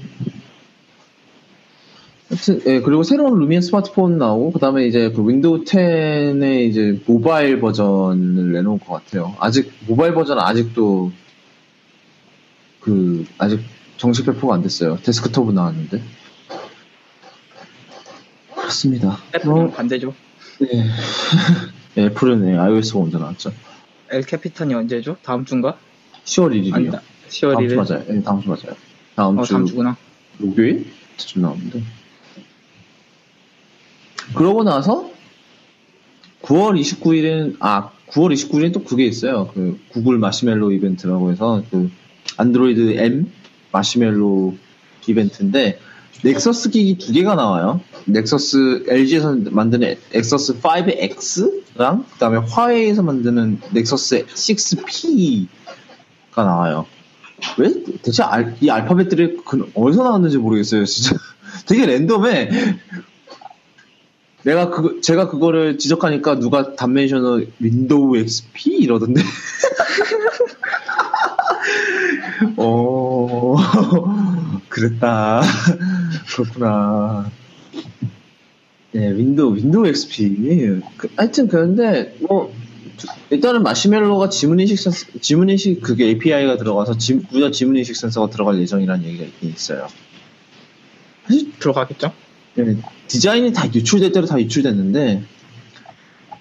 하여튼, 2.30 2.62
예, 2.66 2.82
그리고 2.82 3.04
새로운 3.04 3.38
루미아 3.39 3.62
스마트폰 3.62 4.18
나오고, 4.18 4.52
그 4.54 4.60
다음에 4.60 4.88
이제 4.88 5.12
그 5.12 5.28
윈도우 5.28 5.66
10의 5.66 6.68
이제 6.70 7.02
모바일 7.06 7.60
버전을 7.60 8.54
내놓을 8.54 8.80
것 8.80 8.94
같아요. 8.94 9.36
아직, 9.39 9.72
모바일 9.88 10.14
버전은 10.14 10.41
아직도, 10.41 11.12
그, 12.80 13.26
아직 13.38 13.62
정식 13.98 14.26
배포가 14.26 14.56
안 14.56 14.64
됐어요. 14.64 14.98
데스크톱은 15.04 15.54
나왔는데. 15.54 16.02
그렇습니다. 18.56 19.20
애플은 19.36 19.54
뭐, 19.54 19.72
반대죠. 19.72 20.14
네. 20.60 20.68
네, 21.96 22.06
애플은 22.06 22.46
네, 22.46 22.58
iOS가 22.58 23.00
먼저 23.00 23.20
나왔죠. 23.20 23.52
엘 24.14 24.22
캐피탄이 24.24 24.74
언제죠? 24.76 25.18
다음 25.24 25.43
주인가? 25.43 25.78
10월 26.26 26.51
1일이요. 26.53 26.74
아니다. 26.74 27.01
10월 27.30 27.53
다음 27.53 27.68
주 27.68 27.76
1일. 27.76 27.89
맞아요. 27.89 28.05
네, 28.07 28.24
다음 28.24 28.41
주 28.41 28.49
맞아요. 28.49 28.76
다음 29.16 29.38
어, 29.39 29.43
주 29.43 29.53
다음 29.53 29.66
주구나. 29.66 29.97
목요일? 30.38 30.86
쯤 31.18 31.41
나오는데. 31.41 31.82
그러고 34.36 34.64
나서 34.64 35.09
9월 36.43 36.80
29일은 36.80 37.57
아 37.59 37.89
9월 38.07 38.34
29일엔 38.34 38.72
또 38.72 38.84
그게 38.84 39.05
있어요. 39.05 39.49
그 39.53 39.80
구글 39.89 40.20
마시멜로 40.20 40.72
이벤트라고 40.72 41.32
해서 41.32 41.64
그 41.72 41.91
안드로이드 42.38 42.93
M 42.99 43.32
마시멜로 43.72 44.55
이벤트인데 45.07 45.80
넥서스 46.22 46.70
기기 46.70 46.97
두 46.97 47.11
개가 47.11 47.36
나와요. 47.36 47.82
넥서스 48.05 48.86
LG에서 48.88 49.36
만드는 49.51 49.95
넥서스 50.14 50.59
5X랑 50.61 52.05
그다음에 52.14 52.38
화웨이에서 52.38 53.01
만드는 53.03 53.59
넥서스 53.72 54.26
6P가 54.28 55.47
나와요. 56.38 56.86
왜 57.57 57.74
대체 58.01 58.24
알- 58.24 58.55
이 58.61 58.70
알파벳들이 58.70 59.38
그- 59.45 59.70
어디서 59.74 60.03
나왔는지 60.03 60.38
모르겠어요. 60.38 60.86
진짜 60.86 61.18
되게 61.68 61.86
random해. 61.86 62.50
내가 64.43 64.70
그 64.70 64.99
제가 65.01 65.30
그거를 65.30 65.78
지적하니까 65.78 66.39
누가 66.39 66.76
단 66.76 66.93
mention을 66.93 67.52
윈도우 67.59 68.18
XP 68.18 68.72
이러던데. 68.78 69.22
어 72.57 73.55
그랬다. 74.70 75.41
그렇구나. 76.28 77.32
네 78.92 79.12
윈도우 79.12 79.56
윈도우 79.56 79.88
XP. 79.88 80.82
그, 80.98 81.10
하여튼 81.16 81.48
그런데 81.48 82.16
뭐 82.22 82.54
일단은 83.30 83.64
마시멜로가 83.64 84.30
지문인식 84.30 84.78
센서, 84.80 85.06
지문인식 85.20 85.82
그게 85.82 86.06
API가 86.06 86.58
들어가서 86.58 86.98
지, 86.98 87.16
무려 87.32 87.50
지문인식 87.50 87.96
센서가 87.96 88.30
들어갈 88.30 88.60
예정이라는 88.60 89.06
얘기가 89.06 89.24
있긴 89.26 89.50
있어요. 89.50 89.88
사실 91.26 91.52
들어가겠죠? 91.60 92.12
네, 92.56 92.78
디자인이 93.08 93.52
다 93.54 93.66
유출될 93.74 94.12
대로 94.12 94.28
다 94.28 94.40
유출됐는데 94.40 95.24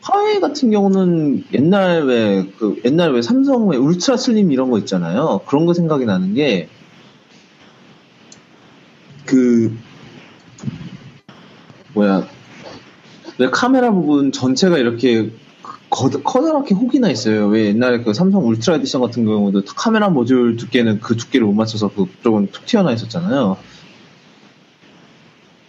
화웨이 0.03 0.41
같은 0.41 0.71
경우는 0.71 1.45
옛날 1.55 2.05
왜 2.05 2.45
그 2.59 2.81
옛날 2.85 3.13
왜 3.13 3.23
삼성 3.23 3.69
왜 3.69 3.77
울트라 3.77 4.17
슬림 4.17 4.53
이런 4.53 4.71
거 4.71 4.79
있잖아요. 4.79 5.41
그런 5.47 5.65
거 5.67 5.75
생각이 5.75 6.05
나는 6.05 6.35
게 6.35 6.69
그 9.25 9.77
뭐야 11.95 12.27
왜 13.39 13.51
카메라 13.51 13.91
부분 13.93 14.33
전체가 14.33 14.79
이렇게 14.79 15.31
거, 15.91 16.09
커다랗게 16.09 16.75
혹이 16.75 16.99
나 17.01 17.11
있어요. 17.11 17.49
왜 17.49 17.67
옛날에 17.67 18.03
그 18.03 18.15
삼성 18.15 18.47
울트라 18.47 18.77
에디션 18.77 19.01
같은 19.01 19.25
경우도 19.25 19.63
카메라 19.77 20.09
모듈 20.09 20.57
두께는 20.57 21.01
그 21.01 21.17
두께를 21.17 21.47
못 21.47 21.53
맞춰서 21.53 21.89
그쪽은 21.89 22.51
툭 22.51 22.67
튀어나 22.67 22.93
있었잖아요. 22.93 23.59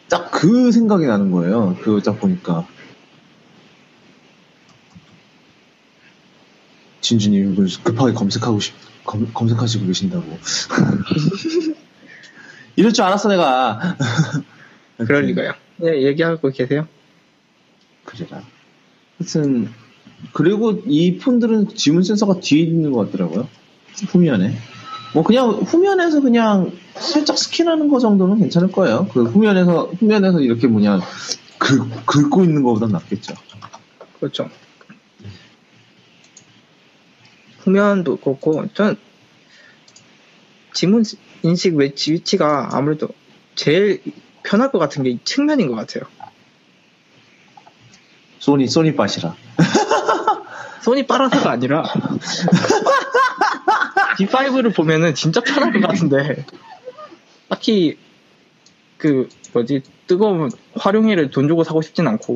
딱 0.10 0.34
그 0.44 0.74
생각이 0.74 1.06
나는 1.06 1.32
거예요. 1.32 1.78
그거 1.82 2.02
딱 2.02 2.20
보니까. 2.20 2.68
진주님 7.00 7.56
급하게 7.82 8.12
검색하고 8.12 8.60
싶, 8.60 8.74
검, 9.06 9.32
검색하시고 9.34 9.86
계신다고. 9.86 10.26
이럴 12.76 12.94
줄 12.94 13.04
알았어 13.04 13.30
내가. 13.30 13.98
그럴 14.98 15.26
리가요. 15.26 15.54
네, 15.78 16.04
얘기하고 16.04 16.50
계세요. 16.50 16.88
그래라. 18.06 18.44
하여튼 19.18 19.70
그리고 20.32 20.82
이 20.86 21.18
폰들은 21.18 21.76
지문 21.76 22.04
센서가 22.04 22.40
뒤에 22.40 22.64
있는 22.64 22.92
것 22.92 23.12
같더라고요. 23.12 23.48
후면에. 24.08 24.56
뭐 25.14 25.24
그냥 25.24 25.50
후면에서 25.50 26.22
그냥 26.22 26.72
살짝 26.96 27.38
스캔하는 27.38 27.90
거 27.90 28.00
정도는 28.00 28.40
괜찮을 28.40 28.72
거예요. 28.72 29.08
그 29.14 29.24
후면에서 29.26 29.92
후면에서 30.00 30.42
이렇게 30.42 30.68
뭐냐 30.68 31.02
긁, 31.60 32.06
긁고 32.06 32.44
있는 32.44 32.64
것보단 32.64 32.90
낫겠죠. 32.90 33.36
그렇죠. 34.20 34.50
후면도 37.60 38.18
그렇고 38.18 38.66
전 38.74 38.98
지문 40.74 41.04
인식 41.44 41.76
위치, 41.76 42.14
위치가 42.14 42.70
아무래도 42.72 43.10
제일 43.56 44.02
편할 44.44 44.72
것 44.72 44.80
같은 44.80 45.04
게 45.04 45.18
측면인 45.24 45.68
것 45.68 45.76
같아요. 45.76 46.04
소니 48.40 48.68
소니 48.68 48.96
빠시라. 48.96 49.36
소니 50.82 51.08
빨아서가 51.08 51.52
아니라 51.52 51.84
D5를 54.20 54.76
보면은 54.76 55.16
진짜 55.16 55.40
편할 55.40 55.72
것 55.72 55.88
같은데 55.88 56.46
딱히 57.48 57.98
그 58.98 59.30
뭐지 59.54 59.84
뜨거운 60.08 60.50
활용일을 60.76 61.30
돈 61.30 61.48
주고 61.48 61.64
사고 61.64 61.82
싶진 61.82 62.06
않고 62.08 62.36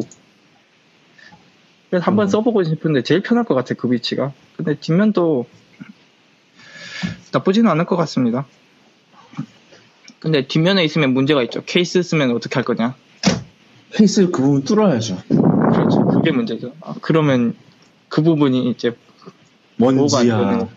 그래서 1.89 2.05
한번 2.05 2.27
음. 2.27 2.29
써보고 2.29 2.63
싶은데 2.63 3.03
제일 3.03 3.21
편할 3.21 3.43
것 3.43 3.53
같아 3.53 3.73
그 3.73 3.91
위치가 3.91 4.31
근데 4.55 4.75
뒷면도 4.75 5.45
나쁘지는 7.33 7.69
않을 7.71 7.85
것 7.85 7.97
같습니다 7.97 8.47
근데 10.19 10.47
뒷면에 10.47 10.83
있으면 10.83 11.13
문제가 11.13 11.43
있죠. 11.43 11.63
케이스 11.65 12.01
쓰면 12.01 12.31
어떻게 12.31 12.55
할 12.55 12.63
거냐? 12.63 12.95
케이스를 13.93 14.31
그 14.31 14.41
부분 14.41 14.63
뚫어야죠. 14.63 15.17
그렇죠. 15.27 16.05
그게 16.07 16.31
문제죠. 16.31 16.73
아, 16.81 16.95
그러면 17.01 17.55
그 18.09 18.21
부분이 18.21 18.69
이제 18.71 18.95
먼지야. 19.77 20.67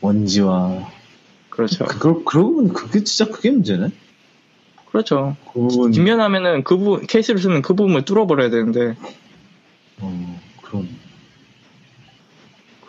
먼지와 0.00 0.90
그렇죠. 1.50 1.84
그걸 1.84 2.24
그러고 2.24 2.54
보면 2.54 2.72
그게 2.72 3.04
진짜 3.04 3.30
그게 3.30 3.50
문제네. 3.50 3.90
그렇죠. 4.86 5.36
그 5.52 5.60
부분 5.60 5.90
뒷면 5.92 6.20
하면은 6.20 6.64
그 6.64 6.76
부분 6.76 7.06
케이스를 7.06 7.40
쓰면 7.40 7.62
그 7.62 7.74
부분을 7.74 8.04
뚫어버려야 8.04 8.50
되는데. 8.50 8.96
어, 9.98 10.40
그런 10.62 10.88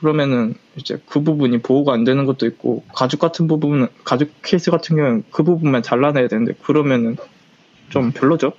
그러면은 0.05 0.53
이제 0.75 1.01
그 1.07 1.23
부분이 1.23 1.63
보호가 1.63 1.91
안 1.91 2.03
되는 2.03 2.27
것도 2.27 2.45
있고 2.45 2.83
가죽 2.93 3.19
같은 3.19 3.47
부분은 3.47 3.87
가죽 4.03 4.29
케이스 4.43 4.69
같은 4.69 4.95
경우는 4.97 5.23
그 5.31 5.41
부분만 5.41 5.81
잘라내야 5.81 6.27
되는데 6.27 6.53
그러면은 6.61 7.17
좀 7.89 8.11
별로죠. 8.11 8.53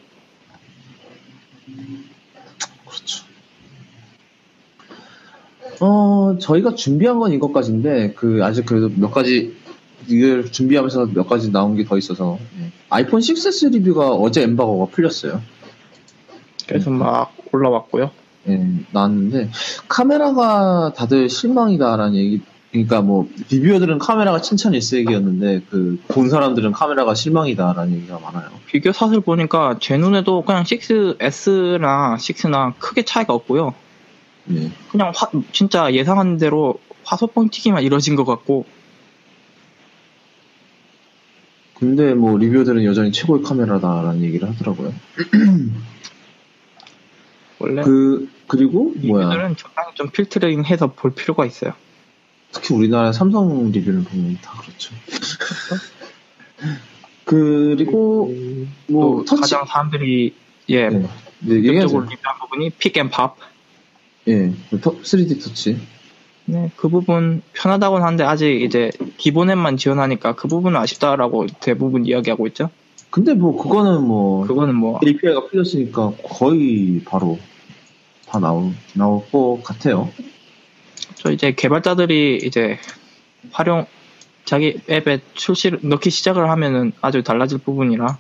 그렇죠. 2.85 3.25
어, 5.81 6.37
저희가 6.41 6.75
준비한 6.75 7.21
건 7.21 7.31
이것까지인데, 7.33 8.15
그, 8.15 8.41
아직 8.43 8.67
그래도 8.67 8.91
몇 8.97 9.13
가지, 9.13 9.55
이걸 10.09 10.51
준비하면서 10.51 11.11
몇 11.15 11.29
가지 11.29 11.53
나온 11.53 11.77
게 11.77 11.85
더 11.85 11.97
있어서, 11.97 12.39
아이폰 12.89 13.21
6S 13.21 13.71
리뷰가 13.73 14.15
어제 14.15 14.43
엠바고가 14.43 14.91
풀렸어요. 14.91 15.43
그래서 16.67 16.91
막 16.91 17.37
올라왔고요. 17.53 18.11
예, 18.49 18.67
나왔는데, 18.93 19.51
카메라가 19.89 20.93
다들 20.97 21.29
실망이다라는 21.29 22.15
얘기, 22.17 22.43
그러니까 22.71 23.01
뭐, 23.01 23.29
리뷰어들은 23.51 23.99
카메라가 23.99 24.41
칭찬 24.41 24.75
일색이었는데, 24.75 25.63
그, 25.71 26.01
본 26.09 26.29
사람들은 26.29 26.73
카메라가 26.73 27.15
실망이다라는 27.15 27.95
얘기가 27.97 28.19
많아요. 28.19 28.51
비교 28.67 28.93
사실 28.93 29.21
보니까 29.21 29.79
제 29.81 29.97
눈에도 29.97 30.43
그냥 30.43 30.65
6S나 30.65 32.17
6나 32.17 32.75
크게 32.79 33.05
차이가 33.05 33.35
없고요. 33.35 33.75
예. 34.53 34.71
그냥 34.91 35.13
화- 35.15 35.31
진짜 35.53 35.93
예상한 35.93 36.39
대로 36.39 36.79
화소 37.05 37.29
뻥 37.29 37.49
튀기만 37.49 37.83
이뤄진 37.83 38.17
것 38.17 38.25
같고 38.25 38.65
근데 41.75 42.15
뭐, 42.15 42.39
리뷰어들은 42.39 42.85
여전히 42.85 43.13
최고의 43.13 43.43
카메라다라는 43.43 44.23
얘기를 44.23 44.49
하더라고요. 44.49 44.95
원래 47.59 47.83
그, 47.83 48.29
그리고, 48.49 48.93
뭐야. 49.05 49.25
리뷰들은 49.25 49.57
적당히 49.57 49.95
좀 49.95 50.11
필터링해서 50.11 50.89
볼 50.93 51.13
필요가 51.15 51.45
있어요. 51.47 51.73
특히 52.53 52.75
우리나라 52.75 53.13
삼성 53.13 53.71
리뷰를 53.71 54.05
보면 54.05 54.39
다 54.41 54.53
그렇죠. 54.63 54.95
그리고 57.25 58.33
뭐또 58.89 59.25
터치 59.25 59.41
가장 59.41 59.65
사람들이 59.67 60.33
예 60.69 60.89
네, 60.89 61.07
네, 61.41 61.55
얘기하죠. 61.57 62.01
리뷰한 62.01 62.39
부분이 62.41 62.71
픽앤팝 62.71 63.37
예, 64.29 64.53
그 64.71 64.81
터- 64.81 64.97
3D 65.01 65.43
터치. 65.43 65.79
네, 66.47 66.71
그 66.77 66.89
부분 66.89 67.43
편하다고는 67.53 68.07
한데 68.07 68.25
아직 68.25 68.63
이제 68.63 68.91
기본 69.17 69.51
앱만 69.51 69.77
지원하니까 69.77 70.35
그 70.37 70.47
부분은 70.49 70.79
아쉽다라고 70.81 71.47
대부분 71.61 72.07
이야기하고 72.07 72.47
있죠. 72.49 72.71
근데 73.11 73.35
뭐 73.35 73.61
그거는 73.61 74.03
뭐 74.07 74.47
그거는 74.47 74.75
뭐 74.75 75.01
API가 75.05 75.47
풀렸으니까 75.47 76.13
거의 76.23 77.03
바로 77.05 77.39
다 78.29 78.39
나올 78.39 78.73
나올 78.95 79.23
것 79.31 79.61
같아요. 79.65 80.11
저 81.15 81.31
이제 81.33 81.53
개발자들이 81.53 82.41
이제 82.43 82.79
활용 83.53 83.87
자기 84.45 84.81
앱에 84.91 85.21
출시를 85.35 85.81
넣기 85.83 86.11
시작을 86.11 86.51
하면은 86.51 86.93
아주 87.01 87.23
달라질 87.23 87.59
부분이라 87.59 88.19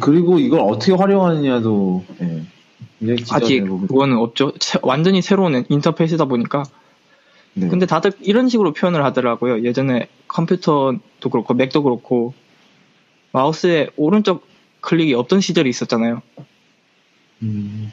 그리고 0.00 0.38
이걸 0.38 0.60
어떻게 0.60 0.92
활용하느냐도 0.92 2.04
예, 2.22 3.16
아직. 3.30 3.60
그거는 3.64 4.16
없죠. 4.18 4.52
새- 4.60 4.78
완전히 4.82 5.20
새로운 5.22 5.64
인터페이스다 5.68 6.24
보니까 6.26 6.64
네. 7.54 7.68
근데 7.68 7.86
다들 7.86 8.12
이런 8.20 8.48
식으로 8.48 8.72
표현을 8.72 9.04
하더라고요. 9.04 9.62
예전에 9.64 10.08
컴퓨터도 10.28 11.30
그렇고 11.30 11.54
맥도 11.54 11.82
그렇고 11.82 12.34
마우스에 13.32 13.88
오른쪽 13.96 14.46
클릭이 14.80 15.14
없던 15.14 15.40
시절이 15.40 15.68
있었잖아요. 15.70 16.22
음, 17.42 17.92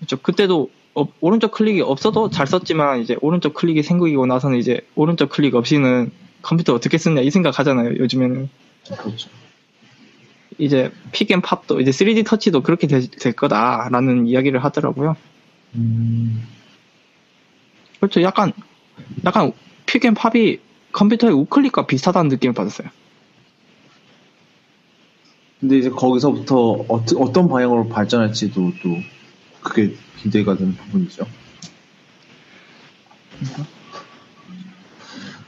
그렇죠. 0.00 0.16
그때도 0.18 0.70
어- 0.94 1.06
오른쪽 1.20 1.52
클릭이 1.52 1.80
없어도 1.82 2.30
잘 2.30 2.46
썼지만 2.46 3.00
이제 3.00 3.16
오른쪽 3.20 3.54
클릭이 3.54 3.82
생기고 3.82 4.26
나서는 4.26 4.58
이제 4.58 4.80
오른쪽 4.96 5.30
클릭 5.30 5.54
없이는 5.54 6.10
컴퓨터 6.42 6.74
어떻게 6.74 6.98
쓰냐 6.98 7.20
이 7.20 7.30
생각 7.30 7.58
하잖아요. 7.58 7.90
요즘에는 7.98 8.48
그렇죠. 8.98 9.28
이제 10.58 10.90
픽앤팝도 11.12 11.80
이제 11.80 11.90
3D 11.90 12.26
터치도 12.26 12.62
그렇게 12.62 12.86
되- 12.86 13.00
될 13.06 13.32
거다라는 13.34 14.26
이야기를 14.26 14.62
하더라고요. 14.64 15.16
음, 15.76 16.42
그렇죠. 17.98 18.22
약간 18.22 18.52
약간 19.24 19.52
픽앤팝이 19.86 20.58
컴퓨터의 20.92 21.32
우클릭과 21.34 21.86
비슷하다는 21.86 22.28
느낌을 22.30 22.52
받았어요. 22.54 22.88
근데 25.60 25.78
이제 25.78 25.90
거기서부터 25.90 26.84
어떠, 26.88 27.16
어떤 27.18 27.48
방향으로 27.48 27.88
발전할지도 27.88 28.72
또 28.82 28.96
그게 29.62 29.94
기대가 30.18 30.56
되는 30.56 30.74
부분이죠. 30.74 31.26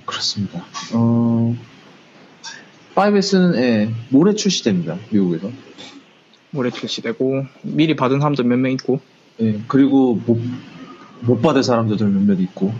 그렇습니다. 0.06 0.64
어, 0.94 1.56
5S는 2.94 3.56
예, 3.56 3.94
모레 4.10 4.34
출시됩니다. 4.34 4.98
미국에서. 5.10 5.50
올해 6.54 6.70
출시되고 6.70 7.46
미리 7.62 7.96
받은 7.96 8.18
사람도 8.20 8.42
몇 8.44 8.58
명 8.58 8.72
있고 8.72 9.00
예, 9.40 9.58
그리고 9.68 10.16
못, 10.26 10.38
못 11.20 11.40
받을 11.40 11.62
사람들도 11.62 12.04
몇몇 12.06 12.38
있고 12.40 12.74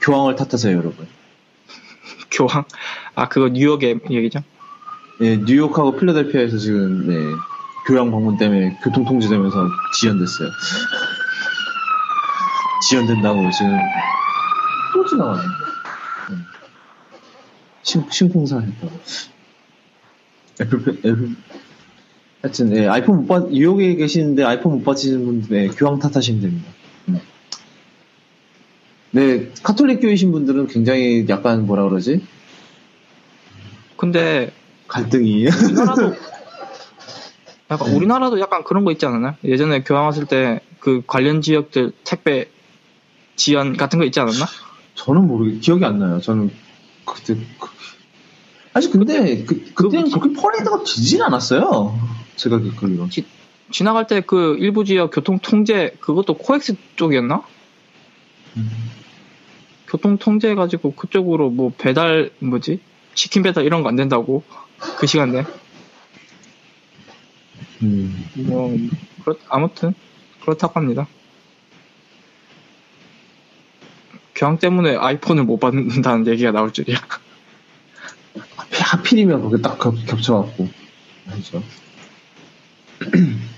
교황을 0.00 0.34
탓하세요, 0.34 0.76
여러분. 0.76 1.06
교황 2.32 2.64
아 3.14 3.28
그거 3.28 3.48
뉴욕의 3.48 4.00
얘기죠. 4.10 4.40
예, 5.20 5.36
뉴욕하고 5.36 5.96
필라델피아에서 5.96 6.58
지금 6.58 7.06
네, 7.06 7.14
교양 7.86 8.10
방문 8.10 8.36
때문에 8.36 8.78
교통 8.82 9.04
통제되면서 9.04 9.68
지연됐어요. 9.98 10.48
지연된다고 12.88 13.50
지금 13.50 13.78
또 14.92 15.06
지나가네. 15.06 15.42
음. 16.30 16.44
신, 17.82 18.04
신공사 18.10 18.58
했다고. 18.58 19.00
애플, 20.60 20.98
애플. 20.98 21.36
하여튼, 22.42 22.76
예, 22.76 22.88
아이폰 22.88 23.18
못 23.18 23.26
받, 23.26 23.48
뉴욕에 23.50 23.94
계시는데 23.94 24.44
아이폰 24.44 24.72
못 24.72 24.84
받으시는 24.84 25.24
분들, 25.24 25.56
예, 25.56 25.68
교황 25.68 25.98
탓하시면 25.98 26.40
됩니다. 26.40 26.68
음. 27.08 27.20
네, 29.12 29.50
카톨릭 29.62 30.00
교이신 30.00 30.32
분들은 30.32 30.66
굉장히 30.66 31.24
약간 31.28 31.66
뭐라 31.66 31.88
그러지? 31.88 32.24
근데 33.96 34.52
갈등이. 34.88 35.46
우리나라도 35.46 36.14
약간 37.72 37.88
네. 37.90 37.96
우리나라도 37.96 38.40
약간 38.40 38.64
그런 38.64 38.84
거 38.84 38.92
있지 38.92 39.06
않았나? 39.06 39.36
예전에 39.44 39.82
교황 39.82 40.06
왔을 40.06 40.26
때 40.26 40.60
그 40.80 41.00
관련 41.06 41.40
지역들 41.42 41.92
택배 42.02 42.46
지연 43.36 43.76
같은 43.76 44.00
거 44.00 44.04
있지 44.04 44.18
않았나? 44.18 44.46
저는 44.96 45.26
모르겠, 45.28 45.60
기억이 45.60 45.84
안 45.84 45.98
나요. 46.00 46.20
저는 46.20 46.50
그때 47.04 47.36
그, 47.60 47.68
아직 48.74 48.90
근데 48.90 49.44
그 49.44 49.62
그때는 49.74 50.10
그- 50.10 50.18
그렇게 50.18 50.40
퍼레이드가 50.40 50.82
길진 50.82 51.22
않았어요. 51.22 51.96
제가 52.34 52.58
기억하기로. 52.58 53.08
지나갈 53.70 54.06
때 54.08 54.20
그 54.22 54.56
일부 54.58 54.84
지역 54.84 55.12
교통 55.12 55.38
통제 55.38 55.94
그것도 56.00 56.34
코엑스 56.38 56.74
쪽이었나? 56.96 57.42
교통 59.86 60.18
통제 60.18 60.50
해가지고 60.50 60.94
그쪽으로 60.94 61.50
뭐 61.50 61.72
배달 61.78 62.30
뭐지 62.40 62.80
치킨 63.14 63.42
배달 63.42 63.64
이런 63.64 63.82
거 63.82 63.88
안 63.88 63.96
된다고 63.96 64.42
그 64.98 65.06
시간대 65.06 65.44
음. 67.82 68.28
뭐 68.34 68.76
그렇 69.24 69.36
아무튼 69.48 69.94
그렇다고 70.42 70.78
합니다. 70.78 71.06
교황 74.34 74.58
때문에 74.58 74.96
아이폰을 74.96 75.44
못 75.44 75.58
받는다는 75.60 76.26
얘기가 76.26 76.50
나올 76.52 76.72
줄이야. 76.72 76.96
하필- 78.56 78.82
하필이면 78.82 79.42
그게 79.50 79.62
딱 79.62 79.78
겹, 79.78 79.94
겹쳐갖고. 80.06 80.68
그렇죠. 81.30 81.62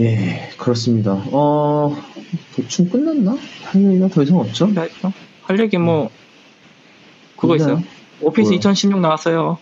예, 0.00 0.50
그렇습니다. 0.58 1.12
어, 1.30 1.96
대충 2.56 2.88
끝났나? 2.88 3.36
할 3.64 3.84
얘기가 3.84 4.08
더 4.08 4.22
이상 4.22 4.38
없죠? 4.38 4.66
네, 4.66 4.88
할 5.42 5.60
얘기 5.60 5.78
뭐 5.78 6.10
그거 7.36 7.54
있어요. 7.56 7.82
오피스 8.20 8.48
뭐요? 8.48 8.56
2016 8.58 9.00
나왔어요. 9.00 9.58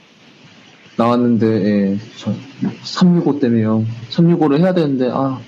나왔는데, 0.97 1.47
예, 1.47 1.99
저, 2.16 2.34
365 2.82 3.38
때문에요. 3.40 3.84
365를 4.11 4.59
해야 4.61 4.74
되는데, 4.74 5.09
아, 5.12 5.40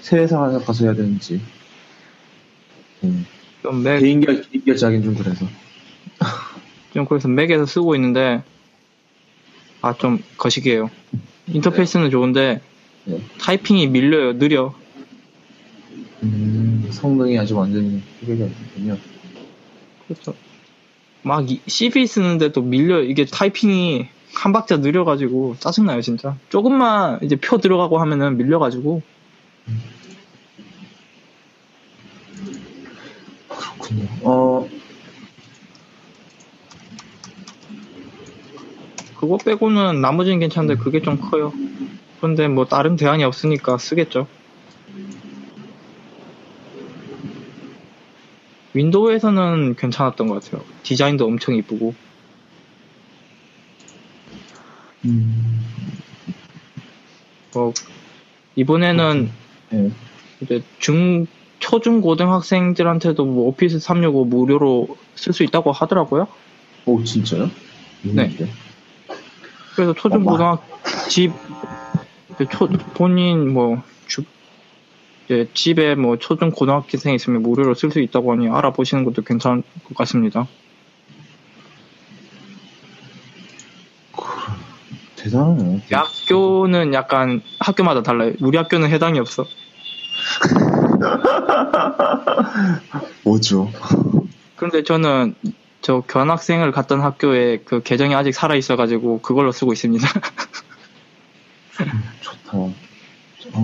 새 0.00 0.18
회사 0.18 0.38
가서 0.38 0.84
해야 0.84 0.94
되는지. 0.94 1.40
음, 3.04 3.26
좀 3.62 3.82
맥, 3.82 4.00
개인결, 4.00 4.42
개인결제하긴 4.50 5.02
좀 5.02 5.14
그래서. 5.14 5.46
좀 6.92 7.06
그래서 7.06 7.28
맥에서 7.28 7.66
쓰고 7.66 7.94
있는데 7.96 8.42
아 9.82 9.94
좀 9.94 10.22
거시기해요. 10.38 10.90
인터페이스는 11.48 12.10
좋은데 12.10 12.60
네. 13.04 13.20
타이핑이 13.40 13.88
밀려요, 13.88 14.38
느려. 14.38 14.74
음, 16.22 16.88
성능이 16.90 17.38
아직 17.38 17.54
완전히 17.54 18.00
해결이 18.22 18.42
안 18.44 18.48
됐군요. 18.48 18.96
그렇죠. 20.08 20.34
막 21.22 21.50
이- 21.50 21.60
CV 21.66 22.06
쓰는데도 22.06 22.62
밀려 22.62 23.02
이게 23.02 23.24
타이핑이 23.24 24.06
한 24.34 24.52
박자 24.52 24.78
느려가지고 24.78 25.56
짜증나요 25.58 26.00
진짜. 26.00 26.36
조금만 26.48 27.18
이제 27.22 27.36
표 27.36 27.58
들어가고 27.58 27.98
하면은 27.98 28.36
밀려가지고 28.36 29.02
그렇군요. 33.48 34.06
어, 34.22 34.68
그거 39.18 39.38
빼고는 39.38 40.00
나머지는 40.00 40.38
괜찮은데 40.40 40.76
그게 40.76 41.00
좀 41.00 41.18
커요. 41.18 41.52
그런데 42.18 42.48
뭐 42.48 42.66
다른 42.66 42.96
대안이 42.96 43.24
없으니까 43.24 43.78
쓰겠죠. 43.78 44.26
윈도우에서는 48.74 49.76
괜찮았던 49.76 50.26
것 50.26 50.42
같아요. 50.42 50.62
디자인도 50.82 51.24
엄청 51.26 51.54
이쁘고. 51.54 51.94
음, 55.04 55.60
뭐 57.52 57.72
이번에는 58.56 59.30
예. 59.72 59.90
이제 60.40 60.62
중 60.78 61.26
초중 61.58 62.00
고등학생들한테도 62.00 63.24
뭐 63.24 63.48
오피스 63.48 63.78
365 63.78 64.24
무료로 64.24 64.96
쓸 65.14 65.32
수 65.32 65.42
있다고 65.44 65.72
하더라고요. 65.72 66.28
오, 66.86 67.02
진짜요? 67.02 67.50
네. 68.02 68.30
그래서 69.74 69.94
초중 69.94 70.20
어머. 70.20 70.32
고등학 70.32 70.66
집 71.08 71.32
초 72.50 72.68
본인 72.94 73.52
뭐 73.52 73.82
주, 74.06 74.24
이제 75.24 75.48
집에 75.54 75.94
뭐 75.94 76.18
초중 76.18 76.50
고등학생 76.50 77.14
있으면 77.14 77.42
무료로 77.42 77.74
쓸 77.74 77.90
수 77.90 78.00
있다고 78.00 78.32
하니 78.32 78.48
알아보시는 78.48 79.04
것도 79.04 79.22
괜찮을 79.22 79.62
것 79.84 79.96
같습니다. 79.96 80.48
대단하네. 85.24 85.82
학교는 85.90 86.92
약간 86.92 87.40
학교마다 87.58 88.02
달라요. 88.02 88.34
우리 88.42 88.58
학교는 88.58 88.90
해당이 88.90 89.18
없어. 89.18 89.44
뭐죠? 93.24 93.70
그런데 94.56 94.82
저는 94.82 95.34
저 95.80 96.02
교환학생을 96.06 96.72
갔던 96.72 97.00
학교에 97.00 97.60
그 97.64 97.82
계정이 97.82 98.14
아직 98.14 98.32
살아 98.32 98.54
있어가지고 98.54 99.20
그걸로 99.22 99.50
쓰고 99.52 99.72
있습니다. 99.72 100.06
좋다. 102.20 102.50
어, 102.58 102.74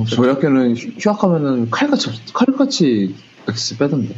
저희 0.08 0.28
학교는 0.28 0.76
휴- 0.76 0.90
휴학하면은 0.98 1.68
칼같이, 1.70 2.08
없- 2.10 2.32
칼같이 2.32 3.14
X 3.48 3.76
빼던데. 3.78 4.14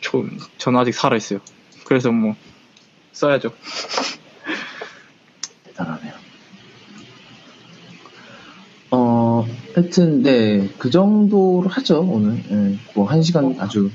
저, 0.00 0.22
저는 0.58 0.78
아직 0.80 0.92
살아 0.94 1.16
있어요. 1.16 1.40
그래서 1.84 2.10
뭐 2.12 2.34
써야죠. 3.12 3.50
대단하네요. 5.78 6.12
어, 8.90 9.46
하여튼, 9.74 10.22
네, 10.22 10.68
그 10.78 10.90
정도로 10.90 11.68
하죠, 11.68 12.00
오늘. 12.00 12.42
예, 12.50 12.78
뭐한 12.94 13.22
시간 13.22 13.54
아주, 13.60 13.90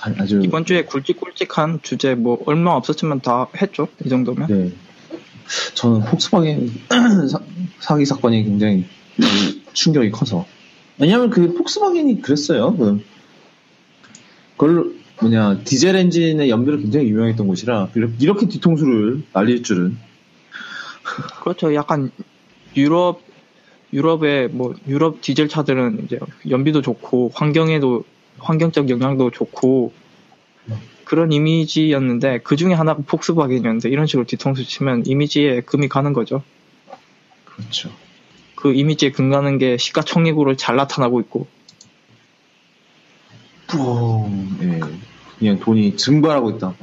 아- 0.00 0.12
아주, 0.18 0.40
이번 0.42 0.64
주에 0.64 0.84
굵직굵직한 0.84 1.80
주제 1.82 2.14
뭐 2.14 2.42
얼마 2.46 2.72
없었지만 2.72 3.20
다 3.20 3.48
했죠. 3.60 3.88
이 4.04 4.08
정도면. 4.08 4.48
네. 4.48 4.72
저는 5.74 6.00
폭스바겐 6.06 6.72
사, 7.30 7.40
사기 7.78 8.04
사건이 8.04 8.42
굉장히 8.44 8.84
충격이 9.72 10.10
커서. 10.10 10.44
왜냐면 10.98 11.30
그 11.30 11.54
폭스바겐이 11.54 12.20
그랬어요. 12.22 12.76
그, 12.76 13.04
그걸, 14.56 14.95
뭐냐, 15.20 15.60
디젤 15.64 15.96
엔진의 15.96 16.50
연비로 16.50 16.78
굉장히 16.78 17.08
유명했던 17.08 17.46
곳이라, 17.46 17.90
이렇게- 17.94 18.14
이렇게 18.20 18.48
뒤통수를 18.48 19.22
날릴 19.32 19.62
줄은. 19.62 19.96
그렇죠. 21.42 21.74
약간 21.74 22.10
유럽 22.76 23.22
유럽의 23.92 24.48
뭐 24.48 24.74
유럽 24.88 25.20
디젤 25.22 25.48
차들은 25.48 26.02
이제 26.04 26.18
연비도 26.50 26.82
좋고 26.82 27.30
환경에도 27.34 28.04
환경적 28.38 28.90
영향도 28.90 29.30
좋고 29.30 29.92
그런 31.04 31.30
이미지였는데 31.30 32.40
그 32.42 32.56
중에 32.56 32.74
하나가 32.74 33.00
폭스바겐이었는데 33.06 33.88
이런 33.88 34.06
식으로 34.06 34.26
뒤통수 34.26 34.64
치면 34.66 35.04
이미지에 35.06 35.60
금이 35.60 35.88
가는 35.88 36.12
거죠. 36.12 36.42
그렇죠. 37.44 37.90
그 38.56 38.74
이미지에 38.74 39.12
금 39.12 39.30
가는 39.30 39.56
게 39.58 39.76
시가총액으로 39.76 40.56
잘 40.56 40.74
나타나고 40.74 41.20
있고 41.20 41.46
뿡, 43.66 44.30
예. 44.62 44.80
그냥 45.38 45.58
돈이 45.60 45.96
증발하고 45.96 46.50
있다. 46.52 46.74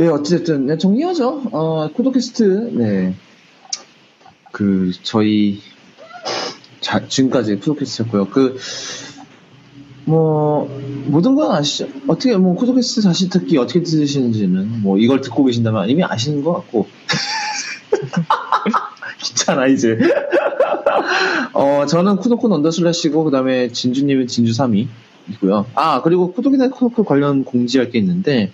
예, 0.00 0.06
어찌됐든, 0.06 0.66
네, 0.66 0.78
정리하죠. 0.78 1.42
어, 1.50 1.90
코드캐스트, 1.92 2.70
네. 2.74 3.14
그, 4.52 4.92
저희, 5.02 5.60
자, 6.80 7.08
지금까지 7.08 7.56
코드캐스트였고요. 7.56 8.28
그, 8.28 8.56
뭐, 10.04 10.68
모든 11.06 11.34
건 11.34 11.50
아시죠? 11.50 11.88
어떻게, 12.06 12.36
뭐, 12.36 12.54
코드캐스트 12.54 13.02
다시 13.02 13.28
듣기 13.28 13.58
어떻게 13.58 13.82
들으시는지는, 13.82 14.82
뭐, 14.82 14.98
이걸 14.98 15.20
듣고 15.20 15.44
계신다면 15.44 15.90
이미 15.90 16.04
아시는 16.04 16.44
것 16.44 16.52
같고. 16.52 16.86
귀찮아, 19.48 19.66
이제. 19.66 19.98
어, 21.54 21.86
저는 21.86 22.16
쿠도콘 22.16 22.52
언더슬래시고, 22.52 23.24
그 23.24 23.30
다음에 23.30 23.68
진주님은 23.68 24.26
진주 24.26 24.52
3이고요. 24.52 25.64
아, 25.74 26.02
그리고 26.02 26.32
쿠도키나 26.32 26.68
쿠도크 26.68 27.04
관련 27.04 27.44
공지할 27.44 27.90
게 27.90 27.98
있는데, 27.98 28.52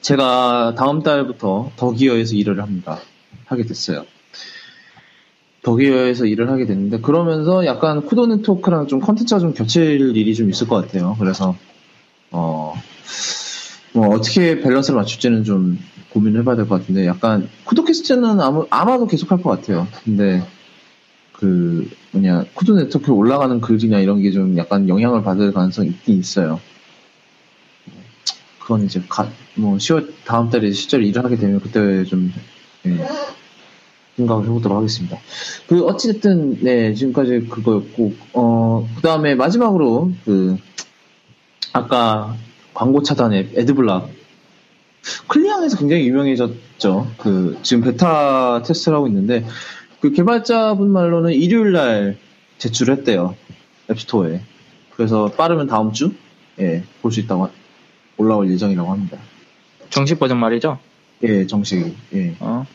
제가 0.00 0.74
다음 0.76 1.02
달부터 1.02 1.72
더기어에서 1.76 2.34
일을 2.36 2.62
합니다. 2.62 2.98
하게 3.46 3.64
됐어요. 3.64 4.04
더기어에서 5.62 6.26
일을 6.26 6.48
하게 6.50 6.66
됐는데, 6.66 7.00
그러면서 7.00 7.66
약간 7.66 8.06
쿠도 8.06 8.26
네트워크랑 8.26 8.86
좀 8.86 9.00
컨텐츠가 9.00 9.40
좀 9.40 9.52
겹칠 9.52 10.16
일이 10.16 10.34
좀 10.34 10.48
있을 10.48 10.68
것 10.68 10.76
같아요. 10.76 11.16
그래서, 11.18 11.56
어, 12.30 12.74
뭐, 13.92 14.08
어떻게 14.14 14.60
밸런스를 14.60 14.96
맞출지는 14.98 15.44
좀 15.44 15.78
고민을 16.12 16.40
해봐야 16.40 16.56
될 16.56 16.68
것 16.68 16.80
같은데, 16.80 17.06
약간, 17.06 17.48
쿠도캐스트는 17.64 18.40
아마, 18.40 18.64
아마도 18.70 19.06
계속 19.06 19.30
할 19.30 19.38
것 19.42 19.50
같아요. 19.50 19.86
근데, 20.04 20.42
그, 21.32 21.88
뭐냐, 22.12 22.44
쿠도 22.54 22.74
네트워크에 22.76 23.14
올라가는 23.14 23.60
글이나 23.60 23.98
이런 24.00 24.20
게 24.22 24.30
좀 24.30 24.56
약간 24.58 24.88
영향을 24.88 25.22
받을 25.22 25.52
가능성이 25.52 25.88
있긴 25.88 26.18
있어요. 26.18 26.60
그건 28.60 28.84
이제, 28.84 29.02
가, 29.08 29.28
뭐, 29.56 29.76
10월, 29.76 30.12
다음 30.24 30.50
달에 30.50 30.70
실제로 30.72 31.02
일을 31.02 31.24
하게 31.24 31.36
되면 31.36 31.60
그때 31.60 32.04
좀, 32.04 32.32
예, 32.86 32.96
생각을 34.16 34.44
해보도록 34.44 34.76
하겠습니다. 34.78 35.18
그, 35.66 35.84
어찌됐든, 35.84 36.60
네, 36.62 36.94
지금까지 36.94 37.46
그거였고, 37.48 38.14
어, 38.34 38.88
그 38.96 39.02
다음에 39.02 39.34
마지막으로, 39.34 40.12
그, 40.24 40.56
아까 41.72 42.36
광고 42.74 43.02
차단 43.02 43.32
앱, 43.32 43.56
에드블락. 43.58 44.10
클리앙에서 45.28 45.78
굉장히 45.78 46.06
유명해졌죠. 46.06 47.12
그 47.18 47.58
지금 47.62 47.82
베타 47.82 48.62
테스트를 48.62 48.96
하고 48.96 49.06
있는데 49.08 49.44
그 50.00 50.12
개발자분 50.12 50.90
말로는 50.90 51.32
일요일 51.32 51.72
날 51.72 52.18
제출했대요 52.58 53.34
앱스토어에. 53.90 54.40
그래서 54.94 55.30
빠르면 55.32 55.66
다음 55.66 55.92
주 55.92 56.12
예, 56.60 56.84
볼 57.00 57.10
수 57.12 57.20
있다고 57.20 57.48
올라올 58.16 58.50
예정이라고 58.50 58.90
합니다. 58.90 59.18
정식 59.90 60.18
버전 60.18 60.38
말이죠? 60.38 60.78
예, 61.24 61.46
정식. 61.46 61.94
예. 62.14 62.36
어. 62.40 62.66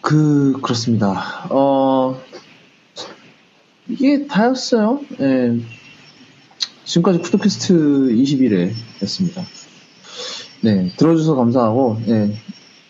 그 0.00 0.58
그렇습니다. 0.60 1.46
어 1.50 2.20
이게 3.88 4.26
다였어요. 4.26 5.00
예. 5.20 5.56
지금까지 6.92 7.20
쿠도캐스트 7.20 7.74
21회 8.10 8.70
였습니다. 9.02 9.42
네, 10.60 10.90
들어주셔서 10.98 11.36
감사하고, 11.36 11.98
예. 12.08 12.36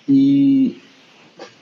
이 0.08 0.74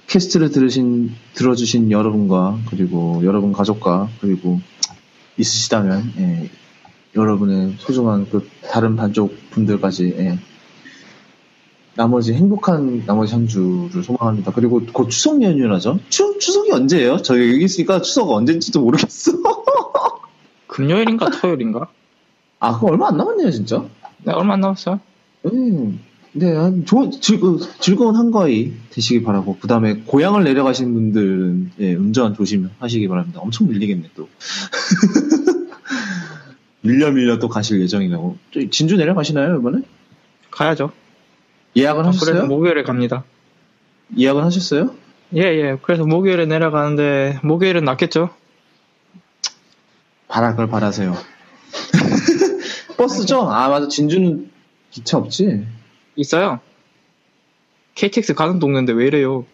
캐스트를 0.07 0.51
들으신, 0.51 1.11
들어주신 1.35 1.91
여러분과, 1.91 2.59
그리고 2.71 3.21
여러분 3.25 3.53
가족과, 3.53 4.09
그리고 4.23 4.59
있으시다면, 5.37 6.13
예. 6.17 6.51
여러분의 7.15 7.75
소중한 7.77 8.27
그 8.31 8.49
다른 8.71 8.97
반쪽 8.97 9.37
분들까지, 9.51 10.15
예. 10.19 10.39
나머지 11.95 12.33
행복한 12.33 13.05
나머지 13.05 13.35
한 13.35 13.49
주를 13.49 14.03
소망합니다. 14.03 14.53
그리고 14.53 14.81
곧 14.95 15.11
추석 15.11 15.43
연휴라죠? 15.43 15.99
추, 16.09 16.39
추석이 16.39 16.73
언제예요? 16.73 17.19
저희 17.19 17.53
여기 17.53 17.65
있으니까 17.67 18.01
추석 18.01 18.31
언제인지도 18.31 18.81
모르겠어. 18.81 19.33
금요일인가 20.69 21.29
토요일인가? 21.29 21.91
아, 22.61 22.75
그거 22.75 22.89
얼마 22.89 23.09
안 23.09 23.17
남았네요, 23.17 23.51
진짜. 23.51 23.85
네, 24.23 24.33
얼마 24.33 24.55
안 24.55 24.61
남았어요? 24.61 25.01
음, 25.47 26.01
네, 26.33 26.55
한 26.55 26.85
좋은, 26.85 27.11
즐거, 27.11 27.59
즐거운 27.81 28.15
한가위 28.17 28.75
되시기 28.91 29.23
바라고, 29.23 29.57
그 29.61 29.67
다음에 29.67 29.95
고향을 30.07 30.45
내려가시는 30.45 30.93
분들은, 30.93 31.73
예, 31.81 31.95
운전 31.95 32.35
조심하시기 32.35 33.09
바랍니다. 33.09 33.41
엄청 33.43 33.69
밀리겠네, 33.69 34.11
또. 34.15 34.29
밀려 36.83 37.11
밀려 37.11 37.39
또 37.39 37.49
가실 37.49 37.81
예정이라고. 37.81 38.37
저 38.53 38.61
진주 38.71 38.97
내려가시나요, 38.97 39.59
이번에? 39.59 39.83
가야죠. 40.51 40.93
예약은 41.77 42.01
아, 42.01 42.11
그래서 42.11 42.27
하셨어요? 42.33 42.47
목요일에 42.47 42.83
갑니다. 42.83 43.25
예약은 44.19 44.43
하셨어요? 44.45 44.95
예, 45.37 45.43
예. 45.43 45.79
그래서 45.83 46.05
목요일에 46.05 46.45
내려가는데, 46.47 47.41
목요일은 47.43 47.85
낫겠죠? 47.85 48.31
바랄 50.29 50.57
걸 50.57 50.69
바라세요. 50.69 51.15
버스죠? 53.05 53.41
아, 53.51 53.69
맞아. 53.71 53.89
진주는 53.89 54.51
기차 54.91 55.17
없지? 55.17 55.67
있어요. 56.17 56.61
KTX 57.95 58.35
가는 58.35 58.59
동네인데 58.59 58.93
왜 58.93 59.07
이래요? 59.07 59.47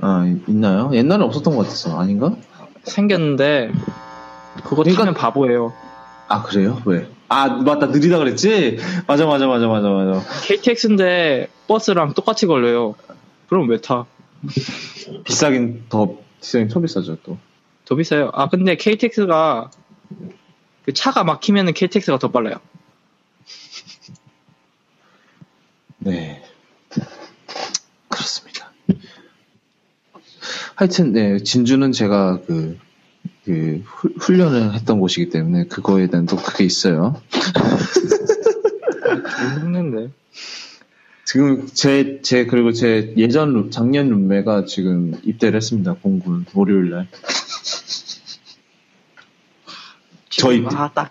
아, 0.00 0.26
있나요? 0.48 0.90
옛날에 0.92 1.22
없었던 1.24 1.54
것 1.54 1.62
같았어. 1.62 1.98
아닌가? 1.98 2.34
생겼는데, 2.82 3.70
그거 4.64 4.76
그러니까- 4.82 5.02
타면 5.02 5.14
바보예요. 5.14 5.72
아, 6.28 6.42
그래요? 6.42 6.82
왜? 6.86 7.08
아, 7.28 7.48
맞다. 7.48 7.86
느리다 7.86 8.18
그랬지? 8.18 8.78
맞아, 9.06 9.26
맞아, 9.26 9.46
맞아, 9.46 9.68
맞아, 9.68 9.88
맞아. 9.88 10.22
KTX인데 10.46 11.48
버스랑 11.68 12.14
똑같이 12.14 12.46
걸려요. 12.46 12.96
그럼 13.48 13.68
왜 13.70 13.80
타? 13.80 14.06
비싸긴 15.24 15.84
더, 15.88 16.16
비싸긴 16.40 16.68
더 16.68 16.80
비싸죠, 16.80 17.16
또. 17.22 17.38
더 17.84 17.94
비싸요. 17.94 18.30
아, 18.34 18.48
근데 18.48 18.76
KTX가, 18.76 19.70
그 20.86 20.92
차가 20.92 21.24
막히면은 21.24 21.74
KTX가 21.74 22.18
더 22.18 22.30
빨라요. 22.30 22.54
네. 25.98 26.42
그렇습니다. 28.08 28.72
하여튼, 30.76 31.12
네, 31.12 31.38
진주는 31.42 31.90
제가 31.90 32.40
그, 32.46 32.78
그, 33.44 33.82
후- 33.84 34.12
훈련을 34.20 34.74
했던 34.74 35.00
곳이기 35.00 35.30
때문에 35.30 35.64
그거에 35.66 36.06
대한 36.06 36.26
또 36.26 36.36
그게 36.36 36.64
있어요. 36.64 37.20
모르겠는데. 39.54 40.12
지금 41.24 41.66
제, 41.66 42.20
제, 42.22 42.46
그리고 42.46 42.70
제 42.72 43.12
예전, 43.16 43.52
룸- 43.52 43.70
작년 43.72 44.08
룸메가 44.08 44.66
지금 44.66 45.18
입대를 45.24 45.56
했습니다. 45.56 45.94
공군, 45.94 46.46
월요일날. 46.54 47.08
저희- 50.36 50.64
아, 50.74 50.90
딱, 50.94 51.10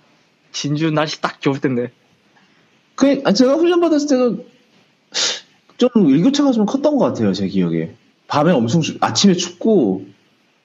진주 0.51 0.91
날씨 0.91 1.21
딱 1.21 1.41
좋을 1.41 1.59
텐데. 1.59 1.91
그, 2.95 3.21
아, 3.25 3.33
제가 3.33 3.55
훈련 3.55 3.81
받았을 3.81 4.07
때도 4.07 4.45
좀 5.77 5.89
일교차가 6.09 6.51
좀 6.51 6.65
컸던 6.65 6.97
것 6.97 7.05
같아요, 7.05 7.33
제 7.33 7.47
기억에. 7.47 7.95
밤에 8.27 8.51
엄청, 8.53 8.81
추- 8.81 8.97
아침에 9.01 9.33
춥고, 9.33 10.05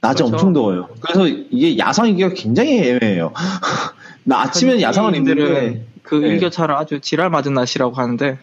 낮에 0.01 0.23
그렇죠. 0.25 0.33
엄청 0.35 0.53
더워요. 0.53 0.89
그래서 1.01 1.27
이게 1.27 1.77
야상이기가 1.77 2.31
굉장히 2.35 2.79
애매해요. 2.79 3.33
나 4.25 4.43
야상을 4.81 5.15
입는데, 5.17 5.41
현지인들은 5.43 5.87
그 6.03 6.15
네. 6.15 6.29
일교차를 6.29 6.75
아주 6.75 7.01
지랄 7.01 7.29
맞은 7.31 7.53
날씨라고 7.55 7.95
하는데, 7.97 8.39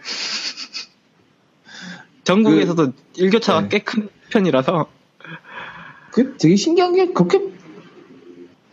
전국에서도 2.23 2.93
일교차가 3.15 3.61
네. 3.61 3.69
꽤큰 3.69 4.09
편이라서, 4.29 4.87
그 6.11 6.35
되게 6.37 6.55
신기한 6.55 6.93
게 6.93 7.07
그렇게 7.13 7.39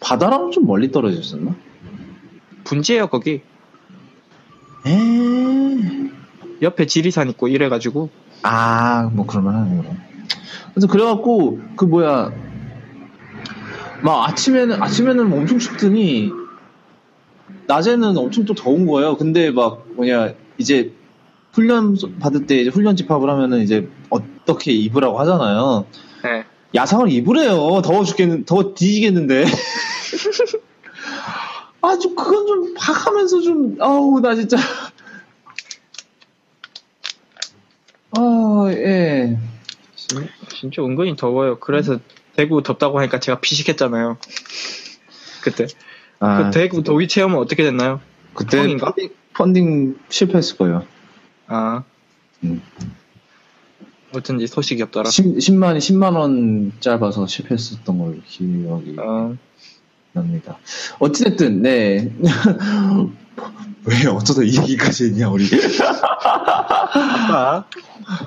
바다랑 0.05 0.51
좀 0.51 0.67
멀리 0.67 0.93
떨어져 0.93 1.19
있었나? 1.19 1.55
분지예요, 2.65 3.07
거기. 3.07 3.41
에 4.87 6.11
옆에 6.61 6.85
지리산 6.87 7.31
있고 7.31 7.49
이래가지고, 7.49 8.11
아, 8.43 9.11
뭐, 9.15 9.27
그럴만 9.27 9.55
하네요. 9.55 9.97
그래서 10.75 10.87
그래갖고, 10.89 11.59
그 11.77 11.87
뭐야, 11.87 12.33
막 14.03 14.29
아침에는, 14.29 14.83
아침에는 14.83 15.33
엄청 15.33 15.59
춥더니, 15.59 16.31
낮에는 17.67 18.19
엄청 18.19 18.45
또 18.45 18.55
더운 18.55 18.87
거예요. 18.87 19.17
근데 19.17 19.51
막, 19.51 19.87
뭐냐, 19.97 20.35
이제, 20.59 20.93
훈련 21.53 21.97
받을 22.21 22.47
때 22.47 22.61
이제 22.61 22.69
훈련 22.69 22.97
집합을 22.97 23.31
하면은 23.31 23.61
이제 23.61 23.89
어떻게 24.11 24.73
입으라고 24.73 25.19
하잖아요. 25.21 25.87
네. 26.25 26.45
야상을 26.75 27.11
입으래요. 27.11 27.81
더워 27.83 28.05
죽겠는, 28.05 28.45
더워 28.45 28.75
뒤지겠는데. 28.75 29.45
아주 31.83 32.15
그건 32.15 32.47
좀 32.47 32.75
박하면서 32.75 33.41
좀, 33.43 33.77
아우, 33.81 34.21
나 34.21 34.35
진짜. 34.35 34.57
아, 38.17 38.67
예. 38.71 39.39
진- 39.97 40.29
진짜 40.49 40.83
은근히 40.83 41.17
더워요. 41.17 41.59
그래서 41.59 41.99
대구 42.37 42.63
덥다고 42.63 42.99
하니까 43.01 43.21
제가 43.21 43.41
피식했잖아요. 43.41 44.19
그때. 45.43 45.67
아, 46.21 46.45
그 46.45 46.51
대구 46.53 46.83
더위 46.83 47.07
체험은 47.09 47.37
어떻게 47.39 47.63
됐나요? 47.65 48.01
그때 48.35 48.59
펑인가? 48.63 48.87
펀딩, 48.93 49.09
펀딩 49.35 49.99
실패했을 50.09 50.57
거예요. 50.57 50.87
아. 51.49 51.85
음. 52.45 52.63
어쩐 54.15 54.39
지 54.39 54.47
소식이 54.47 54.81
없더라. 54.83 55.11
10, 55.11 55.25
10만, 55.39 55.77
10만 55.79 56.17
원 56.17 56.73
짧아서 56.79 57.27
실패했었던 57.27 57.99
걸로 57.99 58.15
기억이 58.27 58.97
어, 58.99 59.37
납니다. 60.15 60.57
어찌됐든, 61.01 61.63
네. 61.63 62.11
왜 63.87 64.07
어쩌다 64.09 64.43
이 64.43 64.57
얘기까지 64.57 65.07
했냐, 65.07 65.29
우리. 65.29 65.45
아까 66.87 67.67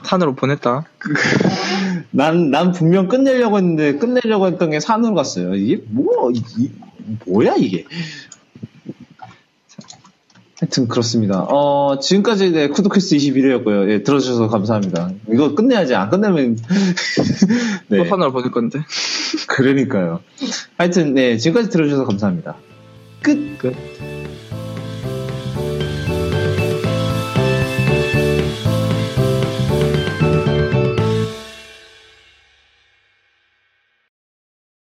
탄으로 0.06 0.36
보냈다. 0.36 0.86
난, 2.12 2.52
난 2.52 2.72
분명 2.74 3.08
끝내려고 3.08 3.58
했는데, 3.58 3.96
끝내려고 3.98 4.48
했던 4.48 4.70
게 4.70 4.80
산으로 4.80 5.16
갔어요. 5.16 5.56
이게 5.56 5.82
뭐, 5.88 6.30
이, 6.32 6.44
이- 6.58 6.72
뭐야, 7.26 7.56
이게. 7.58 7.86
하여튼, 10.68 10.88
그렇습니다. 10.90 11.46
어, 11.50 11.98
지금까지, 12.00 12.52
네, 12.52 12.68
쿠도캐스트 12.68 13.16
21회였고요. 13.16 13.90
예, 13.90 14.04
들어주셔서 14.04 14.50
감사합니다. 14.50 15.12
이거 15.32 15.56
끝내야지. 15.56 15.96
안 15.96 16.10
끝내면. 16.10 16.58
네. 17.88 17.98
또 17.98 18.04
탄으로 18.04 18.34
보낼 18.34 18.52
건데. 18.52 18.80
그러니까요. 19.48 20.20
하여튼, 20.78 21.14
네, 21.14 21.38
지금까지 21.38 21.70
들어주셔서 21.70 22.04
감사합니다. 22.06 22.58
끝. 23.22 23.58
끝. 23.60 24.17